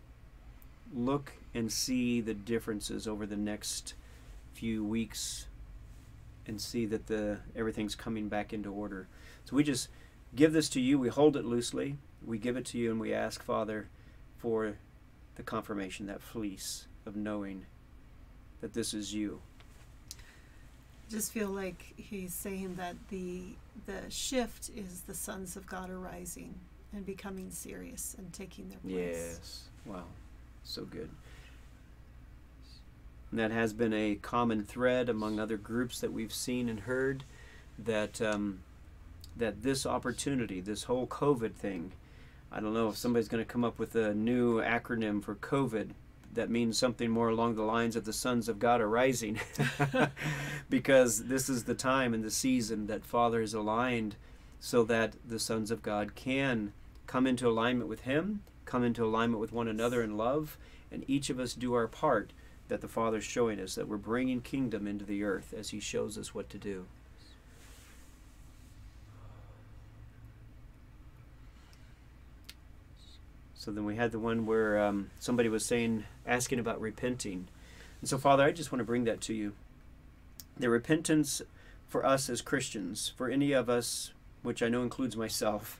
look 0.94 1.32
and 1.54 1.72
see 1.72 2.20
the 2.20 2.34
differences 2.34 3.08
over 3.08 3.26
the 3.26 3.36
next 3.36 3.94
few 4.54 4.84
weeks 4.84 5.46
and 6.46 6.60
see 6.60 6.86
that 6.86 7.06
the 7.06 7.38
everything's 7.54 7.94
coming 7.94 8.28
back 8.28 8.52
into 8.52 8.72
order. 8.72 9.08
So 9.44 9.56
we 9.56 9.64
just 9.64 9.88
give 10.34 10.52
this 10.52 10.68
to 10.70 10.80
you. 10.80 10.98
We 10.98 11.08
hold 11.08 11.36
it 11.36 11.44
loosely. 11.44 11.96
We 12.24 12.38
give 12.38 12.56
it 12.56 12.64
to 12.66 12.78
you, 12.78 12.90
and 12.90 13.00
we 13.00 13.12
ask 13.12 13.42
Father 13.42 13.88
for 14.38 14.76
the 15.36 15.42
confirmation, 15.42 16.06
that 16.06 16.22
fleece 16.22 16.86
of 17.06 17.16
knowing 17.16 17.66
that 18.60 18.74
this 18.74 18.94
is 18.94 19.14
you. 19.14 19.40
I 20.10 21.10
just 21.10 21.32
feel 21.32 21.48
like 21.48 21.94
he's 21.96 22.34
saying 22.34 22.76
that 22.76 22.96
the 23.10 23.42
the 23.86 24.10
shift 24.10 24.70
is 24.76 25.02
the 25.02 25.14
sons 25.14 25.56
of 25.56 25.66
God 25.66 25.90
arising 25.90 26.54
and 26.94 27.04
becoming 27.04 27.50
serious 27.50 28.14
and 28.18 28.32
taking 28.32 28.68
their 28.68 28.78
place. 28.78 29.16
Yes. 29.16 29.62
Wow. 29.86 30.04
So 30.64 30.84
good. 30.84 31.10
And 33.32 33.40
that 33.40 33.50
has 33.50 33.72
been 33.72 33.94
a 33.94 34.16
common 34.16 34.62
thread 34.62 35.08
among 35.08 35.40
other 35.40 35.56
groups 35.56 36.00
that 36.00 36.12
we've 36.12 36.34
seen 36.34 36.68
and 36.68 36.80
heard 36.80 37.24
that 37.78 38.20
um, 38.20 38.60
that 39.34 39.62
this 39.62 39.86
opportunity, 39.86 40.60
this 40.60 40.84
whole 40.84 41.06
COVID 41.06 41.54
thing, 41.54 41.92
I 42.52 42.60
don't 42.60 42.74
know 42.74 42.90
if 42.90 42.98
somebody's 42.98 43.28
going 43.28 43.42
to 43.42 43.50
come 43.50 43.64
up 43.64 43.78
with 43.78 43.96
a 43.96 44.14
new 44.14 44.60
acronym 44.60 45.24
for 45.24 45.34
COVID 45.34 45.92
that 46.34 46.50
means 46.50 46.76
something 46.76 47.10
more 47.10 47.30
along 47.30 47.54
the 47.54 47.62
lines 47.62 47.96
of 47.96 48.04
the 48.04 48.12
sons 48.12 48.50
of 48.50 48.58
God 48.58 48.82
are 48.82 48.88
rising, 48.88 49.40
because 50.70 51.24
this 51.24 51.48
is 51.48 51.64
the 51.64 51.74
time 51.74 52.12
and 52.12 52.22
the 52.22 52.30
season 52.30 52.86
that 52.86 53.06
Father 53.06 53.40
is 53.40 53.54
aligned 53.54 54.16
so 54.60 54.84
that 54.84 55.14
the 55.26 55.38
sons 55.38 55.70
of 55.70 55.82
God 55.82 56.14
can 56.14 56.74
come 57.06 57.26
into 57.26 57.48
alignment 57.48 57.88
with 57.88 58.02
Him, 58.02 58.42
come 58.66 58.84
into 58.84 59.04
alignment 59.04 59.40
with 59.40 59.52
one 59.52 59.68
another 59.68 60.02
in 60.02 60.18
love, 60.18 60.58
and 60.90 61.02
each 61.08 61.30
of 61.30 61.40
us 61.40 61.54
do 61.54 61.72
our 61.72 61.88
part 61.88 62.34
that 62.72 62.80
the 62.80 62.88
Father's 62.88 63.22
showing 63.22 63.60
us, 63.60 63.74
that 63.74 63.86
we're 63.86 63.98
bringing 63.98 64.40
kingdom 64.40 64.86
into 64.86 65.04
the 65.04 65.22
earth 65.24 65.52
as 65.54 65.68
He 65.68 65.78
shows 65.78 66.16
us 66.16 66.34
what 66.34 66.48
to 66.48 66.56
do. 66.56 66.86
So 73.54 73.70
then 73.70 73.84
we 73.84 73.96
had 73.96 74.10
the 74.10 74.18
one 74.18 74.46
where 74.46 74.82
um, 74.82 75.10
somebody 75.20 75.50
was 75.50 75.66
saying, 75.66 76.04
asking 76.26 76.60
about 76.60 76.80
repenting. 76.80 77.46
And 78.00 78.08
so, 78.08 78.16
Father, 78.16 78.42
I 78.42 78.52
just 78.52 78.72
want 78.72 78.80
to 78.80 78.86
bring 78.86 79.04
that 79.04 79.20
to 79.20 79.34
you. 79.34 79.52
The 80.58 80.70
repentance 80.70 81.42
for 81.90 82.06
us 82.06 82.30
as 82.30 82.40
Christians, 82.40 83.12
for 83.14 83.28
any 83.28 83.52
of 83.52 83.68
us, 83.68 84.12
which 84.42 84.62
I 84.62 84.70
know 84.70 84.82
includes 84.82 85.14
myself, 85.14 85.78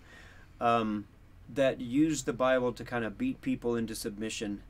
um, 0.61 1.07
that 1.49 1.80
use 1.80 2.24
the 2.24 2.34
Bible 2.34 2.70
to 2.74 2.84
kind 2.84 3.07
of 3.07 3.16
beat 3.16 3.40
people 3.40 3.76
into 3.76 3.95
submission 3.95 4.61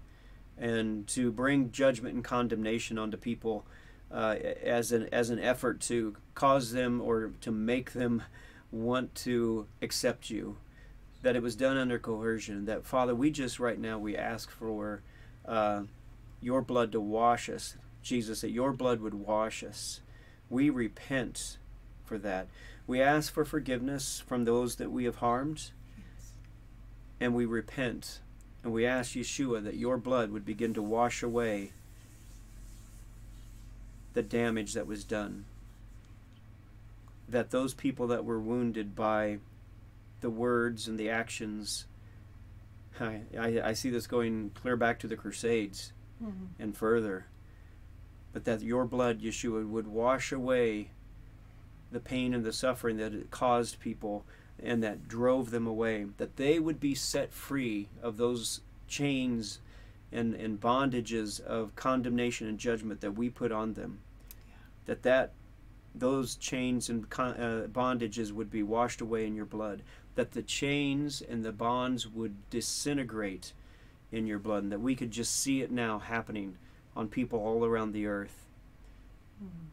and 0.62 1.08
to 1.08 1.32
bring 1.32 1.72
judgment 1.72 2.14
and 2.14 2.22
condemnation 2.22 2.96
onto 2.96 3.16
people 3.16 3.66
uh, 4.12 4.36
as 4.62 4.92
an 4.92 5.08
as 5.12 5.28
an 5.28 5.40
effort 5.40 5.80
to 5.80 6.16
cause 6.34 6.70
them 6.70 7.00
or 7.00 7.32
to 7.40 7.50
make 7.50 7.92
them 7.92 8.22
want 8.70 9.12
to 9.16 9.66
accept 9.82 10.30
you 10.30 10.56
that 11.22 11.34
it 11.34 11.42
was 11.42 11.56
done 11.56 11.76
under 11.76 11.98
coercion. 11.98 12.64
That 12.66 12.86
Father, 12.86 13.14
we 13.14 13.32
just 13.32 13.58
right 13.58 13.78
now 13.78 13.98
we 13.98 14.16
ask 14.16 14.50
for 14.50 15.02
uh, 15.44 15.82
your 16.40 16.62
blood 16.62 16.92
to 16.92 17.00
wash 17.00 17.48
us, 17.48 17.76
Jesus. 18.02 18.42
That 18.42 18.50
your 18.50 18.72
blood 18.72 19.00
would 19.00 19.14
wash 19.14 19.64
us. 19.64 20.00
We 20.48 20.70
repent 20.70 21.58
for 22.04 22.18
that. 22.18 22.46
We 22.86 23.02
ask 23.02 23.32
for 23.32 23.44
forgiveness 23.44 24.22
from 24.24 24.44
those 24.44 24.76
that 24.76 24.92
we 24.92 25.04
have 25.04 25.16
harmed, 25.16 25.72
and 27.18 27.34
we 27.34 27.46
repent. 27.46 28.20
And 28.62 28.72
we 28.72 28.86
ask 28.86 29.12
Yeshua 29.12 29.64
that 29.64 29.76
your 29.76 29.96
blood 29.96 30.30
would 30.30 30.44
begin 30.44 30.74
to 30.74 30.82
wash 30.82 31.22
away 31.22 31.72
the 34.14 34.22
damage 34.22 34.74
that 34.74 34.86
was 34.86 35.04
done. 35.04 35.44
That 37.28 37.50
those 37.50 37.74
people 37.74 38.06
that 38.08 38.24
were 38.24 38.38
wounded 38.38 38.94
by 38.94 39.38
the 40.20 40.30
words 40.30 40.86
and 40.86 40.98
the 40.98 41.10
actions. 41.10 41.86
I, 43.00 43.22
I, 43.38 43.60
I 43.64 43.72
see 43.72 43.90
this 43.90 44.06
going 44.06 44.50
clear 44.54 44.76
back 44.76 44.98
to 45.00 45.08
the 45.08 45.16
Crusades 45.16 45.92
mm-hmm. 46.22 46.62
and 46.62 46.76
further. 46.76 47.26
But 48.32 48.44
that 48.44 48.62
your 48.62 48.84
blood, 48.84 49.20
Yeshua, 49.20 49.68
would 49.68 49.86
wash 49.86 50.30
away 50.30 50.90
the 51.90 52.00
pain 52.00 52.32
and 52.32 52.44
the 52.44 52.52
suffering 52.52 52.96
that 52.98 53.12
it 53.12 53.30
caused 53.30 53.80
people 53.80 54.24
and 54.62 54.82
that 54.82 55.08
drove 55.08 55.50
them 55.50 55.66
away. 55.66 56.06
That 56.16 56.36
they 56.36 56.58
would 56.58 56.80
be 56.80 56.94
set 56.94 57.32
free 57.32 57.88
of 58.02 58.16
those 58.16 58.60
chains 58.86 59.60
and, 60.12 60.34
and 60.34 60.60
bondages 60.60 61.40
of 61.40 61.74
condemnation 61.74 62.46
and 62.46 62.58
judgment 62.58 63.00
that 63.00 63.12
we 63.12 63.30
put 63.30 63.52
on 63.52 63.74
them. 63.74 64.00
Yeah. 64.46 64.54
That 64.86 65.02
that 65.02 65.32
those 65.94 66.36
chains 66.36 66.88
and 66.88 67.08
con- 67.10 67.34
uh, 67.34 67.66
bondages 67.70 68.32
would 68.32 68.50
be 68.50 68.62
washed 68.62 69.00
away 69.00 69.26
in 69.26 69.34
your 69.34 69.44
blood 69.44 69.82
that 70.14 70.32
the 70.32 70.42
chains 70.42 71.22
and 71.22 71.44
the 71.44 71.52
bonds 71.52 72.06
would 72.06 72.48
disintegrate 72.50 73.52
in 74.10 74.26
your 74.26 74.38
blood, 74.38 74.62
and 74.62 74.72
that 74.72 74.80
we 74.80 74.94
could 74.94 75.10
just 75.10 75.34
see 75.34 75.62
it 75.62 75.70
now 75.70 75.98
happening 75.98 76.56
on 76.94 77.08
people 77.08 77.38
all 77.38 77.64
around 77.64 77.92
the 77.92 78.06
earth. 78.06 78.44
Mm-hmm. 79.42 79.66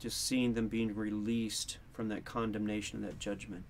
Just 0.00 0.26
seeing 0.26 0.54
them 0.54 0.68
being 0.68 0.94
released 0.94 1.78
from 1.92 2.08
that 2.08 2.24
condemnation 2.24 2.98
and 2.98 3.08
that 3.08 3.18
judgment. 3.20 3.64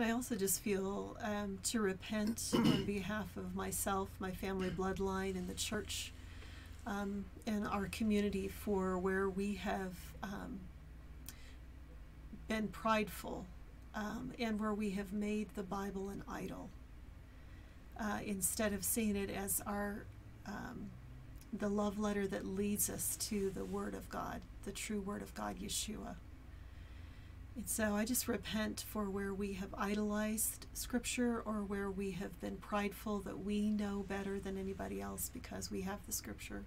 And 0.00 0.08
I 0.08 0.14
also 0.14 0.34
just 0.34 0.62
feel 0.62 1.14
um, 1.22 1.58
to 1.64 1.82
repent 1.82 2.52
on 2.54 2.84
behalf 2.86 3.36
of 3.36 3.54
myself, 3.54 4.08
my 4.18 4.30
family 4.30 4.70
bloodline, 4.70 5.36
and 5.36 5.46
the 5.46 5.52
church 5.52 6.14
um, 6.86 7.26
and 7.46 7.68
our 7.68 7.84
community 7.88 8.48
for 8.48 8.96
where 8.96 9.28
we 9.28 9.56
have 9.56 9.92
um, 10.22 10.58
been 12.48 12.68
prideful 12.68 13.44
um, 13.94 14.32
and 14.38 14.58
where 14.58 14.72
we 14.72 14.88
have 14.88 15.12
made 15.12 15.48
the 15.54 15.62
Bible 15.62 16.08
an 16.08 16.24
idol 16.26 16.70
uh, 18.00 18.20
instead 18.24 18.72
of 18.72 18.82
seeing 18.82 19.16
it 19.16 19.28
as 19.28 19.60
our 19.66 20.06
um, 20.46 20.88
the 21.52 21.68
love 21.68 21.98
letter 21.98 22.26
that 22.26 22.46
leads 22.46 22.88
us 22.88 23.18
to 23.18 23.50
the 23.50 23.66
Word 23.66 23.92
of 23.92 24.08
God, 24.08 24.40
the 24.64 24.72
true 24.72 25.02
Word 25.02 25.20
of 25.20 25.34
God, 25.34 25.56
Yeshua. 25.60 26.14
And 27.56 27.68
so 27.68 27.94
I 27.94 28.04
just 28.04 28.28
repent 28.28 28.84
for 28.88 29.10
where 29.10 29.34
we 29.34 29.54
have 29.54 29.74
idolized 29.76 30.66
Scripture 30.72 31.42
or 31.44 31.62
where 31.62 31.90
we 31.90 32.12
have 32.12 32.40
been 32.40 32.56
prideful 32.56 33.20
that 33.20 33.44
we 33.44 33.70
know 33.70 34.04
better 34.08 34.38
than 34.38 34.56
anybody 34.56 35.00
else 35.00 35.30
because 35.32 35.70
we 35.70 35.82
have 35.82 36.06
the 36.06 36.12
Scripture 36.12 36.64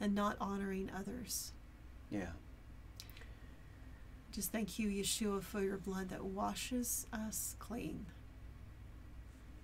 and 0.00 0.14
not 0.14 0.36
honoring 0.40 0.90
others. 0.98 1.52
Yeah. 2.10 2.30
Just 4.32 4.50
thank 4.50 4.78
you, 4.78 4.88
Yeshua, 4.88 5.42
for 5.42 5.62
your 5.62 5.76
blood 5.76 6.08
that 6.08 6.24
washes 6.24 7.06
us 7.12 7.54
clean 7.58 8.06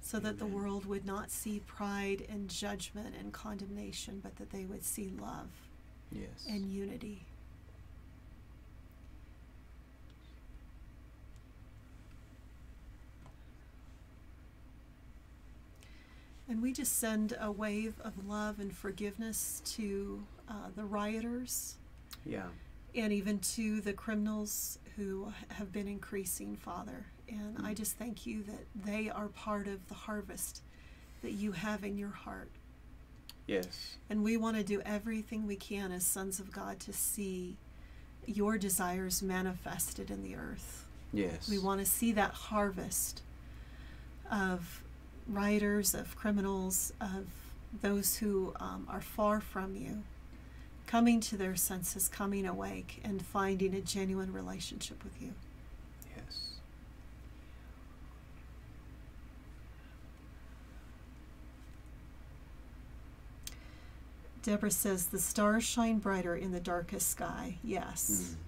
so 0.01 0.19
that 0.19 0.39
the 0.39 0.47
world 0.47 0.87
would 0.87 1.05
not 1.05 1.31
see 1.31 1.61
pride 1.67 2.27
and 2.31 2.49
judgment 2.49 3.15
and 3.19 3.33
condemnation, 3.33 4.21
but 4.23 4.37
that 4.37 4.51
they 4.51 4.65
would 4.65 4.85
see 4.85 5.11
love 5.21 5.49
yes. 6.11 6.47
and 6.49 6.73
unity. 6.73 7.27
And 16.49 16.63
we 16.63 16.73
just 16.73 16.99
send 16.99 17.37
a 17.41 17.51
wave 17.51 17.95
of 18.03 18.27
love 18.27 18.59
and 18.59 18.75
forgiveness 18.75 19.63
to 19.77 20.23
uh, 20.49 20.69
the 20.75 20.85
rioters. 20.85 21.77
Yeah 22.25 22.49
and 22.95 23.13
even 23.13 23.39
to 23.39 23.81
the 23.81 23.93
criminals 23.93 24.79
who 24.97 25.33
have 25.49 25.73
been 25.73 25.89
increasing, 25.89 26.57
Father. 26.57 27.07
And 27.29 27.57
mm-hmm. 27.57 27.67
I 27.67 27.75
just 27.75 27.97
thank 27.97 28.27
you 28.27 28.43
that 28.45 28.67
they 28.75 29.11
are 29.11 29.29
part 29.29 29.69
of 29.69 29.87
the 29.89 29.95
harvest 29.95 30.63
that 31.23 31.33
you 31.33 31.53
have 31.53 31.85
in 31.85 31.99
your 31.99 32.11
heart. 32.11 32.51
Yes. 33.47 33.97
And 34.11 34.23
we 34.23 34.37
want 34.37 34.57
to 34.57 34.63
do 34.63 34.81
everything 34.83 35.47
we 35.47 35.57
can 35.57 35.93
as 35.93 36.05
sons 36.05 36.39
of 36.39 36.53
God 36.53 36.81
to 36.81 36.93
see 36.93 37.57
your 38.27 38.59
desires 38.59 39.23
manifested 39.23 40.11
in 40.11 40.23
the 40.23 40.37
earth. 40.37 40.87
Yes. 41.13 41.49
We 41.49 41.59
want 41.59 41.81
to 41.81 41.87
see 41.87 42.13
that 42.13 42.33
harvest 42.33 43.23
of 44.31 44.83
rioters, 45.29 45.95
of 45.95 46.17
criminals, 46.17 46.93
of 47.01 47.27
those 47.83 48.17
who 48.17 48.55
um, 48.61 48.87
are 48.89 49.01
far 49.01 49.41
from 49.41 49.77
you 49.77 50.03
coming 50.89 51.21
to 51.21 51.37
their 51.37 51.55
senses, 51.55 52.09
coming 52.09 52.47
awake, 52.47 53.01
and 53.05 53.25
finding 53.25 53.75
a 53.75 53.81
genuine 53.81 54.33
relationship 54.33 55.05
with 55.05 55.21
you. 55.21 55.35
Yes. 56.17 56.55
Deborah 64.43 64.71
says, 64.71 65.09
The 65.09 65.19
stars 65.19 65.63
shine 65.63 65.99
brighter 65.99 66.35
in 66.35 66.53
the 66.53 66.61
darkest 66.61 67.11
sky. 67.11 67.59
Yes. 67.63 68.35
Mm. 68.35 68.48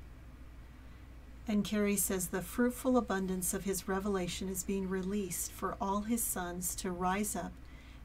And 1.51 1.64
Carrie 1.64 1.96
says, 1.96 2.28
The 2.28 2.42
fruitful 2.42 2.96
abundance 2.96 3.53
of 3.53 3.64
his 3.64 3.88
revelation 3.88 4.48
is 4.48 4.62
being 4.62 4.88
released 4.88 5.51
for 5.51 5.76
all 5.80 6.03
his 6.03 6.22
sons 6.22 6.76
to 6.76 6.92
rise 6.92 7.34
up 7.34 7.51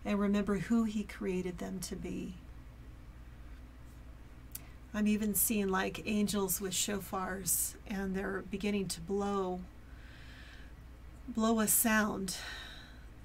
and 0.04 0.20
remember 0.20 0.56
who 0.56 0.86
he 0.86 1.04
created 1.04 1.60
them 1.60 1.80
to 1.82 1.96
be. 1.96 2.34
I'm 4.96 5.08
even 5.08 5.36
seeing 5.36 5.68
like 5.68 6.02
angels 6.08 6.60
with 6.60 6.74
shofars 6.74 7.76
and 7.86 8.16
they're 8.16 8.44
beginning 8.50 8.88
to 8.88 9.02
blow 9.02 9.60
blow 11.28 11.60
a 11.60 11.68
sound 11.68 12.38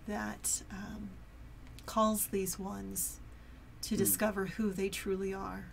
that 0.06 0.60
um, 0.70 1.08
calls 1.86 2.26
these 2.26 2.58
ones 2.58 3.20
to 3.80 3.94
mm. 3.94 3.98
discover 3.98 4.44
who 4.44 4.70
they 4.70 4.90
truly 4.90 5.32
are. 5.32 5.64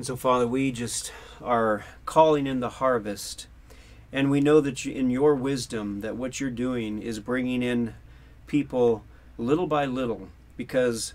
And 0.00 0.06
so, 0.06 0.16
Father, 0.16 0.48
we 0.48 0.72
just 0.72 1.12
are 1.42 1.84
calling 2.06 2.46
in 2.46 2.60
the 2.60 2.70
harvest. 2.70 3.48
And 4.10 4.30
we 4.30 4.40
know 4.40 4.58
that 4.62 4.86
in 4.86 5.10
your 5.10 5.34
wisdom 5.34 6.00
that 6.00 6.16
what 6.16 6.40
you're 6.40 6.48
doing 6.48 7.02
is 7.02 7.20
bringing 7.20 7.62
in 7.62 7.92
people 8.46 9.04
little 9.36 9.66
by 9.66 9.84
little 9.84 10.28
because 10.56 11.12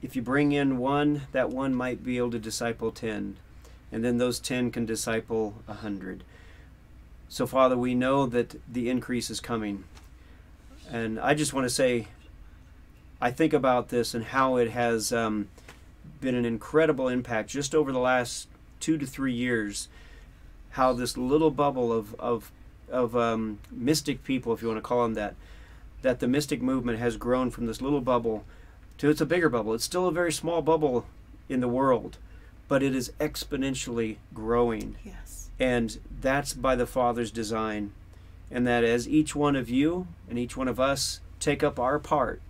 if 0.00 0.14
you 0.14 0.22
bring 0.22 0.52
in 0.52 0.78
one, 0.78 1.22
that 1.32 1.50
one 1.50 1.74
might 1.74 2.04
be 2.04 2.18
able 2.18 2.30
to 2.30 2.38
disciple 2.38 2.92
10, 2.92 3.36
and 3.90 4.04
then 4.04 4.18
those 4.18 4.38
10 4.38 4.70
can 4.70 4.86
disciple 4.86 5.56
a 5.66 5.72
100. 5.72 6.22
So, 7.28 7.48
Father, 7.48 7.76
we 7.76 7.96
know 7.96 8.26
that 8.26 8.60
the 8.72 8.88
increase 8.88 9.28
is 9.28 9.40
coming. 9.40 9.82
And 10.88 11.18
I 11.18 11.34
just 11.34 11.52
want 11.52 11.64
to 11.64 11.74
say, 11.74 12.06
I 13.20 13.32
think 13.32 13.52
about 13.52 13.88
this 13.88 14.14
and 14.14 14.26
how 14.26 14.54
it 14.54 14.70
has 14.70 15.12
um, 15.12 15.48
been 16.20 16.34
an 16.34 16.44
incredible 16.44 17.08
impact 17.08 17.50
just 17.50 17.74
over 17.74 17.92
the 17.92 17.98
last 17.98 18.48
two 18.78 18.98
to 18.98 19.06
three 19.06 19.32
years. 19.32 19.88
How 20.70 20.92
this 20.92 21.16
little 21.16 21.50
bubble 21.50 21.92
of, 21.92 22.14
of, 22.20 22.52
of 22.88 23.16
um, 23.16 23.58
mystic 23.70 24.22
people, 24.22 24.52
if 24.52 24.62
you 24.62 24.68
want 24.68 24.78
to 24.78 24.82
call 24.82 25.02
them 25.02 25.14
that, 25.14 25.34
that 26.02 26.20
the 26.20 26.28
mystic 26.28 26.62
movement 26.62 26.98
has 26.98 27.16
grown 27.16 27.50
from 27.50 27.66
this 27.66 27.82
little 27.82 28.00
bubble 28.00 28.44
to 28.98 29.08
it's 29.08 29.20
a 29.20 29.26
bigger 29.26 29.48
bubble. 29.48 29.72
It's 29.72 29.84
still 29.84 30.06
a 30.06 30.12
very 30.12 30.30
small 30.30 30.60
bubble 30.60 31.06
in 31.48 31.60
the 31.60 31.68
world, 31.68 32.18
but 32.68 32.82
it 32.82 32.94
is 32.94 33.12
exponentially 33.18 34.16
growing. 34.34 34.96
Yes. 35.02 35.48
And 35.58 35.98
that's 36.20 36.52
by 36.52 36.76
the 36.76 36.86
Father's 36.86 37.30
design. 37.30 37.92
And 38.50 38.66
that 38.66 38.84
as 38.84 39.08
each 39.08 39.34
one 39.34 39.56
of 39.56 39.70
you 39.70 40.06
and 40.28 40.38
each 40.38 40.54
one 40.54 40.68
of 40.68 40.78
us 40.78 41.20
take 41.38 41.62
up 41.62 41.78
our 41.78 41.98
part, 41.98 42.42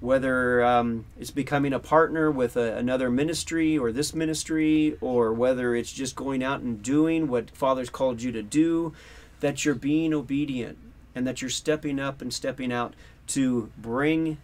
whether 0.00 0.64
um, 0.64 1.06
it's 1.18 1.30
becoming 1.30 1.72
a 1.72 1.78
partner 1.78 2.30
with 2.30 2.56
a, 2.56 2.76
another 2.76 3.10
ministry 3.10 3.78
or 3.78 3.92
this 3.92 4.14
ministry, 4.14 4.96
or 5.00 5.32
whether 5.32 5.74
it's 5.74 5.92
just 5.92 6.16
going 6.16 6.42
out 6.42 6.60
and 6.60 6.82
doing 6.82 7.28
what 7.28 7.50
Father's 7.50 7.90
called 7.90 8.22
you 8.22 8.32
to 8.32 8.42
do, 8.42 8.92
that 9.40 9.64
you're 9.64 9.74
being 9.74 10.12
obedient 10.12 10.78
and 11.14 11.26
that 11.26 11.40
you're 11.40 11.50
stepping 11.50 12.00
up 12.00 12.20
and 12.20 12.32
stepping 12.32 12.72
out 12.72 12.94
to 13.26 13.70
bring 13.78 14.38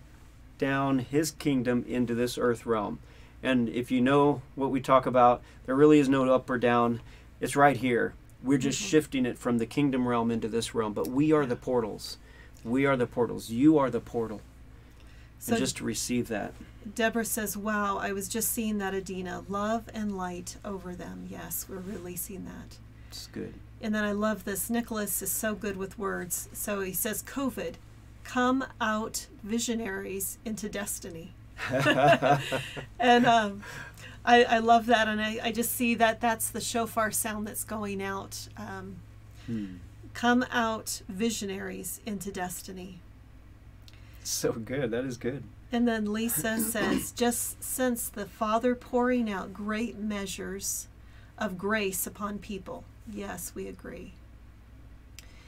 down 0.59 1.01
His 1.01 1.31
kingdom 1.33 1.85
into 1.89 2.15
this 2.15 2.39
earth 2.39 2.65
realm. 2.67 2.99
And 3.43 3.69
if 3.69 3.91
you 3.91 4.01
know 4.01 4.43
what 4.55 4.71
we 4.71 4.81
talk 4.81 5.07
about, 5.07 5.43
there 5.67 5.75
really 5.75 5.99
is 5.99 6.09
no 6.09 6.33
up 6.33 6.49
or 6.51 6.59
down. 6.59 7.01
It's 7.41 7.57
right 7.57 7.77
here. 7.77 8.15
We're 8.43 8.59
just 8.59 8.81
Mhm. 8.81 8.89
shifting 8.89 9.27
it 9.27 9.39
from 9.39 9.59
the 9.59 9.67
kingdom 9.67 10.07
realm 10.07 10.31
into 10.31 10.49
this 10.49 10.75
realm. 10.75 10.93
But 10.93 11.09
we 11.09 11.33
are 11.33 11.47
the 11.47 11.57
portals. 11.57 12.19
We 12.65 12.85
are 12.85 12.97
the 12.97 13.07
portals. 13.07 13.51
You 13.51 13.79
are 13.79 13.91
the 13.91 14.01
portal. 14.01 14.43
So 15.41 15.55
and 15.55 15.61
just 15.61 15.79
to 15.79 15.85
receive 15.85 16.29
that. 16.29 16.53
Deborah 16.95 17.25
says, 17.25 17.57
Wow, 17.57 17.99
I 17.99 18.13
was 18.13 18.29
just 18.29 18.53
seeing 18.53 18.79
that, 18.79 18.95
Adina. 18.95 19.43
Love 19.49 19.85
and 19.93 20.17
light 20.17 20.57
over 20.65 20.95
them. 20.95 21.27
Yes, 21.29 21.67
we're 21.69 21.79
releasing 21.79 22.45
that. 22.45 22.79
It's 23.09 23.27
good. 23.27 23.55
And 23.81 23.95
then 23.95 24.05
I 24.05 24.13
love 24.13 24.45
this. 24.45 24.69
Nicholas 24.71 25.23
is 25.23 25.33
so 25.33 25.55
good 25.55 25.77
with 25.77 25.99
words. 25.99 26.49
So 26.53 26.81
he 26.81 26.93
says, 26.93 27.23
COVID, 27.23 27.75
come 28.23 28.65
out 28.81 29.27
visionaries 29.43 30.39
into 30.45 30.69
destiny. 30.69 31.33
And 32.99 33.27
um, 33.27 33.63
I, 34.25 34.45
I 34.45 34.59
love 34.59 34.87
that. 34.87 35.09
And 35.09 35.21
I, 35.21 35.39
I 35.43 35.53
just 35.53 35.73
see 35.73 35.95
that 35.97 36.21
that's 36.21 36.51
the 36.51 36.61
shofar 36.61 37.11
sound 37.11 37.47
that's 37.47 37.65
going 37.65 38.03
out. 38.03 38.49
Um, 38.57 38.97
Hmm. 39.47 39.77
come 40.13 40.45
out 40.51 41.01
visionaries 41.09 42.01
into 42.05 42.31
destiny. 42.31 43.01
So 44.25 44.53
good. 44.53 44.91
That 44.91 45.05
is 45.05 45.17
good. 45.17 45.45
And 45.73 45.89
then 45.89 46.13
Lisa 46.13 46.59
says, 46.59 47.13
just 47.13 47.63
since 47.63 48.09
the 48.09 48.27
Father 48.27 48.75
pouring 48.75 49.31
out 49.31 49.55
great 49.55 49.99
measures 49.99 50.89
of 51.39 51.57
grace 51.57 52.07
upon 52.07 52.39
people. 52.39 52.85
Yes, 53.11 53.53
we 53.55 53.67
agree. 53.67 54.13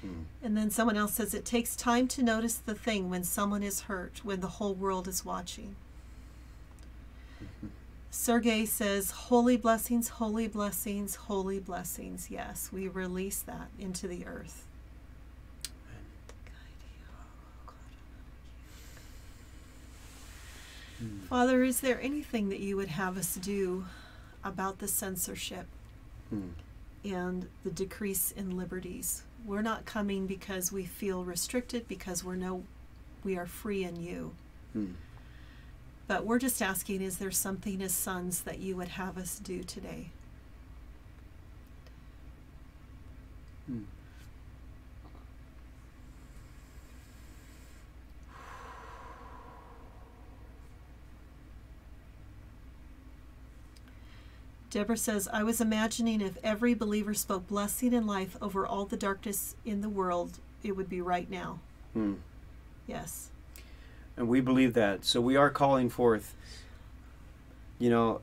Hmm. 0.01 0.23
And 0.43 0.57
then 0.57 0.71
someone 0.71 0.97
else 0.97 1.15
says, 1.15 1.35
it 1.35 1.45
takes 1.45 1.77
time 1.77 2.09
to 2.09 2.23
notice 2.23 2.55
the 2.57 2.75
thing 2.75 3.11
when 3.11 3.25
someone 3.25 3.63
is 3.63 3.83
hurt, 3.83 4.21
when 4.25 4.41
the 4.41 4.49
whole 4.49 4.75
world 4.75 5.07
is 5.07 5.25
watching. 5.25 5.77
Sergey 8.11 8.67
says, 8.67 9.11
holy 9.11 9.57
blessings, 9.57 10.09
holy 10.09 10.47
blessings, 10.47 11.15
holy 11.15 11.59
blessings. 11.59 12.31
Yes, 12.31 12.71
we 12.73 12.89
release 12.89 13.41
that 13.41 13.69
into 13.79 14.07
the 14.07 14.27
earth. 14.27 14.67
Father, 21.29 21.63
is 21.63 21.81
there 21.81 22.01
anything 22.01 22.49
that 22.51 22.61
you 22.61 22.77
would 22.77 22.89
have 22.89 23.17
us 23.17 23.35
do 23.37 23.87
about 24.45 24.79
the 24.79 24.89
censorship 24.89 25.67
Hmm. 26.31 26.51
and 27.05 27.49
the 27.65 27.71
decrease 27.71 28.31
in 28.31 28.57
liberties? 28.57 29.23
We're 29.45 29.63
not 29.63 29.85
coming 29.85 30.27
because 30.27 30.71
we 30.73 30.85
feel 30.85 31.25
restricted, 31.25 31.89
because 31.89 32.23
we're 32.23 32.37
no, 32.37 32.65
we 33.25 33.37
are 33.37 33.47
free 33.47 33.85
in 33.85 33.97
you. 33.97 34.35
Hmm. 34.73 34.93
But 36.07 36.25
we're 36.27 36.39
just 36.39 36.61
asking, 36.61 37.01
is 37.01 37.19
there 37.19 37.31
something 37.31 37.81
as 37.83 37.93
sons 37.95 38.43
that 38.43 38.59
you 38.59 38.77
would 38.77 38.89
have 38.89 39.17
us 39.17 39.39
do 39.39 39.63
today? 39.63 40.11
Deborah 54.73 54.97
says, 54.97 55.29
I 55.31 55.43
was 55.43 55.61
imagining 55.61 56.23
if 56.23 56.39
every 56.43 56.73
believer 56.73 57.13
spoke 57.13 57.47
blessing 57.47 57.93
and 57.93 58.07
life 58.07 58.39
over 58.41 58.67
all 58.67 58.87
the 58.87 58.97
darkness 58.97 59.55
in 59.67 59.83
the 59.83 59.91
world, 59.91 60.39
it 60.63 60.73
would 60.73 60.89
be 60.89 61.03
right 61.03 61.31
now. 61.31 61.59
Hmm. 61.93 62.15
Yes. 62.87 63.29
And 64.17 64.29
we 64.29 64.41
believe 64.41 64.73
that. 64.73 65.05
So 65.05 65.21
we 65.21 65.37
are 65.37 65.51
calling 65.51 65.91
forth. 65.91 66.35
You 67.79 67.91
know, 67.91 68.21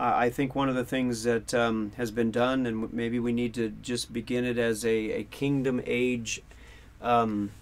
I, 0.00 0.24
I 0.24 0.30
think 0.30 0.56
one 0.56 0.68
of 0.68 0.74
the 0.74 0.84
things 0.84 1.22
that 1.22 1.54
um, 1.54 1.92
has 1.96 2.10
been 2.10 2.32
done, 2.32 2.66
and 2.66 2.92
maybe 2.92 3.20
we 3.20 3.32
need 3.32 3.54
to 3.54 3.68
just 3.68 4.12
begin 4.12 4.44
it 4.44 4.58
as 4.58 4.84
a, 4.84 5.12
a 5.12 5.22
kingdom 5.22 5.80
age 5.86 6.42
um, 7.00 7.52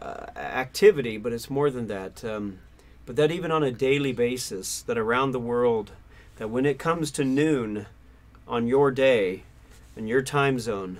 uh, 0.00 0.26
activity, 0.36 1.16
but 1.18 1.32
it's 1.32 1.50
more 1.50 1.68
than 1.68 1.88
that. 1.88 2.24
Um, 2.24 2.60
but 3.06 3.16
that 3.16 3.32
even 3.32 3.50
on 3.50 3.64
a 3.64 3.72
daily 3.72 4.12
basis, 4.12 4.82
that 4.82 4.96
around 4.96 5.32
the 5.32 5.40
world, 5.40 5.90
that 6.36 6.50
when 6.50 6.66
it 6.66 6.78
comes 6.78 7.10
to 7.12 7.24
noon 7.24 7.86
on 8.46 8.66
your 8.66 8.90
day 8.90 9.44
and 9.96 10.08
your 10.08 10.22
time 10.22 10.58
zone, 10.58 10.98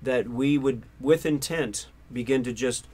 that 0.00 0.28
we 0.28 0.56
would, 0.56 0.82
with 1.00 1.26
intent, 1.26 1.86
begin 2.12 2.42
to 2.44 2.52
just 2.52 2.86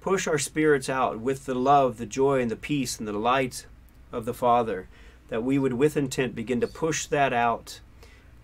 push 0.00 0.26
our 0.26 0.38
spirits 0.38 0.88
out 0.88 1.18
with 1.18 1.46
the 1.46 1.54
love, 1.54 1.98
the 1.98 2.06
joy, 2.06 2.40
and 2.40 2.50
the 2.50 2.56
peace 2.56 2.98
and 2.98 3.08
the 3.08 3.12
light 3.12 3.66
of 4.12 4.24
the 4.24 4.34
Father, 4.34 4.88
that 5.28 5.42
we 5.42 5.58
would, 5.58 5.72
with 5.72 5.96
intent, 5.96 6.34
begin 6.34 6.60
to 6.60 6.66
push 6.66 7.06
that 7.06 7.32
out 7.32 7.80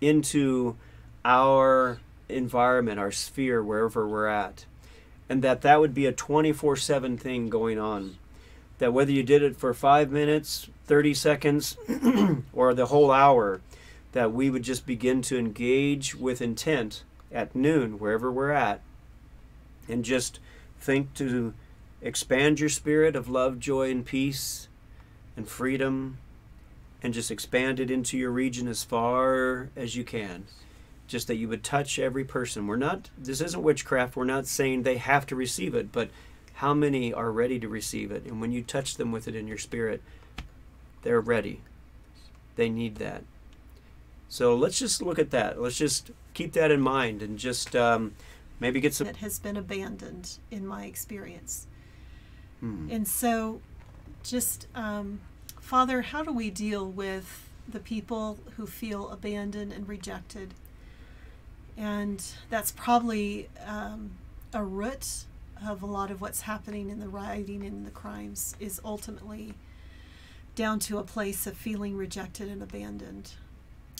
into 0.01 0.75
our 1.23 1.99
environment, 2.27 2.99
our 2.99 3.11
sphere, 3.11 3.63
wherever 3.63 4.07
we're 4.07 4.27
at. 4.27 4.65
And 5.29 5.41
that 5.43 5.61
that 5.61 5.79
would 5.79 5.93
be 5.93 6.05
a 6.05 6.11
24 6.11 6.75
7 6.75 7.17
thing 7.17 7.49
going 7.49 7.79
on. 7.79 8.17
That 8.81 8.93
whether 8.93 9.11
you 9.11 9.21
did 9.21 9.43
it 9.43 9.57
for 9.57 9.75
five 9.75 10.09
minutes, 10.09 10.67
30 10.87 11.13
seconds, 11.13 11.77
or 12.51 12.73
the 12.73 12.87
whole 12.87 13.11
hour, 13.11 13.61
that 14.13 14.33
we 14.33 14.49
would 14.49 14.63
just 14.63 14.87
begin 14.87 15.21
to 15.21 15.37
engage 15.37 16.15
with 16.15 16.41
intent 16.41 17.03
at 17.31 17.55
noon, 17.55 17.99
wherever 17.99 18.31
we're 18.31 18.49
at, 18.49 18.81
and 19.87 20.03
just 20.03 20.39
think 20.79 21.13
to 21.13 21.53
expand 22.01 22.59
your 22.59 22.69
spirit 22.69 23.15
of 23.15 23.29
love, 23.29 23.59
joy, 23.59 23.91
and 23.91 24.03
peace 24.03 24.67
and 25.37 25.47
freedom, 25.47 26.17
and 27.03 27.13
just 27.13 27.29
expand 27.29 27.79
it 27.79 27.91
into 27.91 28.17
your 28.17 28.31
region 28.31 28.67
as 28.67 28.83
far 28.83 29.69
as 29.75 29.95
you 29.95 30.03
can. 30.03 30.45
Just 31.05 31.27
that 31.27 31.35
you 31.35 31.47
would 31.47 31.63
touch 31.63 31.99
every 31.99 32.25
person. 32.25 32.65
We're 32.65 32.77
not, 32.77 33.11
this 33.15 33.41
isn't 33.41 33.61
witchcraft. 33.61 34.15
We're 34.15 34.23
not 34.23 34.47
saying 34.47 34.81
they 34.81 34.97
have 34.97 35.27
to 35.27 35.35
receive 35.35 35.75
it, 35.75 35.91
but 35.91 36.09
how 36.55 36.73
many 36.73 37.13
are 37.13 37.31
ready 37.31 37.59
to 37.59 37.67
receive 37.67 38.11
it? 38.11 38.25
And 38.25 38.39
when 38.41 38.51
you 38.51 38.61
touch 38.61 38.95
them 38.95 39.11
with 39.11 39.27
it 39.27 39.35
in 39.35 39.47
your 39.47 39.57
spirit, 39.57 40.01
they're 41.03 41.21
ready. 41.21 41.61
They 42.55 42.69
need 42.69 42.95
that. 42.95 43.23
So 44.29 44.55
let's 44.55 44.79
just 44.79 45.01
look 45.01 45.19
at 45.19 45.31
that. 45.31 45.61
Let's 45.61 45.77
just 45.77 46.11
keep 46.33 46.53
that 46.53 46.71
in 46.71 46.79
mind 46.79 47.21
and 47.21 47.37
just 47.37 47.75
um, 47.75 48.13
maybe 48.59 48.79
get 48.79 48.93
some. 48.93 49.07
That 49.07 49.17
has 49.17 49.39
been 49.39 49.57
abandoned 49.57 50.37
in 50.49 50.65
my 50.65 50.85
experience. 50.85 51.67
Hmm. 52.59 52.87
And 52.89 53.07
so, 53.07 53.61
just, 54.23 54.67
um, 54.75 55.19
Father, 55.59 56.01
how 56.01 56.23
do 56.23 56.31
we 56.31 56.49
deal 56.49 56.87
with 56.87 57.49
the 57.67 57.79
people 57.79 58.39
who 58.55 58.67
feel 58.67 59.09
abandoned 59.09 59.73
and 59.73 59.87
rejected? 59.87 60.53
And 61.75 62.23
that's 62.49 62.71
probably 62.71 63.49
um, 63.65 64.11
a 64.53 64.63
root 64.63 65.25
of 65.67 65.81
a 65.81 65.85
lot 65.85 66.11
of 66.11 66.21
what's 66.21 66.41
happening 66.41 66.89
in 66.89 66.99
the 66.99 67.07
rioting 67.07 67.63
and 67.63 67.85
the 67.85 67.91
crimes 67.91 68.55
is 68.59 68.81
ultimately 68.83 69.53
down 70.55 70.79
to 70.79 70.97
a 70.97 71.03
place 71.03 71.47
of 71.47 71.55
feeling 71.55 71.95
rejected 71.95 72.49
and 72.49 72.61
abandoned. 72.61 73.31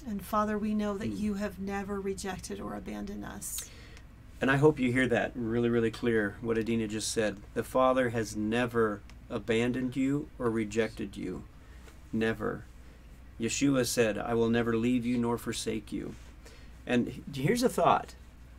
And 0.07 0.21
Father, 0.21 0.57
we 0.57 0.73
know 0.73 0.97
that 0.97 1.09
you 1.09 1.35
have 1.35 1.59
never 1.59 2.01
rejected 2.01 2.59
or 2.59 2.75
abandoned 2.75 3.23
us. 3.23 3.69
And 4.41 4.49
I 4.49 4.57
hope 4.57 4.79
you 4.79 4.91
hear 4.91 5.07
that 5.07 5.31
really, 5.35 5.69
really 5.69 5.91
clear 5.91 6.35
what 6.41 6.57
Adina 6.57 6.87
just 6.87 7.11
said. 7.11 7.37
The 7.53 7.63
Father 7.63 8.09
has 8.09 8.35
never 8.35 9.01
abandoned 9.29 9.95
you 9.95 10.29
or 10.39 10.49
rejected 10.49 11.15
you. 11.15 11.43
Never. 12.11 12.65
Yeshua 13.39 13.85
said, 13.85 14.17
I 14.17 14.33
will 14.33 14.49
never 14.49 14.75
leave 14.75 15.05
you 15.05 15.17
nor 15.17 15.37
forsake 15.37 15.91
you. 15.91 16.15
And 16.87 17.23
here's 17.33 17.63
a 17.63 17.69
thought 17.69 18.15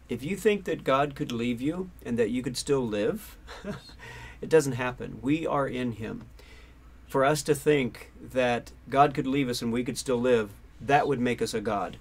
if 0.08 0.22
you 0.22 0.36
think 0.36 0.64
that 0.64 0.84
God 0.84 1.14
could 1.14 1.32
leave 1.32 1.60
you 1.60 1.90
and 2.04 2.18
that 2.18 2.30
you 2.30 2.42
could 2.42 2.56
still 2.56 2.86
live, 2.86 3.36
it 4.40 4.48
doesn't 4.48 4.72
happen. 4.72 5.18
We 5.22 5.46
are 5.46 5.66
in 5.66 5.92
Him. 5.92 6.26
For 7.06 7.24
us 7.24 7.42
to 7.42 7.54
think 7.54 8.10
that 8.20 8.72
God 8.88 9.14
could 9.14 9.26
leave 9.26 9.48
us 9.48 9.62
and 9.62 9.72
we 9.72 9.84
could 9.84 9.98
still 9.98 10.20
live, 10.20 10.50
that 10.80 11.06
would 11.06 11.20
make 11.20 11.42
us 11.42 11.54
a 11.54 11.60
God. 11.60 11.98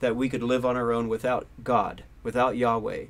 That 0.00 0.16
we 0.16 0.28
could 0.28 0.42
live 0.42 0.64
on 0.64 0.76
our 0.76 0.92
own 0.92 1.08
without 1.08 1.46
God, 1.62 2.04
without 2.22 2.56
Yahweh. 2.56 3.06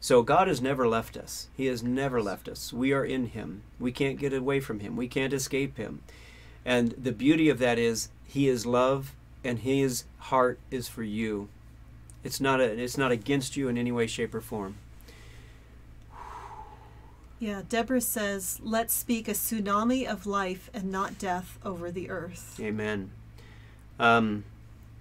So 0.00 0.22
God 0.22 0.48
has 0.48 0.60
never 0.60 0.86
left 0.86 1.16
us. 1.16 1.48
He 1.56 1.66
has 1.66 1.82
never 1.82 2.22
left 2.22 2.48
us. 2.48 2.72
We 2.72 2.92
are 2.92 3.04
in 3.04 3.26
Him. 3.26 3.62
We 3.78 3.92
can't 3.92 4.18
get 4.18 4.32
away 4.32 4.60
from 4.60 4.80
Him. 4.80 4.96
We 4.96 5.08
can't 5.08 5.32
escape 5.32 5.76
Him. 5.76 6.02
And 6.64 6.92
the 6.92 7.12
beauty 7.12 7.48
of 7.48 7.58
that 7.58 7.78
is 7.78 8.08
He 8.24 8.48
is 8.48 8.66
love 8.66 9.14
and 9.42 9.60
His 9.60 10.04
heart 10.18 10.58
is 10.70 10.88
for 10.88 11.02
you. 11.02 11.48
It's 12.26 12.40
not 12.40 12.60
a, 12.60 12.64
it's 12.64 12.98
not 12.98 13.12
against 13.12 13.56
you 13.56 13.68
in 13.68 13.78
any 13.78 13.92
way, 13.92 14.08
shape, 14.08 14.34
or 14.34 14.40
form. 14.40 14.74
Yeah, 17.38 17.62
Deborah 17.68 18.00
says, 18.00 18.60
let's 18.64 18.92
speak 18.92 19.28
a 19.28 19.32
tsunami 19.32 20.06
of 20.06 20.26
life 20.26 20.68
and 20.74 20.90
not 20.90 21.18
death 21.18 21.58
over 21.64 21.90
the 21.90 22.10
earth. 22.10 22.58
Amen. 22.60 23.10
Um, 24.00 24.44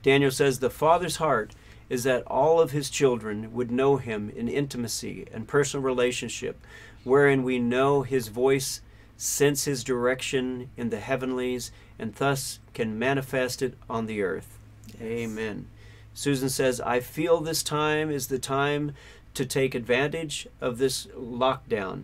Daniel 0.04 0.32
says, 0.32 0.60
the 0.60 0.70
Father's 0.70 1.16
heart 1.16 1.56
is 1.90 2.04
that 2.04 2.24
all 2.28 2.60
of 2.60 2.72
his 2.72 2.90
children 2.90 3.54
would 3.54 3.72
know 3.72 3.98
him 3.98 4.30
in 4.36 4.48
intimacy 4.48 5.26
and 5.34 5.48
personal 5.48 5.84
relationship, 5.84 6.60
wherein 7.04 7.42
we 7.42 7.58
know 7.58 8.04
his 8.04 8.28
voice, 8.28 8.82
sense 9.18 9.66
his 9.66 9.84
direction 9.84 10.70
in 10.78 10.90
the 10.90 11.00
heavenlies, 11.00 11.72
and 11.98 12.14
thus 12.16 12.60
can 12.74 13.00
manifest 13.00 13.62
it 13.62 13.76
on 13.90 14.06
the 14.06 14.22
earth. 14.22 14.60
Yes. 14.94 15.02
Amen. 15.02 15.68
Susan 16.16 16.48
says, 16.48 16.80
I 16.80 17.02
feel 17.02 17.42
this 17.42 17.62
time 17.62 18.10
is 18.10 18.28
the 18.28 18.40
time 18.40 18.94
to 19.34 19.46
take 19.46 19.76
advantage 19.76 20.48
of 20.62 20.78
this 20.78 21.08
lockdown. 21.08 22.04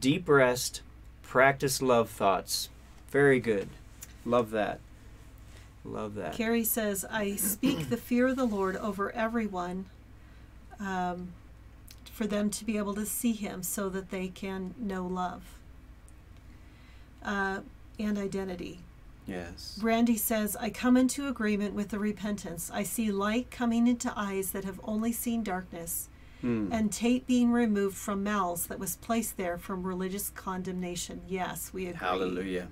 Deep 0.00 0.26
rest, 0.28 0.80
practice 1.22 1.82
love 1.82 2.08
thoughts. 2.08 2.70
Very 3.10 3.38
good. 3.38 3.68
Love 4.24 4.50
that. 4.52 4.80
Love 5.84 6.14
that. 6.14 6.32
Carrie 6.32 6.64
says, 6.64 7.04
I 7.10 7.36
speak 7.36 7.90
the 7.90 7.96
fear 7.98 8.28
of 8.28 8.36
the 8.36 8.46
Lord 8.46 8.76
over 8.76 9.12
everyone 9.12 9.84
um, 10.78 11.32
for 12.04 12.26
them 12.26 12.48
to 12.50 12.64
be 12.64 12.78
able 12.78 12.94
to 12.94 13.04
see 13.04 13.32
Him 13.32 13.62
so 13.62 13.90
that 13.90 14.10
they 14.10 14.28
can 14.28 14.74
know 14.78 15.06
love 15.06 15.42
uh, 17.22 17.60
and 17.98 18.16
identity. 18.16 18.80
Yes. 19.30 19.78
Brandy 19.80 20.16
says, 20.16 20.56
I 20.56 20.70
come 20.70 20.96
into 20.96 21.28
agreement 21.28 21.72
with 21.72 21.90
the 21.90 22.00
repentance. 22.00 22.68
I 22.74 22.82
see 22.82 23.12
light 23.12 23.50
coming 23.50 23.86
into 23.86 24.12
eyes 24.16 24.50
that 24.50 24.64
have 24.64 24.80
only 24.82 25.12
seen 25.12 25.44
darkness, 25.44 26.08
mm. 26.42 26.68
and 26.72 26.92
tape 26.92 27.28
being 27.28 27.52
removed 27.52 27.96
from 27.96 28.24
mouths 28.24 28.66
that 28.66 28.80
was 28.80 28.96
placed 28.96 29.36
there 29.36 29.56
from 29.56 29.84
religious 29.84 30.30
condemnation. 30.30 31.22
Yes, 31.28 31.72
we 31.72 31.86
agree. 31.86 31.98
Hallelujah. 31.98 32.68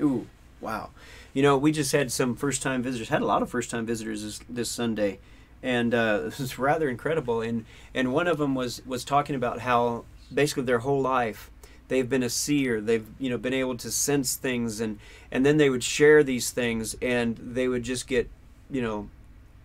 Ooh, 0.00 0.26
wow. 0.60 0.90
You 1.32 1.42
know, 1.42 1.56
we 1.56 1.72
just 1.72 1.92
had 1.92 2.12
some 2.12 2.36
first 2.36 2.60
time 2.60 2.82
visitors, 2.82 3.08
had 3.08 3.22
a 3.22 3.26
lot 3.26 3.42
of 3.42 3.48
first 3.48 3.70
time 3.70 3.86
visitors 3.86 4.22
this, 4.22 4.40
this 4.48 4.70
Sunday. 4.70 5.20
And 5.62 5.94
uh, 5.94 6.18
this 6.24 6.38
was 6.38 6.58
rather 6.58 6.90
incredible. 6.90 7.40
And, 7.40 7.64
and 7.94 8.12
one 8.12 8.26
of 8.26 8.36
them 8.36 8.54
was, 8.54 8.84
was 8.84 9.04
talking 9.04 9.36
about 9.36 9.60
how 9.60 10.04
basically 10.32 10.64
their 10.64 10.80
whole 10.80 11.00
life 11.00 11.50
they've 11.88 12.08
been 12.08 12.22
a 12.22 12.30
seer. 12.30 12.80
They've 12.80 13.06
you 13.18 13.30
know 13.30 13.38
been 13.38 13.54
able 13.54 13.76
to 13.78 13.90
sense 13.90 14.36
things 14.36 14.80
and 14.80 14.98
and 15.30 15.44
then 15.44 15.56
they 15.56 15.70
would 15.70 15.84
share 15.84 16.22
these 16.22 16.50
things 16.50 16.94
and 17.02 17.36
they 17.36 17.68
would 17.68 17.82
just 17.82 18.06
get 18.06 18.28
you 18.70 18.82
know 18.82 19.08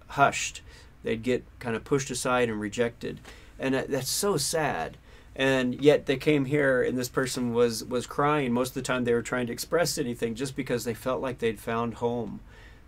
hushed. 0.08 0.62
They'd 1.04 1.24
get 1.24 1.44
kind 1.60 1.76
of 1.76 1.84
pushed 1.84 2.10
aside 2.12 2.50
and 2.50 2.60
rejected. 2.60 3.20
And 3.58 3.74
that's 3.76 4.10
so 4.10 4.38
sad. 4.38 4.98
And 5.36 5.82
yet 5.82 6.06
they 6.06 6.18
came 6.18 6.46
here 6.46 6.82
and 6.82 6.98
this 6.98 7.10
person 7.10 7.54
was 7.54 7.84
was 7.84 8.06
crying. 8.06 8.52
Most 8.52 8.70
of 8.70 8.74
the 8.76 8.82
time 8.82 9.04
they 9.04 9.14
were 9.14 9.22
trying 9.22 9.48
to 9.48 9.54
express 9.54 9.98
anything 9.98 10.36
just 10.36 10.56
because 10.56 10.84
they 10.84 10.94
felt 10.94 11.22
like 11.22 11.40
they'd 11.40 11.60
found 11.60 11.96
home 11.96 12.42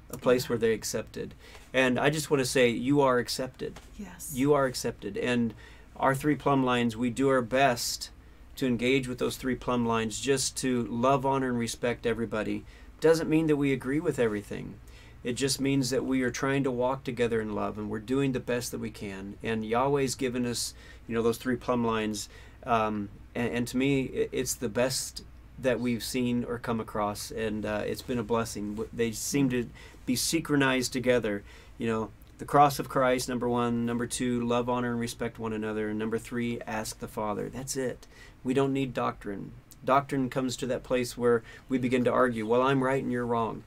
a 0.10 0.18
place 0.18 0.46
yeah. 0.46 0.50
where 0.50 0.58
they 0.58 0.74
accepted. 0.74 1.34
And 1.74 1.98
i 1.98 2.10
just 2.10 2.30
want 2.30 2.42
to 2.42 2.46
say 2.46 2.70
you 2.70 3.00
are 3.00 3.20
accepted. 3.20 3.80
Yes. 3.98 4.32
You 4.36 4.54
are 4.54 4.66
accepted. 4.66 5.18
And 5.18 5.54
our 5.96 6.14
three 6.16 6.36
plumb 6.36 6.66
lines 6.66 6.98
we 6.98 7.10
do 7.10 7.30
our 7.30 7.42
best 7.42 8.10
to 8.62 8.68
engage 8.68 9.08
with 9.08 9.18
those 9.18 9.38
three 9.38 9.56
plumb 9.56 9.88
lines, 9.88 10.22
just 10.22 10.56
to 10.56 10.84
love, 10.84 11.26
honor, 11.26 11.48
and 11.48 11.58
respect 11.58 12.06
everybody, 12.06 12.64
doesn't 13.00 13.28
mean 13.28 13.48
that 13.48 13.56
we 13.56 13.74
agree 13.74 14.00
with 14.00 14.20
everything. 14.20 14.76
It 15.24 15.34
just 15.34 15.60
means 15.60 15.90
that 15.90 16.06
we 16.06 16.22
are 16.22 16.30
trying 16.30 16.64
to 16.66 16.70
walk 16.70 17.04
together 17.04 17.42
in 17.42 17.56
love 17.56 17.80
and 17.80 17.90
we're 17.90 17.98
doing 17.98 18.34
the 18.34 18.40
best 18.40 18.70
that 18.70 18.80
we 18.80 18.92
can. 18.92 19.36
And 19.42 19.66
Yahweh's 19.66 20.14
given 20.14 20.46
us, 20.46 20.76
you 21.08 21.16
know, 21.16 21.24
those 21.24 21.40
three 21.40 21.56
plumb 21.56 21.84
lines. 21.84 22.30
Um, 22.64 23.10
and, 23.34 23.52
and, 23.52 23.68
to 23.70 23.78
me, 23.78 24.04
it's 24.32 24.54
the 24.54 24.70
best 24.70 25.24
that 25.58 25.80
we've 25.80 26.04
seen 26.04 26.44
or 26.44 26.60
come 26.60 26.80
across. 26.80 27.32
And 27.32 27.66
uh, 27.66 27.82
it's 27.84 28.04
been 28.04 28.20
a 28.20 28.24
blessing. 28.24 28.78
They 28.94 29.12
seem 29.12 29.50
to 29.50 29.68
be 30.06 30.16
synchronized 30.16 30.94
together. 30.94 31.42
You 31.80 31.88
know, 31.88 32.10
the 32.42 32.46
cross 32.48 32.80
of 32.80 32.90
Christ, 32.90 33.30
number 33.30 33.48
one. 33.48 33.86
Number 33.86 34.08
two, 34.08 34.42
love, 34.42 34.68
honor, 34.68 34.90
and 34.90 35.00
respect 35.00 35.38
one 35.38 35.54
another. 35.54 35.90
And 35.90 36.00
number 36.00 36.18
three, 36.18 36.60
ask 36.66 36.98
the 36.98 37.08
Father. 37.08 37.50
That's 37.50 37.78
it. 37.78 38.08
We 38.44 38.56
don't 38.56 38.74
need 38.74 38.96
doctrine. 38.96 39.52
Doctrine 39.86 40.28
comes 40.28 40.58
to 40.58 40.66
that 40.66 40.82
place 40.82 41.16
where 41.16 41.44
we 41.70 41.78
begin 41.78 42.04
to 42.06 42.12
argue, 42.12 42.48
well, 42.48 42.64
I'm 42.64 42.84
right 42.84 43.04
and 43.04 43.12
you're 43.12 43.28
wrong. 43.28 43.62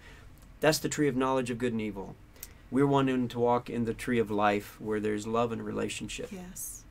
That's 0.59 0.81
the 0.81 0.89
tree 0.89 1.07
of 1.07 1.14
knowledge 1.14 1.51
of 1.51 1.59
good 1.59 1.70
and 1.70 1.81
evil. 1.81 2.16
We're 2.68 2.85
wanting 2.85 3.29
to 3.29 3.39
walk 3.39 3.70
in 3.70 3.85
the 3.85 3.95
tree 3.95 4.18
of 4.18 4.29
life 4.29 4.77
where 4.81 4.99
there's 4.99 5.25
love 5.25 5.53
and 5.53 5.64
relationship. 5.64 6.33
Yes. 6.33 6.83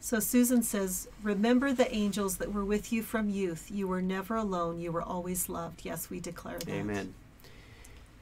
So 0.00 0.18
Susan 0.18 0.62
says, 0.62 1.08
Remember 1.22 1.74
the 1.74 1.94
angels 1.94 2.38
that 2.38 2.54
were 2.54 2.64
with 2.64 2.90
you 2.90 3.02
from 3.02 3.28
youth. 3.28 3.70
You 3.70 3.86
were 3.86 4.00
never 4.00 4.34
alone. 4.34 4.80
You 4.80 4.90
were 4.90 5.02
always 5.02 5.50
loved. 5.50 5.84
Yes, 5.84 6.08
we 6.08 6.20
declare 6.20 6.58
that. 6.58 6.70
Amen. 6.70 7.12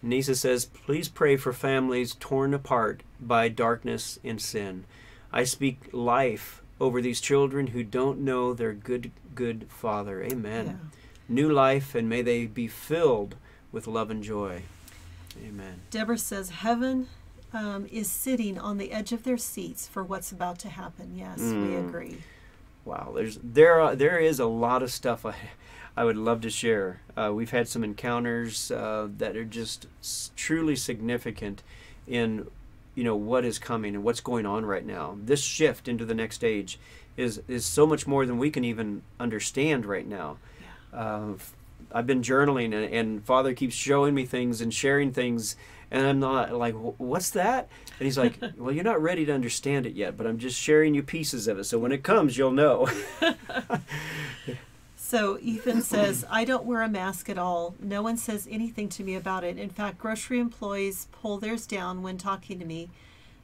Nisa 0.03 0.35
says, 0.35 0.65
Please 0.65 1.09
pray 1.09 1.37
for 1.37 1.53
families 1.53 2.17
torn 2.19 2.55
apart 2.55 3.03
by 3.21 3.49
darkness 3.49 4.19
and 4.25 4.41
sin. 4.41 4.85
I 5.33 5.45
speak 5.45 5.91
life 5.93 6.63
over 6.81 7.03
these 7.03 7.21
children 7.21 7.69
who 7.69 7.85
don't 7.85 8.21
know 8.21 8.55
their 8.55 8.73
good, 8.73 9.11
good 9.35 9.67
Father. 9.69 10.23
Amen. 10.23 10.67
Yeah. 10.67 10.99
New 11.29 11.51
life, 11.53 11.95
and 11.95 12.09
may 12.09 12.23
they 12.23 12.47
be 12.47 12.67
filled 12.67 13.37
with 13.71 13.87
love 13.87 14.11
and 14.11 14.23
joy. 14.23 14.63
Amen. 15.39 15.83
Deborah 15.91 16.19
says, 16.19 16.51
Heaven 16.51 17.09
um, 17.53 17.87
is 17.91 18.11
sitting 18.11 18.59
on 18.59 18.79
the 18.79 18.93
edge 18.93 19.13
of 19.13 19.23
their 19.23 19.37
seats 19.37 19.87
for 19.87 20.03
what's 20.03 20.33
about 20.33 20.59
to 20.61 20.69
happen. 20.69 21.17
Yes, 21.17 21.41
mm. 21.41 21.69
we 21.69 21.77
agree. 21.77 22.19
Wow, 22.85 23.13
there's 23.15 23.39
there 23.43 23.81
are, 23.81 23.95
there 23.95 24.19
is 24.19 24.41
a 24.41 24.47
lot 24.47 24.83
of 24.83 24.91
stuff 24.91 25.27
I, 25.27 25.35
I 26.01 26.05
would 26.05 26.17
love 26.17 26.41
to 26.41 26.51
share. 26.51 27.03
Uh, 27.15 27.31
we've 27.31 27.51
had 27.51 27.69
some 27.69 27.85
encounters 27.85 28.71
uh, 28.71 29.09
that 29.19 29.37
are 29.37 29.45
just 29.45 29.87
truly 30.35 30.75
significant 30.75 31.63
in 32.07 32.47
you 32.95 33.05
know 33.05 33.15
what 33.15 33.45
is 33.45 33.59
coming 33.59 33.95
and 33.95 34.03
what's 34.03 34.21
going 34.21 34.47
on 34.47 34.65
right 34.65 34.87
now. 34.87 35.19
This 35.23 35.43
shift 35.43 35.89
into 35.89 36.07
the 36.07 36.15
next 36.15 36.43
age 36.43 36.79
is 37.19 37.43
is 37.49 37.67
so 37.67 37.87
much 37.87 38.07
more 38.07 38.25
than 38.25 38.39
we 38.39 38.51
can 38.51 38.65
even 38.65 39.03
understand 39.21 39.85
right 39.85 40.07
now. 40.07 40.39
Yeah. 40.91 40.99
Uh, 40.99 41.33
I've 41.93 42.07
been 42.07 42.23
journaling 42.23 42.73
and, 42.73 42.95
and, 42.95 43.23
Father 43.23 43.53
keeps 43.53 43.75
showing 43.75 44.15
me 44.15 44.25
things 44.25 44.63
and 44.63 44.73
sharing 44.73 45.13
things, 45.13 45.55
and 45.91 46.07
I'm 46.07 46.19
not 46.19 46.55
like, 46.55 46.75
what's 46.97 47.29
that? 47.33 47.69
And 47.99 48.07
he's 48.07 48.17
like, 48.17 48.39
well, 48.57 48.73
you're 48.73 48.85
not 48.85 49.03
ready 49.03 49.27
to 49.27 49.35
understand 49.35 49.85
it 49.85 49.93
yet, 49.93 50.17
but 50.17 50.27
I'm 50.27 50.39
just 50.39 50.59
sharing 50.59 50.95
you 50.95 51.03
pieces 51.03 51.47
of 51.47 51.59
it. 51.59 51.65
So 51.65 51.79
when 51.79 51.93
it 51.93 52.03
comes, 52.03 52.39
you'll 52.39 52.53
know. 52.53 52.89
So 55.11 55.41
Ethan 55.43 55.83
says, 55.83 56.25
I 56.31 56.45
don't 56.45 56.65
wear 56.65 56.83
a 56.83 56.89
mask 56.89 57.29
at 57.29 57.37
all. 57.37 57.75
No 57.81 58.01
one 58.01 58.17
says 58.17 58.47
anything 58.49 58.89
to 58.91 59.03
me 59.03 59.17
about 59.17 59.43
it. 59.43 59.59
In 59.59 59.69
fact, 59.69 59.99
grocery 59.99 60.39
employees 60.39 61.09
pull 61.11 61.37
theirs 61.39 61.67
down 61.67 62.03
when 62.03 62.17
talking 62.17 62.61
to 62.61 62.65
me. 62.65 62.91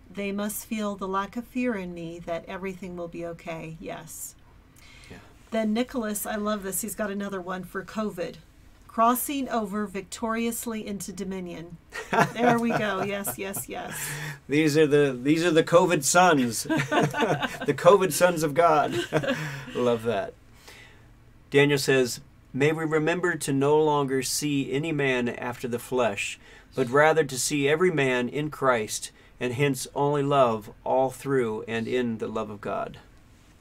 They 0.09 0.31
must 0.31 0.67
feel 0.67 0.95
the 0.95 1.09
lack 1.09 1.37
of 1.37 1.45
fear 1.45 1.75
in 1.75 1.93
me 1.93 2.21
that 2.21 2.45
everything 2.47 2.97
will 2.97 3.09
be 3.09 3.27
okay. 3.27 3.77
Yes. 3.81 4.37
Yeah. 5.11 5.17
Then 5.51 5.73
Nicholas, 5.73 6.25
I 6.25 6.37
love 6.37 6.63
this. 6.63 6.83
He's 6.83 6.95
got 6.95 7.11
another 7.11 7.41
one 7.41 7.65
for 7.65 7.83
COVID. 7.85 8.37
Crossing 8.87 9.49
over 9.49 9.87
victoriously 9.87 10.87
into 10.87 11.13
dominion. 11.13 11.79
there 12.35 12.61
we 12.61 12.71
go. 12.71 13.03
Yes, 13.03 13.39
yes, 13.39 13.69
yes. 13.69 13.93
These 14.49 14.79
are 14.79 14.87
the 14.87 15.19
these 15.21 15.45
are 15.45 15.51
the 15.51 15.65
COVID 15.65 16.05
sons. 16.05 16.63
the 16.63 17.75
COVID 17.77 18.13
sons 18.13 18.45
of 18.45 18.55
God. 18.55 18.97
love 19.75 20.05
that. 20.05 20.33
Daniel 21.51 21.79
says, 21.79 22.21
May 22.53 22.73
we 22.73 22.85
remember 22.85 23.37
to 23.37 23.53
no 23.53 23.79
longer 23.83 24.23
see 24.23 24.73
any 24.73 24.93
man 24.93 25.29
after 25.29 25.69
the 25.69 25.79
flesh, 25.79 26.39
but 26.75 26.89
rather 26.89 27.23
to 27.25 27.39
see 27.39 27.69
every 27.69 27.91
man 27.91 28.29
in 28.29 28.51
Christ, 28.51 29.11
and 29.39 29.53
hence 29.53 29.87
only 29.95 30.23
love 30.23 30.71
all 30.83 31.11
through 31.11 31.65
and 31.69 31.87
in 31.87 32.19
the 32.19 32.29
love 32.29 32.49
of 32.49 32.61
God. 32.61 32.99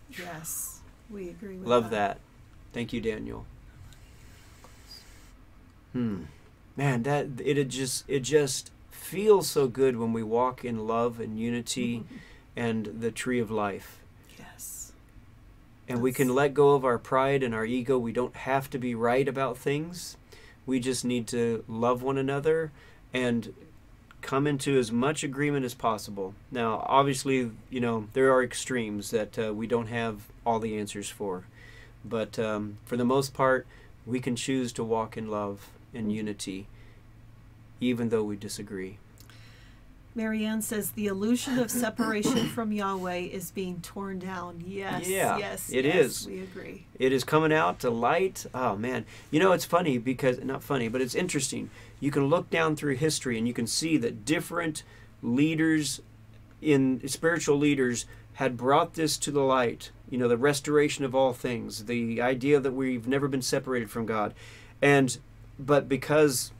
Yes, 0.09 0.79
we 1.09 1.29
agree 1.29 1.57
with 1.57 1.67
love 1.67 1.85
that. 1.85 1.89
that. 1.89 2.19
Thank 2.73 2.93
you, 2.93 3.01
Daniel. 3.01 3.45
Hmm. 5.91 6.23
Man, 6.77 7.03
that 7.03 7.27
it, 7.43 7.57
it 7.57 7.67
just 7.69 8.03
it 8.07 8.21
just 8.21 8.71
feels 8.91 9.49
so 9.49 9.67
good 9.67 9.97
when 9.97 10.13
we 10.13 10.23
walk 10.23 10.65
in 10.65 10.87
love 10.87 11.19
and 11.19 11.39
unity 11.39 12.03
and 12.55 12.85
the 12.99 13.11
tree 13.11 13.39
of 13.39 13.51
life. 13.51 13.99
And 15.87 16.01
we 16.01 16.11
can 16.11 16.33
let 16.33 16.53
go 16.53 16.71
of 16.71 16.83
our 16.83 16.97
pride 16.97 17.43
and 17.43 17.53
our 17.53 17.65
ego. 17.65 17.97
We 17.97 18.11
don't 18.11 18.35
have 18.35 18.69
to 18.71 18.77
be 18.77 18.95
right 18.95 19.27
about 19.27 19.57
things. 19.57 20.17
We 20.65 20.79
just 20.79 21.05
need 21.05 21.27
to 21.27 21.63
love 21.67 22.01
one 22.01 22.17
another 22.17 22.71
and 23.13 23.53
come 24.21 24.47
into 24.47 24.79
as 24.79 24.91
much 24.91 25.23
agreement 25.23 25.63
as 25.63 25.75
possible. 25.75 26.33
Now, 26.51 26.83
obviously, 26.87 27.51
you 27.69 27.79
know, 27.79 28.07
there 28.13 28.33
are 28.33 28.43
extremes 28.43 29.11
that 29.11 29.37
uh, 29.37 29.53
we 29.53 29.67
don't 29.67 29.87
have 29.87 30.23
all 30.43 30.59
the 30.59 30.77
answers 30.77 31.09
for. 31.09 31.45
But 32.03 32.39
um, 32.39 32.77
for 32.85 32.97
the 32.97 33.05
most 33.05 33.35
part, 33.35 33.67
we 34.05 34.19
can 34.19 34.35
choose 34.35 34.73
to 34.73 34.83
walk 34.83 35.17
in 35.17 35.29
love 35.29 35.69
and 35.93 36.11
unity, 36.11 36.67
even 37.79 38.09
though 38.09 38.23
we 38.23 38.35
disagree. 38.35 38.97
Marianne 40.15 40.61
says 40.61 40.91
the 40.91 41.07
illusion 41.07 41.59
of 41.59 41.69
separation 41.69 42.47
from 42.47 42.71
Yahweh 42.71 43.17
is 43.17 43.51
being 43.51 43.81
torn 43.81 44.17
down. 44.17 44.63
Yes, 44.65 45.09
Yeah, 45.09 45.37
yes, 45.37 45.69
it 45.69 45.83
yes, 45.83 45.95
is. 45.95 46.27
We 46.27 46.39
agree. 46.39 46.85
It 46.97 47.11
is 47.11 47.25
coming 47.25 47.51
out 47.51 47.79
to 47.81 47.89
light. 47.89 48.45
Oh 48.53 48.77
man, 48.77 49.05
you 49.29 49.41
know 49.41 49.51
it's 49.51 49.65
funny 49.65 49.97
because 49.97 50.39
not 50.41 50.63
funny, 50.63 50.87
but 50.87 51.01
it's 51.01 51.15
interesting. 51.15 51.69
You 51.99 52.11
can 52.11 52.27
look 52.27 52.49
down 52.49 52.77
through 52.77 52.95
history 52.95 53.37
and 53.37 53.45
you 53.45 53.53
can 53.53 53.67
see 53.67 53.97
that 53.97 54.23
different 54.23 54.83
leaders 55.21 56.01
in 56.61 57.05
spiritual 57.07 57.57
leaders 57.57 58.05
had 58.35 58.55
brought 58.55 58.93
this 58.93 59.17
to 59.17 59.31
the 59.31 59.41
light. 59.41 59.91
You 60.09 60.17
know, 60.17 60.29
the 60.29 60.37
restoration 60.37 61.03
of 61.03 61.13
all 61.13 61.33
things, 61.33 61.85
the 61.85 62.21
idea 62.21 62.61
that 62.61 62.71
we've 62.71 63.07
never 63.07 63.27
been 63.27 63.41
separated 63.41 63.89
from 63.89 64.05
God, 64.05 64.33
and 64.81 65.17
but 65.59 65.89
because 65.89 66.51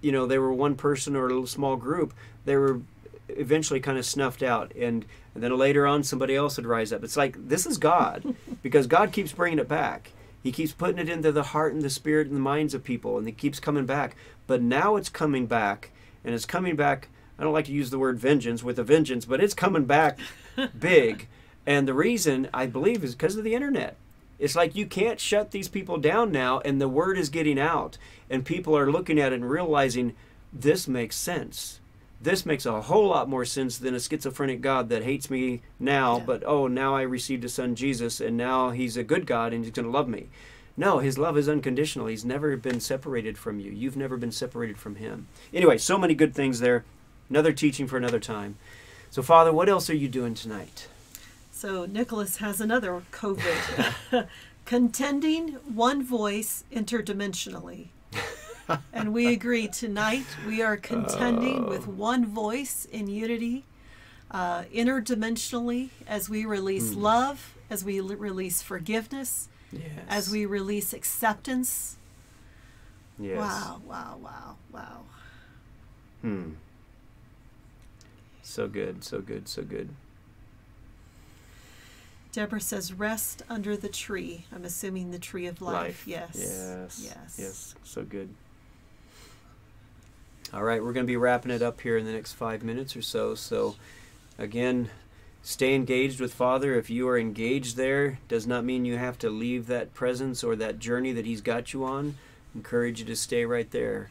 you 0.00 0.10
know 0.10 0.24
they 0.24 0.38
were 0.38 0.52
one 0.52 0.74
person 0.74 1.14
or 1.16 1.26
a 1.26 1.28
little 1.28 1.46
small 1.46 1.76
group, 1.76 2.14
they 2.44 2.56
were 2.56 2.80
eventually 3.28 3.80
kind 3.80 3.98
of 3.98 4.06
snuffed 4.06 4.42
out 4.42 4.72
and, 4.76 5.04
and 5.34 5.42
then 5.42 5.56
later 5.56 5.86
on 5.86 6.02
somebody 6.02 6.34
else 6.34 6.56
would 6.56 6.66
rise 6.66 6.92
up. 6.92 7.04
It's 7.04 7.16
like 7.16 7.48
this 7.48 7.66
is 7.66 7.78
god 7.78 8.34
because 8.62 8.86
god 8.86 9.12
keeps 9.12 9.32
bringing 9.32 9.58
it 9.58 9.68
back. 9.68 10.12
He 10.42 10.52
keeps 10.52 10.72
putting 10.72 10.98
it 10.98 11.08
into 11.08 11.30
the 11.30 11.44
heart 11.44 11.72
and 11.72 11.82
the 11.82 11.90
spirit 11.90 12.26
and 12.26 12.36
the 12.36 12.40
minds 12.40 12.74
of 12.74 12.84
people 12.84 13.18
and 13.18 13.28
it 13.28 13.38
keeps 13.38 13.60
coming 13.60 13.86
back. 13.86 14.16
But 14.46 14.62
now 14.62 14.96
it's 14.96 15.08
coming 15.08 15.46
back 15.46 15.90
and 16.24 16.34
it's 16.34 16.46
coming 16.46 16.76
back 16.76 17.08
i 17.38 17.42
don't 17.42 17.52
like 17.52 17.64
to 17.64 17.72
use 17.72 17.90
the 17.90 17.98
word 17.98 18.18
vengeance 18.18 18.62
with 18.62 18.78
a 18.78 18.84
vengeance 18.84 19.24
but 19.24 19.42
it's 19.42 19.54
coming 19.54 19.84
back 19.84 20.18
big. 20.78 21.28
And 21.66 21.86
the 21.86 21.94
reason 21.94 22.48
i 22.52 22.66
believe 22.66 23.04
is 23.04 23.14
because 23.14 23.36
of 23.36 23.44
the 23.44 23.54
internet. 23.54 23.96
It's 24.38 24.56
like 24.56 24.74
you 24.74 24.86
can't 24.86 25.20
shut 25.20 25.52
these 25.52 25.68
people 25.68 25.98
down 25.98 26.32
now 26.32 26.60
and 26.60 26.80
the 26.80 26.88
word 26.88 27.16
is 27.16 27.28
getting 27.28 27.60
out 27.60 27.96
and 28.28 28.44
people 28.44 28.76
are 28.76 28.90
looking 28.90 29.20
at 29.20 29.32
it 29.32 29.36
and 29.36 29.48
realizing 29.48 30.14
this 30.52 30.88
makes 30.88 31.16
sense 31.16 31.80
this 32.22 32.46
makes 32.46 32.66
a 32.66 32.82
whole 32.82 33.08
lot 33.08 33.28
more 33.28 33.44
sense 33.44 33.78
than 33.78 33.94
a 33.94 34.00
schizophrenic 34.00 34.60
God 34.60 34.88
that 34.90 35.02
hates 35.02 35.28
me 35.30 35.62
now, 35.78 36.18
Yeah. 36.18 36.24
but 36.24 36.42
oh, 36.46 36.66
now 36.68 36.94
I 36.94 37.02
received 37.02 37.44
a 37.44 37.48
son 37.48 37.74
Jesus, 37.74 38.20
and 38.20 38.36
now 38.36 38.70
he's 38.70 38.96
a 38.96 39.02
good 39.02 39.26
God 39.26 39.52
and 39.52 39.64
he's 39.64 39.72
going 39.72 39.86
to 39.86 39.92
love 39.92 40.08
me. 40.08 40.28
No, 40.76 41.00
his 41.00 41.18
love 41.18 41.36
is 41.36 41.48
unconditional. 41.48 42.06
He's 42.06 42.24
never 42.24 42.56
been 42.56 42.80
separated 42.80 43.36
from 43.36 43.60
you. 43.60 43.70
You've 43.70 43.96
never 43.96 44.16
been 44.16 44.32
separated 44.32 44.78
from 44.78 44.96
him. 44.96 45.26
Anyway, 45.52 45.76
so 45.78 45.98
many 45.98 46.14
good 46.14 46.34
things 46.34 46.60
there. 46.60 46.84
Another 47.28 47.52
teaching 47.52 47.86
for 47.86 47.96
another 47.98 48.20
time. 48.20 48.56
So, 49.10 49.22
Father, 49.22 49.52
what 49.52 49.68
else 49.68 49.90
are 49.90 49.96
you 49.96 50.08
doing 50.08 50.32
tonight? 50.34 50.88
So 51.50 51.84
Nicholas 51.84 52.38
has 52.38 52.60
another 52.60 53.02
COVID. 53.12 54.26
Contending 54.64 55.48
one 55.74 56.02
voice 56.02 56.64
interdimensionally. 56.72 57.88
and 58.92 59.12
we 59.12 59.32
agree 59.32 59.68
tonight 59.68 60.26
we 60.46 60.62
are 60.62 60.76
contending 60.76 61.66
with 61.66 61.86
one 61.86 62.24
voice 62.26 62.86
in 62.90 63.08
unity, 63.08 63.64
uh, 64.30 64.62
interdimensionally, 64.72 65.90
as 66.06 66.28
we 66.28 66.44
release 66.44 66.94
love, 66.94 67.54
as 67.70 67.84
we 67.84 67.98
l- 67.98 68.06
release 68.16 68.62
forgiveness, 68.62 69.48
Yes. 69.72 69.82
as 70.08 70.30
we 70.30 70.44
release 70.46 70.92
acceptance. 70.92 71.96
Yes. 73.18 73.38
Wow, 73.38 73.80
wow, 73.86 74.18
wow, 74.22 74.56
wow. 74.72 75.00
Hmm. 76.20 76.50
So 78.42 78.68
good, 78.68 79.02
so 79.02 79.20
good, 79.20 79.48
so 79.48 79.62
good. 79.62 79.88
Deborah 82.32 82.60
says, 82.60 82.92
rest 82.94 83.42
under 83.48 83.76
the 83.76 83.88
tree. 83.90 84.46
I'm 84.54 84.64
assuming 84.64 85.10
the 85.10 85.18
tree 85.18 85.46
of 85.46 85.60
life. 85.60 86.04
Yes. 86.06 86.30
Yes. 86.34 87.00
Yes. 87.04 87.36
Yes. 87.38 87.74
So 87.84 88.02
good. 88.02 88.30
All 90.54 90.62
right, 90.62 90.82
we're 90.82 90.92
going 90.92 91.06
to 91.06 91.10
be 91.10 91.16
wrapping 91.16 91.50
it 91.50 91.62
up 91.62 91.80
here 91.80 91.96
in 91.96 92.04
the 92.04 92.12
next 92.12 92.34
five 92.34 92.62
minutes 92.62 92.94
or 92.94 93.00
so. 93.00 93.34
So, 93.34 93.76
again, 94.38 94.90
stay 95.42 95.74
engaged 95.74 96.20
with 96.20 96.34
Father. 96.34 96.74
If 96.74 96.90
you 96.90 97.08
are 97.08 97.18
engaged 97.18 97.78
there, 97.78 98.18
does 98.28 98.46
not 98.46 98.62
mean 98.62 98.84
you 98.84 98.98
have 98.98 99.18
to 99.20 99.30
leave 99.30 99.66
that 99.68 99.94
presence 99.94 100.44
or 100.44 100.54
that 100.56 100.78
journey 100.78 101.12
that 101.12 101.24
He's 101.24 101.40
got 101.40 101.72
you 101.72 101.84
on. 101.84 102.16
Encourage 102.54 103.00
you 103.00 103.06
to 103.06 103.16
stay 103.16 103.46
right 103.46 103.70
there. 103.70 104.10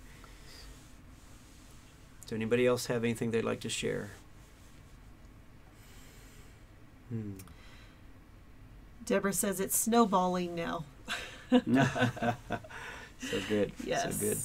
Does 2.24 2.34
anybody 2.34 2.66
else 2.66 2.88
have 2.88 3.04
anything 3.04 3.30
they'd 3.30 3.44
like 3.44 3.60
to 3.60 3.70
share? 3.70 4.10
Hmm. 7.10 7.34
Deborah 9.06 9.34
says 9.34 9.60
it's 9.60 9.78
snowballing 9.78 10.56
now. 10.56 10.86
so 11.52 11.60
good. 13.48 13.74
Yes. 13.84 14.18
So 14.18 14.26
good. 14.26 14.38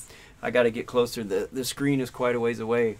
I 0.46 0.50
got 0.50 0.62
to 0.62 0.70
get 0.70 0.86
closer. 0.86 1.24
The 1.24 1.48
the 1.50 1.64
screen 1.64 2.00
is 2.00 2.08
quite 2.08 2.36
a 2.36 2.40
ways 2.40 2.60
away. 2.60 2.98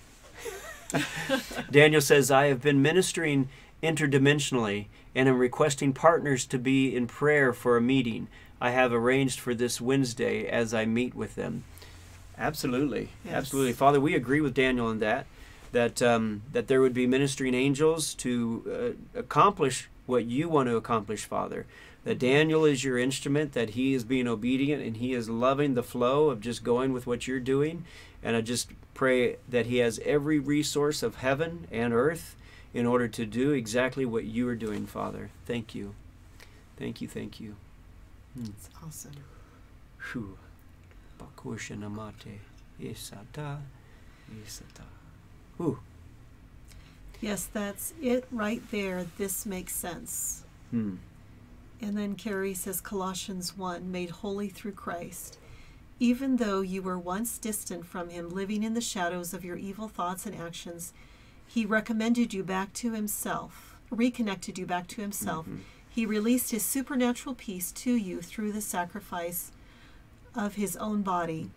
Daniel 1.71 2.01
says, 2.01 2.29
"I 2.29 2.47
have 2.47 2.61
been 2.61 2.83
ministering 2.83 3.49
interdimensionally 3.85 4.87
and 5.15 5.29
am 5.29 5.39
requesting 5.39 5.93
partners 5.93 6.45
to 6.47 6.59
be 6.59 6.95
in 6.95 7.07
prayer 7.07 7.53
for 7.53 7.77
a 7.77 7.81
meeting 7.81 8.27
I 8.61 8.71
have 8.71 8.93
arranged 8.93 9.39
for 9.39 9.55
this 9.55 9.81
Wednesday 9.81 10.49
as 10.49 10.75
I 10.75 10.87
meet 10.87 11.15
with 11.15 11.37
them." 11.37 11.63
Absolutely, 12.37 13.11
Yes. 13.25 13.35
absolutely, 13.35 13.73
Father. 13.75 14.01
We 14.01 14.17
agree 14.17 14.41
with 14.41 14.53
Daniel 14.53 14.91
in 14.91 14.99
that 14.99 15.27
that 15.71 16.03
um, 16.03 16.43
that 16.53 16.67
there 16.67 16.81
would 16.81 16.95
be 16.95 17.07
ministering 17.07 17.55
angels 17.55 18.13
to 18.15 18.97
uh, 19.15 19.19
accomplish 19.21 19.89
what 20.07 20.25
you 20.25 20.49
want 20.49 20.69
to 20.69 20.77
accomplish, 20.77 21.25
Father. 21.25 21.65
That 22.07 22.21
Daniel 22.21 22.65
is 22.65 22.85
your 22.85 22.99
instrument, 22.99 23.51
that 23.55 23.71
he 23.71 23.93
is 23.93 24.05
being 24.05 24.29
obedient 24.29 24.81
and 24.81 24.99
he 24.99 25.13
is 25.13 25.29
loving 25.29 25.75
the 25.75 25.83
flow 25.83 26.31
of 26.31 26.41
just 26.41 26.63
going 26.63 26.93
with 26.93 27.05
what 27.05 27.27
you're 27.27 27.41
doing. 27.41 27.85
And 28.23 28.37
I 28.37 28.43
just 28.43 28.71
pray 28.95 29.39
that 29.49 29.67
he 29.67 29.79
has 29.79 29.99
every 30.05 30.39
resource 30.39 31.03
of 31.03 31.17
heaven 31.17 31.67
and 31.73 31.93
earth 31.93 32.37
in 32.73 32.87
order 32.87 33.09
to 33.09 33.27
do 33.27 33.51
exactly 33.51 34.05
what 34.05 34.23
you 34.23 34.47
are 34.47 34.55
doing, 34.55 34.87
Father. 34.87 35.31
Thank 35.47 35.75
you. 35.75 35.97
Thank 36.77 37.01
you, 37.01 37.09
thank 37.09 37.41
you. 37.41 37.57
It's 38.41 38.71
awesome. 38.87 39.11
Phew. 39.99 40.39
Bakushanamate. 41.19 42.39
Isata. 42.81 43.59
Isata. 44.45 44.85
Whew. 45.57 45.81
Yes, 47.21 47.49
that's 47.53 47.95
it 48.01 48.29
right 48.31 48.63
there. 48.71 49.07
This 49.19 49.45
makes 49.45 49.75
sense. 49.75 50.45
Hmm. 50.71 50.99
And 51.81 51.97
then 51.97 52.15
Carrie 52.15 52.55
says 52.55 52.81
Colossians 52.81 53.57
1 53.57 53.91
made 53.91 54.11
holy 54.11 54.49
through 54.49 54.73
Christ. 54.73 55.39
Even 55.99 56.37
though 56.37 56.61
you 56.61 56.83
were 56.83 56.99
once 56.99 57.39
distant 57.39 57.87
from 57.87 58.11
him, 58.11 58.29
living 58.29 58.63
in 58.63 58.75
the 58.75 58.81
shadows 58.81 59.33
of 59.33 59.45
your 59.45 59.57
evil 59.57 59.89
thoughts 59.89 60.27
and 60.27 60.35
actions, 60.35 60.93
he 61.47 61.65
recommended 61.65 62.35
you 62.35 62.43
back 62.43 62.73
to 62.75 62.93
himself, 62.93 63.77
reconnected 63.91 64.59
you 64.59 64.67
back 64.67 64.89
to 64.89 65.01
himself. 65.01 65.47
Mhm. 65.47 65.61
He 65.89 66.05
released 66.05 66.51
his 66.51 66.65
supernatural 66.65 67.35
peace 67.35 67.73
to 67.73 67.95
you 67.95 68.21
through 68.21 68.53
the 68.53 68.61
sacrifice 68.61 69.53
of 70.35 70.57
his 70.57 70.77
own 70.77 71.03
body 71.03 71.51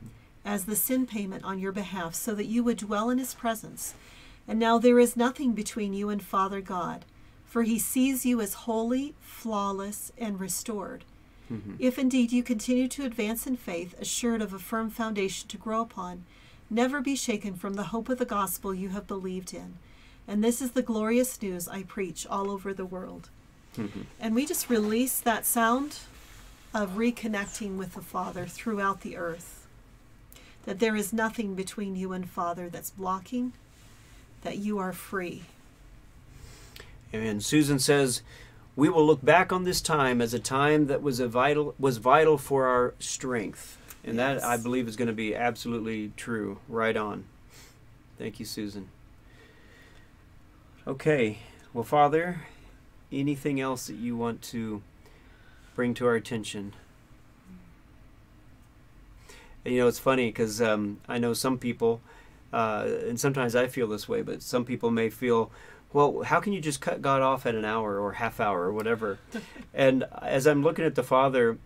as 0.46 0.66
the 0.66 0.76
sin 0.76 1.06
payment 1.06 1.44
on 1.44 1.60
your 1.60 1.74
behalf, 1.74 2.16
so 2.16 2.34
that 2.36 2.46
you 2.46 2.64
would 2.64 2.78
dwell 2.78 3.10
in 3.10 3.18
his 3.18 3.34
presence. 3.34 3.94
And 4.48 4.58
now 4.58 4.78
there 4.78 5.00
is 5.00 5.18
nothing 5.18 5.54
between 5.54 5.94
you 5.94 6.08
and 6.10 6.24
Father 6.24 6.62
God, 6.62 7.04
for 7.50 7.64
he 7.64 7.80
sees 7.80 8.26
you 8.26 8.40
as 8.40 8.54
holy, 8.54 9.16
flawless, 9.20 10.12
and 10.18 10.40
restored. 10.40 11.04
Mhm. 11.52 11.78
If 11.80 11.98
indeed 11.98 12.32
you 12.32 12.44
continue 12.44 12.88
to 12.90 13.06
advance 13.06 13.48
in 13.48 13.58
faith, 13.58 14.00
assured 14.00 14.44
of 14.44 14.54
a 14.54 14.60
firm 14.60 14.92
foundation 14.92 15.48
to 15.48 15.58
grow 15.58 15.82
upon, 15.82 16.26
never 16.70 17.02
be 17.02 17.16
shaken 17.16 17.56
from 17.56 17.74
the 17.74 17.86
hope 17.86 18.08
of 18.08 18.20
the 18.20 18.26
gospel 18.26 18.74
you 18.74 18.90
have 18.90 19.08
believed 19.08 19.54
in. 19.54 19.80
And 20.28 20.44
this 20.44 20.62
is 20.62 20.72
the 20.72 20.84
glorious 20.84 21.42
news 21.42 21.68
I 21.68 21.82
preach 21.82 22.28
all 22.28 22.52
over 22.52 22.72
the 22.72 22.86
world. 22.86 23.30
Mhm. 23.76 24.06
And 24.20 24.36
we 24.36 24.46
just 24.46 24.70
release 24.70 25.20
that 25.20 25.44
sound 25.44 26.02
of 26.72 26.92
reconnecting 26.92 27.78
with 27.78 27.96
the 27.96 28.02
Father 28.04 28.46
throughout 28.46 29.02
the 29.02 29.18
earth. 29.18 29.66
That 30.66 30.78
there 30.78 30.96
is 30.96 31.12
nothing 31.12 31.56
between 31.56 31.96
you 31.96 32.14
and 32.14 32.30
Father 32.30 32.70
that's 32.70 32.92
blocking, 32.92 33.54
that 34.44 34.60
you 34.60 34.78
are 34.78 34.94
free. 34.94 35.46
And 37.12 37.44
Susan 37.44 37.80
says, 37.80 38.22
"We 38.76 38.90
will 38.90 39.06
look 39.06 39.24
back 39.24 39.52
on 39.52 39.64
this 39.64 39.82
time 39.82 40.22
as 40.22 40.34
a 40.34 40.40
time 40.40 40.88
that 40.88 41.02
was 41.02 41.20
a 41.20 41.28
vital 41.28 41.76
was 41.80 41.98
vital 41.98 42.38
for 42.38 42.68
our 42.68 42.94
strength." 43.00 43.78
And 44.04 44.16
Yes. 44.18 44.42
that 44.42 44.48
I 44.48 44.58
believe 44.58 44.88
is 44.88 44.96
going 44.96 45.08
to 45.08 45.14
be 45.14 45.36
absolutely 45.36 46.12
true. 46.16 46.60
Right 46.68 46.96
on. 46.96 47.26
Thank 48.18 48.40
you, 48.40 48.46
Susan. 48.46 48.90
Okay, 50.88 51.40
Well, 51.74 51.84
Father, 51.84 52.42
anything 53.12 53.60
else 53.62 53.88
that 53.88 53.96
you 53.96 54.18
want 54.18 54.42
to 54.44 54.82
bring 55.76 55.94
to 55.96 56.08
our 56.08 56.16
attention? 56.16 56.74
And, 59.64 59.74
you 59.76 59.82
know, 59.82 59.88
it's 59.88 60.00
funny 60.00 60.30
because 60.30 60.62
um, 60.62 61.00
I 61.08 61.20
know 61.20 61.34
some 61.34 61.60
people, 61.60 62.02
uh, 62.52 62.88
and 63.08 63.20
sometimes 63.20 63.56
I 63.56 63.68
feel 63.68 63.88
this 63.88 64.10
way, 64.10 64.24
but 64.24 64.42
some 64.42 64.66
people 64.66 64.90
may 64.90 65.10
feel, 65.10 65.52
well, 65.92 66.24
how 66.24 66.40
can 66.40 66.54
you 66.54 66.62
just 66.62 66.82
cut 66.82 67.02
God 67.02 67.22
off 67.22 67.46
at 67.46 67.56
an 67.56 67.66
hour 67.66 68.00
or 68.00 68.14
half 68.14 68.40
hour 68.40 68.64
or 68.64 68.72
whatever? 68.72 69.20
and 69.74 70.06
as 70.22 70.46
I'm 70.46 70.64
looking 70.64 70.86
at 70.86 70.96
the 70.96 71.04
Father, 71.04 71.58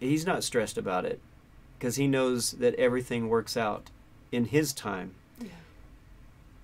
He's 0.00 0.26
not 0.26 0.44
stressed 0.44 0.76
about 0.78 1.04
it 1.04 1.20
because 1.78 1.96
He 1.96 2.06
knows 2.06 2.52
that 2.52 2.74
everything 2.74 3.28
works 3.28 3.56
out 3.56 3.90
in 4.30 4.46
His 4.46 4.72
time. 4.72 5.14
Yeah. 5.40 5.48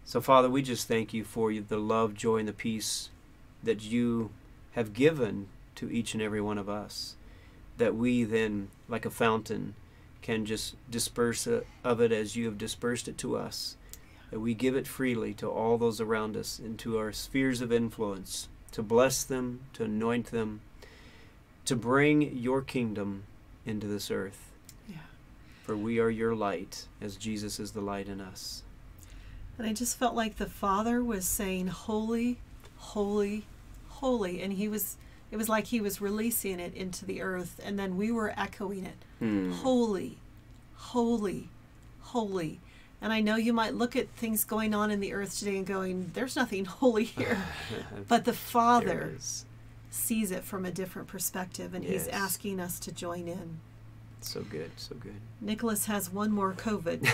So, 0.05 0.21
Father, 0.21 0.49
we 0.49 0.63
just 0.63 0.87
thank 0.87 1.13
you 1.13 1.25
for 1.25 1.53
the 1.53 1.79
love, 1.79 2.15
joy, 2.15 2.39
and 2.39 2.49
the 2.49 2.53
peace 2.53 3.11
that 3.63 3.83
you 3.83 4.31
have 4.73 4.93
given 4.93 5.49
to 5.77 5.91
each 5.91 6.15
and 6.15 6.23
every 6.23 6.41
one 6.41 6.59
of 6.59 6.69
us. 6.69 7.17
That 7.79 7.97
we 7.97 8.25
then, 8.25 8.69
like 8.89 9.07
a 9.07 9.11
fountain, 9.11 9.75
can 10.23 10.45
just 10.45 10.77
disperse 10.91 11.47
uh, 11.47 11.63
of 11.83 12.01
it 12.01 12.13
as 12.13 12.37
you 12.37 12.45
have 12.45 12.59
dispersed 12.59 13.09
it 13.09 13.19
to 13.19 13.37
us. 13.37 13.77
That 14.31 14.41
we 14.41 14.55
give 14.55 14.77
it 14.77 14.87
freely 14.87 15.35
to 15.35 15.49
all 15.49 15.77
those 15.77 16.01
around 16.01 16.37
us, 16.37 16.59
into 16.59 16.99
our 16.99 17.13
spheres 17.13 17.61
of 17.61 17.73
influence, 17.73 18.49
to 18.73 18.83
bless 18.83 19.25
them, 19.25 19.61
to 19.73 19.85
anoint 19.85 20.31
them, 20.31 20.61
to 21.65 21.75
bring 21.77 22.37
your 22.37 22.63
kingdom 22.63 23.25
into 23.67 23.87
this 23.87 24.11
earth. 24.11 24.51
Yeah. 24.89 24.97
For 25.65 25.77
we 25.77 25.99
are 25.99 26.11
your 26.11 26.35
light, 26.35 26.87
as 27.01 27.17
Jesus 27.17 27.59
is 27.59 27.73
the 27.73 27.81
light 27.81 28.09
in 28.09 28.21
us. 28.21 28.63
And 29.59 29.69
I 29.69 29.73
just 29.73 29.99
felt 29.99 30.15
like 30.15 30.37
the 30.37 30.47
Father 30.47 31.05
was 31.05 31.27
saying, 31.27 31.67
Holy, 31.67 32.39
holy, 32.77 33.45
holy. 33.89 34.43
And 34.43 34.53
he 34.53 34.69
was, 34.69 34.97
it 35.31 35.37
was 35.37 35.49
like 35.49 35.67
he 35.67 35.81
was 35.81 36.01
releasing 36.01 36.59
it 36.61 36.75
into 36.75 37.05
the 37.05 37.21
earth. 37.21 37.61
And 37.63 37.79
then 37.79 37.97
we 37.97 38.11
were 38.11 38.33
echoing 38.37 38.87
it. 38.87 38.97
Hmm. 39.19 39.53
Holy, 39.53 40.17
holy, 40.77 41.49
holy. 42.01 42.59
And 43.03 43.13
I 43.13 43.21
know 43.21 43.37
you 43.37 43.53
might 43.53 43.75
look 43.75 43.97
at 43.97 44.09
things 44.11 44.45
going 44.45 44.75
on 44.75 44.91
in 44.91 45.01
the 45.01 45.15
earth 45.15 45.39
today 45.39 45.57
and 45.57 45.67
going, 45.67 46.11
there's 46.15 46.37
nothing 46.37 46.65
holy 46.67 47.05
here. 47.05 47.39
but 48.09 48.25
the 48.25 48.33
Father 48.33 49.13
it 49.17 49.45
sees 49.91 50.31
it 50.31 50.45
from 50.45 50.65
a 50.65 50.71
different 50.71 51.09
perspective 51.09 51.75
and 51.75 51.85
he's 51.85 52.09
asking 52.09 52.61
us 52.61 52.79
to 52.81 52.93
join 52.93 53.27
in. 53.27 53.61
So 54.23 54.43
good, 54.43 54.71
so 54.77 54.95
good. 54.97 55.15
Nicholas 55.41 55.87
has 55.87 56.13
one 56.13 56.31
more 56.31 56.53
COVID. 56.53 57.07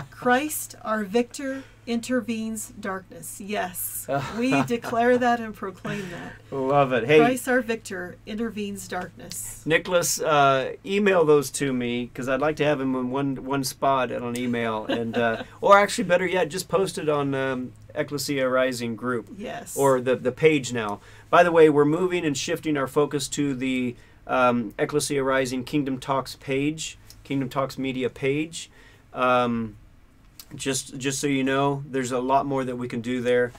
Christ, 0.10 0.74
our 0.82 1.04
victor, 1.04 1.62
intervenes 1.86 2.68
darkness. 2.80 3.40
Yes, 3.40 4.06
we 4.38 4.62
declare 4.66 5.18
that 5.18 5.40
and 5.40 5.54
proclaim 5.54 6.04
that. 6.10 6.32
Love 6.50 6.92
it. 6.92 7.04
Hey, 7.06 7.18
Christ, 7.18 7.48
our 7.48 7.60
victor, 7.60 8.16
intervenes 8.26 8.88
darkness. 8.88 9.62
Nicholas, 9.66 10.20
uh, 10.20 10.72
email 10.84 11.24
those 11.24 11.50
to 11.52 11.72
me 11.72 12.06
because 12.06 12.28
I'd 12.28 12.40
like 12.40 12.56
to 12.56 12.64
have 12.64 12.78
them 12.78 12.94
in 12.94 13.10
one 13.10 13.44
one 13.44 13.64
spot 13.64 14.10
on 14.10 14.22
an 14.22 14.38
email, 14.38 14.86
and 14.86 15.16
uh, 15.16 15.42
or 15.60 15.78
actually 15.78 16.04
better 16.04 16.26
yet, 16.26 16.48
just 16.48 16.68
post 16.68 16.96
it 16.98 17.08
on 17.08 17.34
um, 17.34 17.72
Ecclesia 17.94 18.48
Rising 18.48 18.96
group 18.96 19.28
Yes. 19.36 19.76
or 19.76 20.00
the 20.00 20.16
the 20.16 20.32
page 20.32 20.72
now. 20.72 21.00
By 21.30 21.42
the 21.42 21.52
way, 21.52 21.68
we're 21.68 21.84
moving 21.84 22.24
and 22.24 22.36
shifting 22.36 22.76
our 22.78 22.86
focus 22.86 23.28
to 23.28 23.54
the 23.54 23.96
um, 24.28 24.74
Ecclesia 24.78 25.22
Rising 25.24 25.64
Kingdom 25.64 25.98
Talks 25.98 26.36
page, 26.36 26.98
Kingdom 27.24 27.48
Talks 27.48 27.78
Media 27.78 28.08
page. 28.08 28.70
Um, 29.12 29.76
just 30.54 30.96
just 30.96 31.20
so 31.20 31.26
you 31.26 31.42
know, 31.42 31.82
there's 31.86 32.12
a 32.12 32.20
lot 32.20 32.46
more 32.46 32.64
that 32.64 32.76
we 32.76 32.88
can 32.88 33.00
do 33.00 33.20
there, 33.20 33.52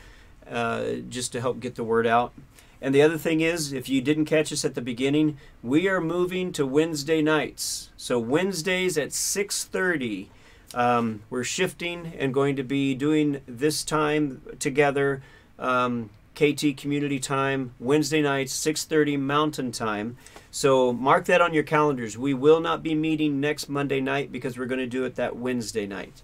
uh, 0.50 0.94
just 1.10 1.32
to 1.34 1.42
help 1.42 1.60
get 1.60 1.76
the 1.76 1.84
word 1.84 2.08
out. 2.08 2.34
And 2.82 2.96
the 2.96 3.02
other 3.02 3.18
thing 3.18 3.42
is, 3.42 3.74
if 3.74 3.90
you 3.90 4.02
didn't 4.02 4.26
catch 4.26 4.54
us 4.54 4.64
at 4.64 4.74
the 4.74 4.82
beginning, 4.82 5.38
we 5.62 5.88
are 5.88 6.00
moving 6.00 6.54
to 6.54 6.66
Wednesday 6.66 7.22
nights. 7.22 7.90
So 7.98 8.18
Wednesdays 8.18 8.98
at 8.98 9.10
6:30, 9.10 10.30
um, 10.74 11.22
we're 11.30 11.44
shifting 11.44 12.14
and 12.18 12.34
going 12.34 12.56
to 12.56 12.64
be 12.64 12.96
doing 12.96 13.42
this 13.48 13.84
time 13.84 14.42
together. 14.60 15.22
Um, 15.58 16.10
KT 16.40 16.78
Community 16.78 17.20
Time, 17.20 17.74
Wednesday 17.80 18.22
nights, 18.22 18.54
6:30 18.54 19.20
Mountain 19.20 19.74
Time. 19.74 20.16
So 20.52 20.94
mark 20.94 21.26
that 21.26 21.42
on 21.42 21.54
your 21.54 21.64
calendars. 21.64 22.18
We 22.18 22.34
will 22.34 22.62
not 22.62 22.82
be 22.82 22.96
meeting 22.96 23.42
next 23.42 23.68
Monday 23.68 24.00
night 24.00 24.32
because 24.32 24.58
we're 24.58 24.66
going 24.66 24.80
to 24.80 24.88
do 24.88 25.04
it 25.04 25.16
that 25.16 25.36
Wednesday 25.36 25.86
night. 25.86 26.22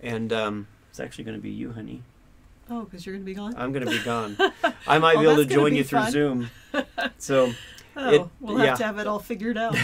And 0.00 0.32
um, 0.32 0.66
it's 0.90 0.98
actually 0.98 1.22
going 1.24 1.36
to 1.36 1.40
be 1.42 1.50
you, 1.50 1.72
honey. 1.72 2.02
oh, 2.70 2.82
because 2.82 3.06
you're 3.06 3.14
going 3.14 3.22
to 3.24 3.26
be 3.26 3.34
gone? 3.34 3.54
I'm 3.56 3.70
going 3.72 3.84
to 3.84 3.90
be 3.90 4.02
gone. 4.02 4.36
I 4.88 4.98
might 4.98 5.16
Oh, 5.16 5.20
be 5.20 5.26
able 5.26 5.36
to 5.36 5.46
join 5.46 5.76
you 5.76 5.84
through. 5.84 6.10
Zoom. 6.10 6.50
So 7.18 7.52
oh, 7.96 8.10
it- 8.14 8.28
we'll 8.40 8.56
have 8.56 8.66
yeah. 8.66 8.74
to 8.74 8.84
have 8.84 8.98
it 8.98 9.06
all 9.06 9.20
figured 9.20 9.56
out. 9.56 9.76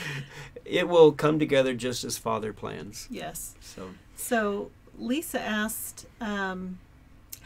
it 0.64 0.88
will 0.88 1.12
come 1.12 1.38
together 1.38 1.74
just 1.74 2.04
as 2.04 2.16
Father 2.16 2.54
plans. 2.54 3.06
yes. 3.10 3.54
So 3.60 3.90
So 4.16 4.70
Lisa 4.98 5.40
asked, 5.40 6.06
um, 6.22 6.78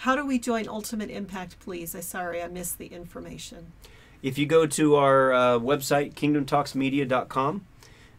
how 0.04 0.14
do 0.14 0.26
we 0.26 0.38
join 0.38 0.68
Ultimate 0.68 1.08
Impact, 1.08 1.58
please? 1.60 1.94
I 1.94 2.00
sorry, 2.00 2.42
I 2.42 2.48
missed 2.48 2.76
the 2.76 2.88
information. 2.88 3.72
if 4.22 4.36
you 4.36 4.44
go 4.44 4.66
to 4.66 4.96
our 4.96 5.32
uh, 5.32 5.58
website, 5.58 6.12
kingdomtalksmedia.com, 6.12 7.64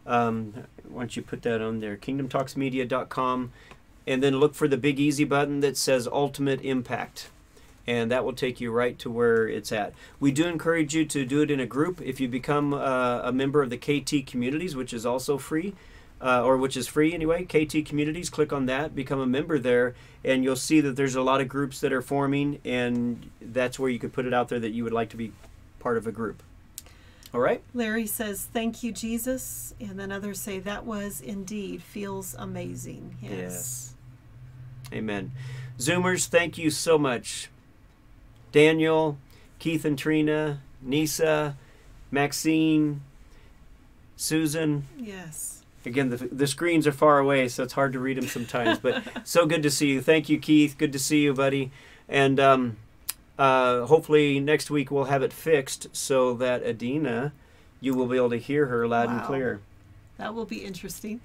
um, 0.04 0.54
why 0.88 1.02
don't 1.02 1.16
you 1.16 1.22
put 1.22 1.42
that 1.42 1.62
on 1.62 1.78
there, 1.78 1.96
kingdomtalksmedia.com, 1.96 3.52
and 4.04 4.20
then 4.20 4.40
look 4.40 4.56
for 4.56 4.66
the 4.66 4.76
big 4.76 4.98
easy 4.98 5.22
button 5.22 5.60
that 5.60 5.76
says 5.76 6.08
Ultimate 6.08 6.60
Impact. 6.62 7.30
And 7.86 8.10
that 8.10 8.24
will 8.24 8.32
take 8.32 8.60
you 8.60 8.72
right 8.72 8.98
to 8.98 9.08
where 9.08 9.46
it's 9.46 9.70
at. 9.70 9.94
We 10.18 10.32
do 10.32 10.46
encourage 10.48 10.92
you 10.92 11.04
to 11.04 11.24
do 11.24 11.40
it 11.40 11.52
in 11.52 11.60
a 11.60 11.66
group. 11.66 12.02
If 12.02 12.18
you 12.18 12.26
become 12.26 12.74
uh, 12.74 13.20
a 13.22 13.30
member 13.30 13.62
of 13.62 13.70
the 13.70 13.78
KT 13.78 14.26
communities, 14.26 14.74
which 14.74 14.92
is 14.92 15.06
also 15.06 15.38
free, 15.38 15.72
uh, 16.20 16.42
or 16.42 16.56
which 16.56 16.76
is 16.76 16.88
free 16.88 17.12
anyway, 17.12 17.44
KT 17.44 17.84
communities, 17.86 18.30
click 18.30 18.52
on 18.52 18.66
that, 18.66 18.94
become 18.94 19.20
a 19.20 19.26
member 19.26 19.58
there, 19.58 19.94
and 20.24 20.42
you'll 20.42 20.56
see 20.56 20.80
that 20.80 20.96
there's 20.96 21.14
a 21.14 21.22
lot 21.22 21.40
of 21.40 21.48
groups 21.48 21.80
that 21.80 21.92
are 21.92 22.02
forming, 22.02 22.60
and 22.64 23.30
that's 23.40 23.78
where 23.78 23.90
you 23.90 23.98
could 23.98 24.12
put 24.12 24.26
it 24.26 24.32
out 24.32 24.48
there 24.48 24.60
that 24.60 24.72
you 24.72 24.84
would 24.84 24.92
like 24.92 25.10
to 25.10 25.16
be 25.16 25.32
part 25.78 25.96
of 25.96 26.06
a 26.06 26.12
group. 26.12 26.42
All 27.34 27.40
right? 27.40 27.62
Larry 27.74 28.06
says, 28.06 28.48
thank 28.50 28.82
you, 28.82 28.92
Jesus. 28.92 29.74
And 29.78 29.98
then 30.00 30.10
others 30.10 30.40
say, 30.40 30.58
that 30.60 30.86
was 30.86 31.20
indeed 31.20 31.82
feels 31.82 32.34
amazing. 32.38 33.16
Yes. 33.20 33.94
Amen. 34.92 35.32
Zoomers, 35.78 36.26
thank 36.28 36.56
you 36.56 36.70
so 36.70 36.96
much. 36.96 37.50
Daniel, 38.52 39.18
Keith 39.58 39.84
and 39.84 39.98
Trina, 39.98 40.60
Nisa, 40.80 41.56
Maxine, 42.10 43.02
Susan. 44.16 44.86
Yes. 44.96 45.55
Again, 45.86 46.10
the, 46.10 46.16
the 46.16 46.46
screens 46.46 46.86
are 46.86 46.92
far 46.92 47.18
away, 47.18 47.46
so 47.48 47.62
it's 47.62 47.74
hard 47.74 47.92
to 47.92 48.00
read 48.00 48.16
them 48.16 48.26
sometimes. 48.26 48.78
But 48.78 49.04
so 49.24 49.46
good 49.46 49.62
to 49.62 49.70
see 49.70 49.88
you. 49.88 50.00
Thank 50.02 50.28
you, 50.28 50.38
Keith. 50.38 50.76
Good 50.76 50.92
to 50.92 50.98
see 50.98 51.22
you, 51.22 51.32
buddy. 51.32 51.70
And 52.08 52.40
um, 52.40 52.76
uh, 53.38 53.86
hopefully 53.86 54.40
next 54.40 54.70
week 54.70 54.90
we'll 54.90 55.04
have 55.04 55.22
it 55.22 55.32
fixed 55.32 55.88
so 55.94 56.34
that 56.34 56.64
Adina, 56.64 57.32
you 57.80 57.94
will 57.94 58.06
be 58.06 58.16
able 58.16 58.30
to 58.30 58.38
hear 58.38 58.66
her 58.66 58.86
loud 58.88 59.10
and 59.10 59.22
clear. 59.22 59.60
That 60.18 60.34
will 60.34 60.46
be 60.46 60.64
interesting. 60.64 61.20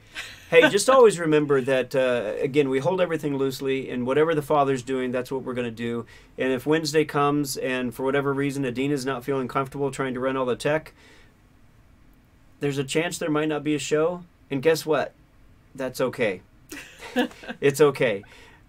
hey, 0.49 0.69
just 0.69 0.89
always 0.91 1.17
remember 1.17 1.61
that 1.61 1.95
uh, 1.95 2.33
again, 2.39 2.69
we 2.69 2.79
hold 2.79 2.99
everything 2.99 3.37
loosely, 3.37 3.89
and 3.89 4.05
whatever 4.05 4.35
the 4.35 4.41
Father's 4.41 4.83
doing, 4.83 5.11
that's 5.11 5.31
what 5.31 5.43
we're 5.43 5.53
going 5.53 5.65
to 5.65 5.71
do. 5.71 6.05
And 6.37 6.51
if 6.51 6.65
Wednesday 6.65 7.05
comes, 7.05 7.55
and 7.55 7.95
for 7.95 8.03
whatever 8.03 8.33
reason, 8.33 8.65
Adina's 8.65 9.05
not 9.05 9.23
feeling 9.23 9.47
comfortable 9.47 9.91
trying 9.91 10.13
to 10.13 10.19
run 10.19 10.35
all 10.35 10.45
the 10.45 10.57
tech, 10.57 10.93
there's 12.59 12.77
a 12.77 12.83
chance 12.83 13.17
there 13.17 13.29
might 13.29 13.47
not 13.47 13.63
be 13.63 13.75
a 13.75 13.79
show. 13.79 14.23
And 14.51 14.61
guess 14.61 14.85
what? 14.85 15.13
That's 15.73 15.99
okay. 16.01 16.41
it's 17.61 17.81
okay. 17.81 18.23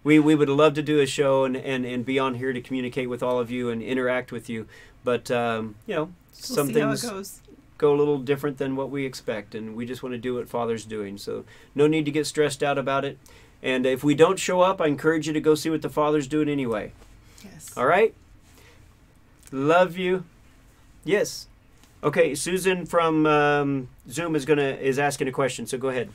We, 0.04 0.18
we 0.18 0.34
would 0.34 0.48
love 0.48 0.74
to 0.74 0.82
do 0.82 1.00
a 1.00 1.06
show 1.06 1.44
and, 1.44 1.56
and, 1.56 1.84
and 1.84 2.04
be 2.06 2.18
on 2.18 2.36
here 2.36 2.52
to 2.52 2.60
communicate 2.60 3.08
with 3.10 3.22
all 3.22 3.38
of 3.38 3.50
you 3.50 3.68
and 3.70 3.82
interact 3.82 4.32
with 4.32 4.48
you. 4.48 4.66
But, 5.04 5.30
um, 5.30 5.74
you 5.86 5.94
know, 5.94 6.04
We'll 6.04 6.12
some 6.32 6.68
things 6.68 7.02
how 7.02 7.08
it 7.08 7.12
goes. 7.12 7.40
go 7.78 7.94
a 7.94 7.96
little 7.96 8.18
different 8.18 8.58
than 8.58 8.74
what 8.76 8.90
we 8.90 9.04
expect 9.04 9.54
and 9.54 9.76
we 9.76 9.84
just 9.84 10.02
want 10.02 10.12
to 10.14 10.18
do 10.18 10.34
what 10.36 10.48
father's 10.48 10.84
doing 10.86 11.18
so 11.18 11.44
no 11.74 11.86
need 11.86 12.04
to 12.06 12.10
get 12.10 12.26
stressed 12.26 12.62
out 12.62 12.78
about 12.78 13.04
it 13.04 13.18
and 13.62 13.84
if 13.84 14.02
we 14.02 14.14
don't 14.14 14.38
show 14.38 14.60
up 14.62 14.80
i 14.80 14.86
encourage 14.86 15.26
you 15.26 15.32
to 15.34 15.40
go 15.40 15.54
see 15.54 15.68
what 15.68 15.82
the 15.82 15.90
father's 15.90 16.26
doing 16.26 16.48
anyway 16.48 16.90
Yes. 17.44 17.70
all 17.76 17.84
right 17.86 18.14
love 19.50 19.96
you 19.98 20.24
yes 21.04 21.48
okay 22.02 22.34
susan 22.34 22.86
from 22.86 23.26
um, 23.26 23.88
zoom 24.08 24.34
is 24.34 24.44
gonna 24.44 24.76
is 24.80 24.98
asking 24.98 25.28
a 25.28 25.32
question 25.32 25.66
so 25.66 25.78
go 25.78 25.88
ahead 25.88 26.10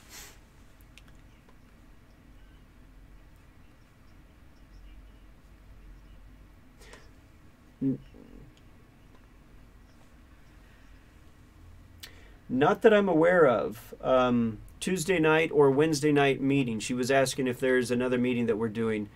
Not 12.49 12.81
that 12.83 12.93
I'm 12.93 13.09
aware 13.09 13.45
of. 13.45 13.93
Um, 14.01 14.59
Tuesday 14.79 15.19
night 15.19 15.51
or 15.51 15.69
Wednesday 15.69 16.11
night 16.11 16.41
meeting. 16.41 16.79
She 16.79 16.93
was 16.93 17.11
asking 17.11 17.47
if 17.47 17.59
there's 17.59 17.91
another 17.91 18.17
meeting 18.17 18.45
that 18.45 18.57
we're 18.57 18.69
doing. 18.69 19.09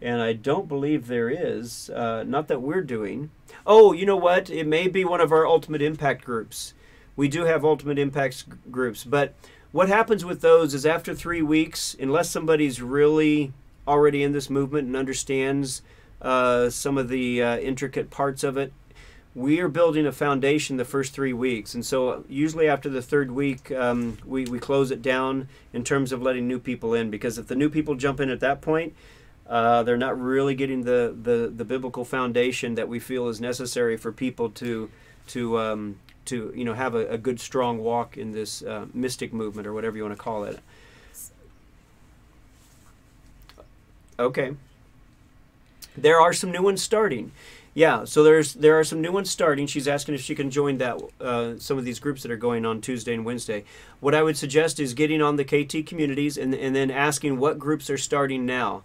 And 0.00 0.20
I 0.20 0.32
don't 0.32 0.68
believe 0.68 1.06
there 1.06 1.28
is. 1.28 1.90
Uh, 1.90 2.24
not 2.24 2.48
that 2.48 2.62
we're 2.62 2.82
doing. 2.82 3.30
Oh, 3.66 3.92
you 3.92 4.06
know 4.06 4.16
what? 4.16 4.50
It 4.50 4.66
may 4.66 4.88
be 4.88 5.04
one 5.04 5.20
of 5.20 5.32
our 5.32 5.46
Ultimate 5.46 5.82
Impact 5.82 6.24
groups. 6.24 6.74
We 7.16 7.28
do 7.28 7.44
have 7.44 7.64
Ultimate 7.64 7.98
Impacts 7.98 8.42
g- 8.42 8.52
groups, 8.70 9.04
but 9.04 9.34
what 9.72 9.88
happens 9.88 10.24
with 10.24 10.40
those 10.40 10.72
is 10.72 10.86
after 10.86 11.14
three 11.14 11.42
weeks, 11.42 11.96
unless 11.98 12.30
somebody's 12.30 12.80
really 12.80 13.52
already 13.86 14.22
in 14.22 14.32
this 14.32 14.48
movement 14.48 14.86
and 14.86 14.96
understands 14.96 15.82
uh, 16.22 16.70
some 16.70 16.96
of 16.96 17.08
the 17.08 17.42
uh, 17.42 17.58
intricate 17.58 18.10
parts 18.10 18.44
of 18.44 18.56
it, 18.56 18.72
we 19.34 19.60
are 19.60 19.68
building 19.68 20.06
a 20.06 20.12
foundation 20.12 20.78
the 20.78 20.84
first 20.84 21.12
three 21.12 21.32
weeks. 21.32 21.74
And 21.74 21.84
so, 21.84 22.24
usually 22.28 22.68
after 22.68 22.88
the 22.88 23.02
third 23.02 23.30
week, 23.30 23.70
um, 23.70 24.18
we, 24.24 24.44
we 24.44 24.58
close 24.58 24.90
it 24.90 25.02
down 25.02 25.48
in 25.72 25.84
terms 25.84 26.12
of 26.12 26.22
letting 26.22 26.48
new 26.48 26.58
people 26.58 26.94
in. 26.94 27.10
Because 27.10 27.38
if 27.38 27.46
the 27.46 27.54
new 27.54 27.68
people 27.68 27.94
jump 27.94 28.20
in 28.20 28.30
at 28.30 28.40
that 28.40 28.60
point, 28.60 28.94
uh, 29.48 29.82
they're 29.82 29.96
not 29.96 30.20
really 30.20 30.54
getting 30.54 30.84
the, 30.84 31.16
the, 31.22 31.52
the 31.54 31.64
biblical 31.64 32.04
foundation 32.04 32.74
that 32.74 32.88
we 32.88 32.98
feel 32.98 33.28
is 33.28 33.40
necessary 33.40 33.96
for 33.96 34.12
people 34.12 34.50
to 34.50 34.90
to 35.28 35.58
um, 35.58 35.98
to 36.24 36.52
you 36.54 36.64
know 36.64 36.74
have 36.74 36.94
a, 36.94 37.06
a 37.08 37.18
good 37.18 37.40
strong 37.40 37.78
walk 37.78 38.16
in 38.16 38.32
this 38.32 38.62
uh, 38.62 38.86
mystic 38.92 39.32
movement 39.32 39.66
or 39.66 39.72
whatever 39.72 39.96
you 39.96 40.02
want 40.02 40.16
to 40.16 40.22
call 40.22 40.44
it. 40.44 40.60
Okay. 44.18 44.54
There 45.96 46.20
are 46.20 46.32
some 46.32 46.50
new 46.50 46.62
ones 46.62 46.82
starting. 46.82 47.32
Yeah, 47.74 48.04
so 48.04 48.24
there's 48.24 48.54
there 48.54 48.78
are 48.78 48.84
some 48.84 49.00
new 49.00 49.12
ones 49.12 49.30
starting. 49.30 49.66
She's 49.66 49.86
asking 49.86 50.14
if 50.14 50.20
she 50.20 50.34
can 50.34 50.50
join 50.50 50.78
that 50.78 51.00
uh, 51.20 51.58
some 51.58 51.78
of 51.78 51.84
these 51.84 52.00
groups 52.00 52.22
that 52.22 52.30
are 52.32 52.36
going 52.36 52.66
on 52.66 52.80
Tuesday 52.80 53.14
and 53.14 53.24
Wednesday. 53.24 53.64
What 54.00 54.14
I 54.14 54.22
would 54.22 54.36
suggest 54.36 54.80
is 54.80 54.94
getting 54.94 55.22
on 55.22 55.36
the 55.36 55.44
KT 55.44 55.86
communities 55.86 56.36
and 56.36 56.54
and 56.54 56.74
then 56.74 56.90
asking 56.90 57.38
what 57.38 57.58
groups 57.58 57.88
are 57.88 57.98
starting 57.98 58.44
now. 58.44 58.82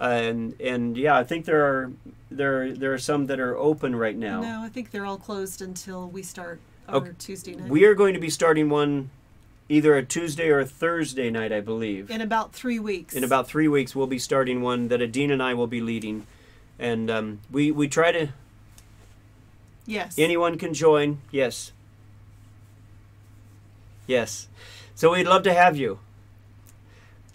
And 0.00 0.60
and 0.60 0.96
yeah, 0.96 1.16
I 1.16 1.24
think 1.24 1.44
there 1.44 1.64
are 1.64 1.92
there 2.30 2.72
there 2.72 2.92
are 2.92 2.98
some 2.98 3.26
that 3.26 3.38
are 3.38 3.56
open 3.56 3.94
right 3.94 4.16
now. 4.16 4.40
No, 4.40 4.62
I 4.62 4.68
think 4.68 4.90
they're 4.90 5.06
all 5.06 5.18
closed 5.18 5.62
until 5.62 6.08
we 6.08 6.22
start 6.22 6.60
our 6.88 6.96
Okay. 6.96 7.10
Tuesday 7.18 7.54
night. 7.54 7.68
We 7.68 7.84
are 7.84 7.94
going 7.94 8.14
to 8.14 8.20
be 8.20 8.30
starting 8.30 8.68
one 8.68 9.10
either 9.68 9.96
a 9.96 10.04
Tuesday 10.04 10.50
or 10.50 10.60
a 10.60 10.66
Thursday 10.66 11.30
night, 11.30 11.52
I 11.52 11.60
believe. 11.60 12.10
in 12.10 12.20
about 12.20 12.52
three 12.52 12.78
weeks. 12.78 13.14
In 13.14 13.24
about 13.24 13.48
three 13.48 13.68
weeks, 13.68 13.94
we'll 13.94 14.06
be 14.06 14.18
starting 14.18 14.60
one 14.60 14.88
that 14.88 15.00
Adina 15.00 15.34
and 15.34 15.42
I 15.42 15.54
will 15.54 15.66
be 15.66 15.80
leading, 15.80 16.26
and 16.78 17.10
um, 17.10 17.40
we 17.50 17.70
we 17.70 17.88
try 17.88 18.12
to 18.12 18.28
yes. 19.86 20.18
anyone 20.18 20.58
can 20.58 20.74
join. 20.74 21.20
Yes. 21.30 21.72
Yes. 24.06 24.48
So 24.94 25.12
we'd 25.12 25.26
love 25.26 25.42
to 25.44 25.54
have 25.54 25.76
you. 25.76 25.98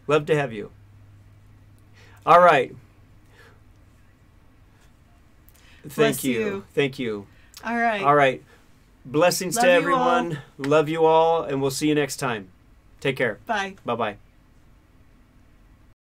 Love 0.08 0.26
to 0.28 0.36
have 0.36 0.54
you. 0.54 0.72
All 2.30 2.40
right. 2.40 2.76
Thank 5.82 5.96
Bless 5.96 6.24
you. 6.24 6.40
you. 6.40 6.66
Thank 6.76 7.00
you. 7.00 7.26
all 7.66 7.76
right. 7.76 8.04
All 8.04 8.14
right. 8.14 8.44
Blessings 9.04 9.56
Love 9.56 9.66
to 9.66 9.72
everyone. 9.72 10.38
Love 10.60 10.90
you 10.90 11.06
all, 11.06 11.42
and 11.42 11.60
we'll 11.60 11.72
see 11.72 11.88
you 11.88 11.96
next 11.96 12.18
time. 12.18 12.50
Take 13.00 13.16
care. 13.16 13.40
Bye. 13.48 13.78
Bye 13.84 13.96
bye. 13.96 14.18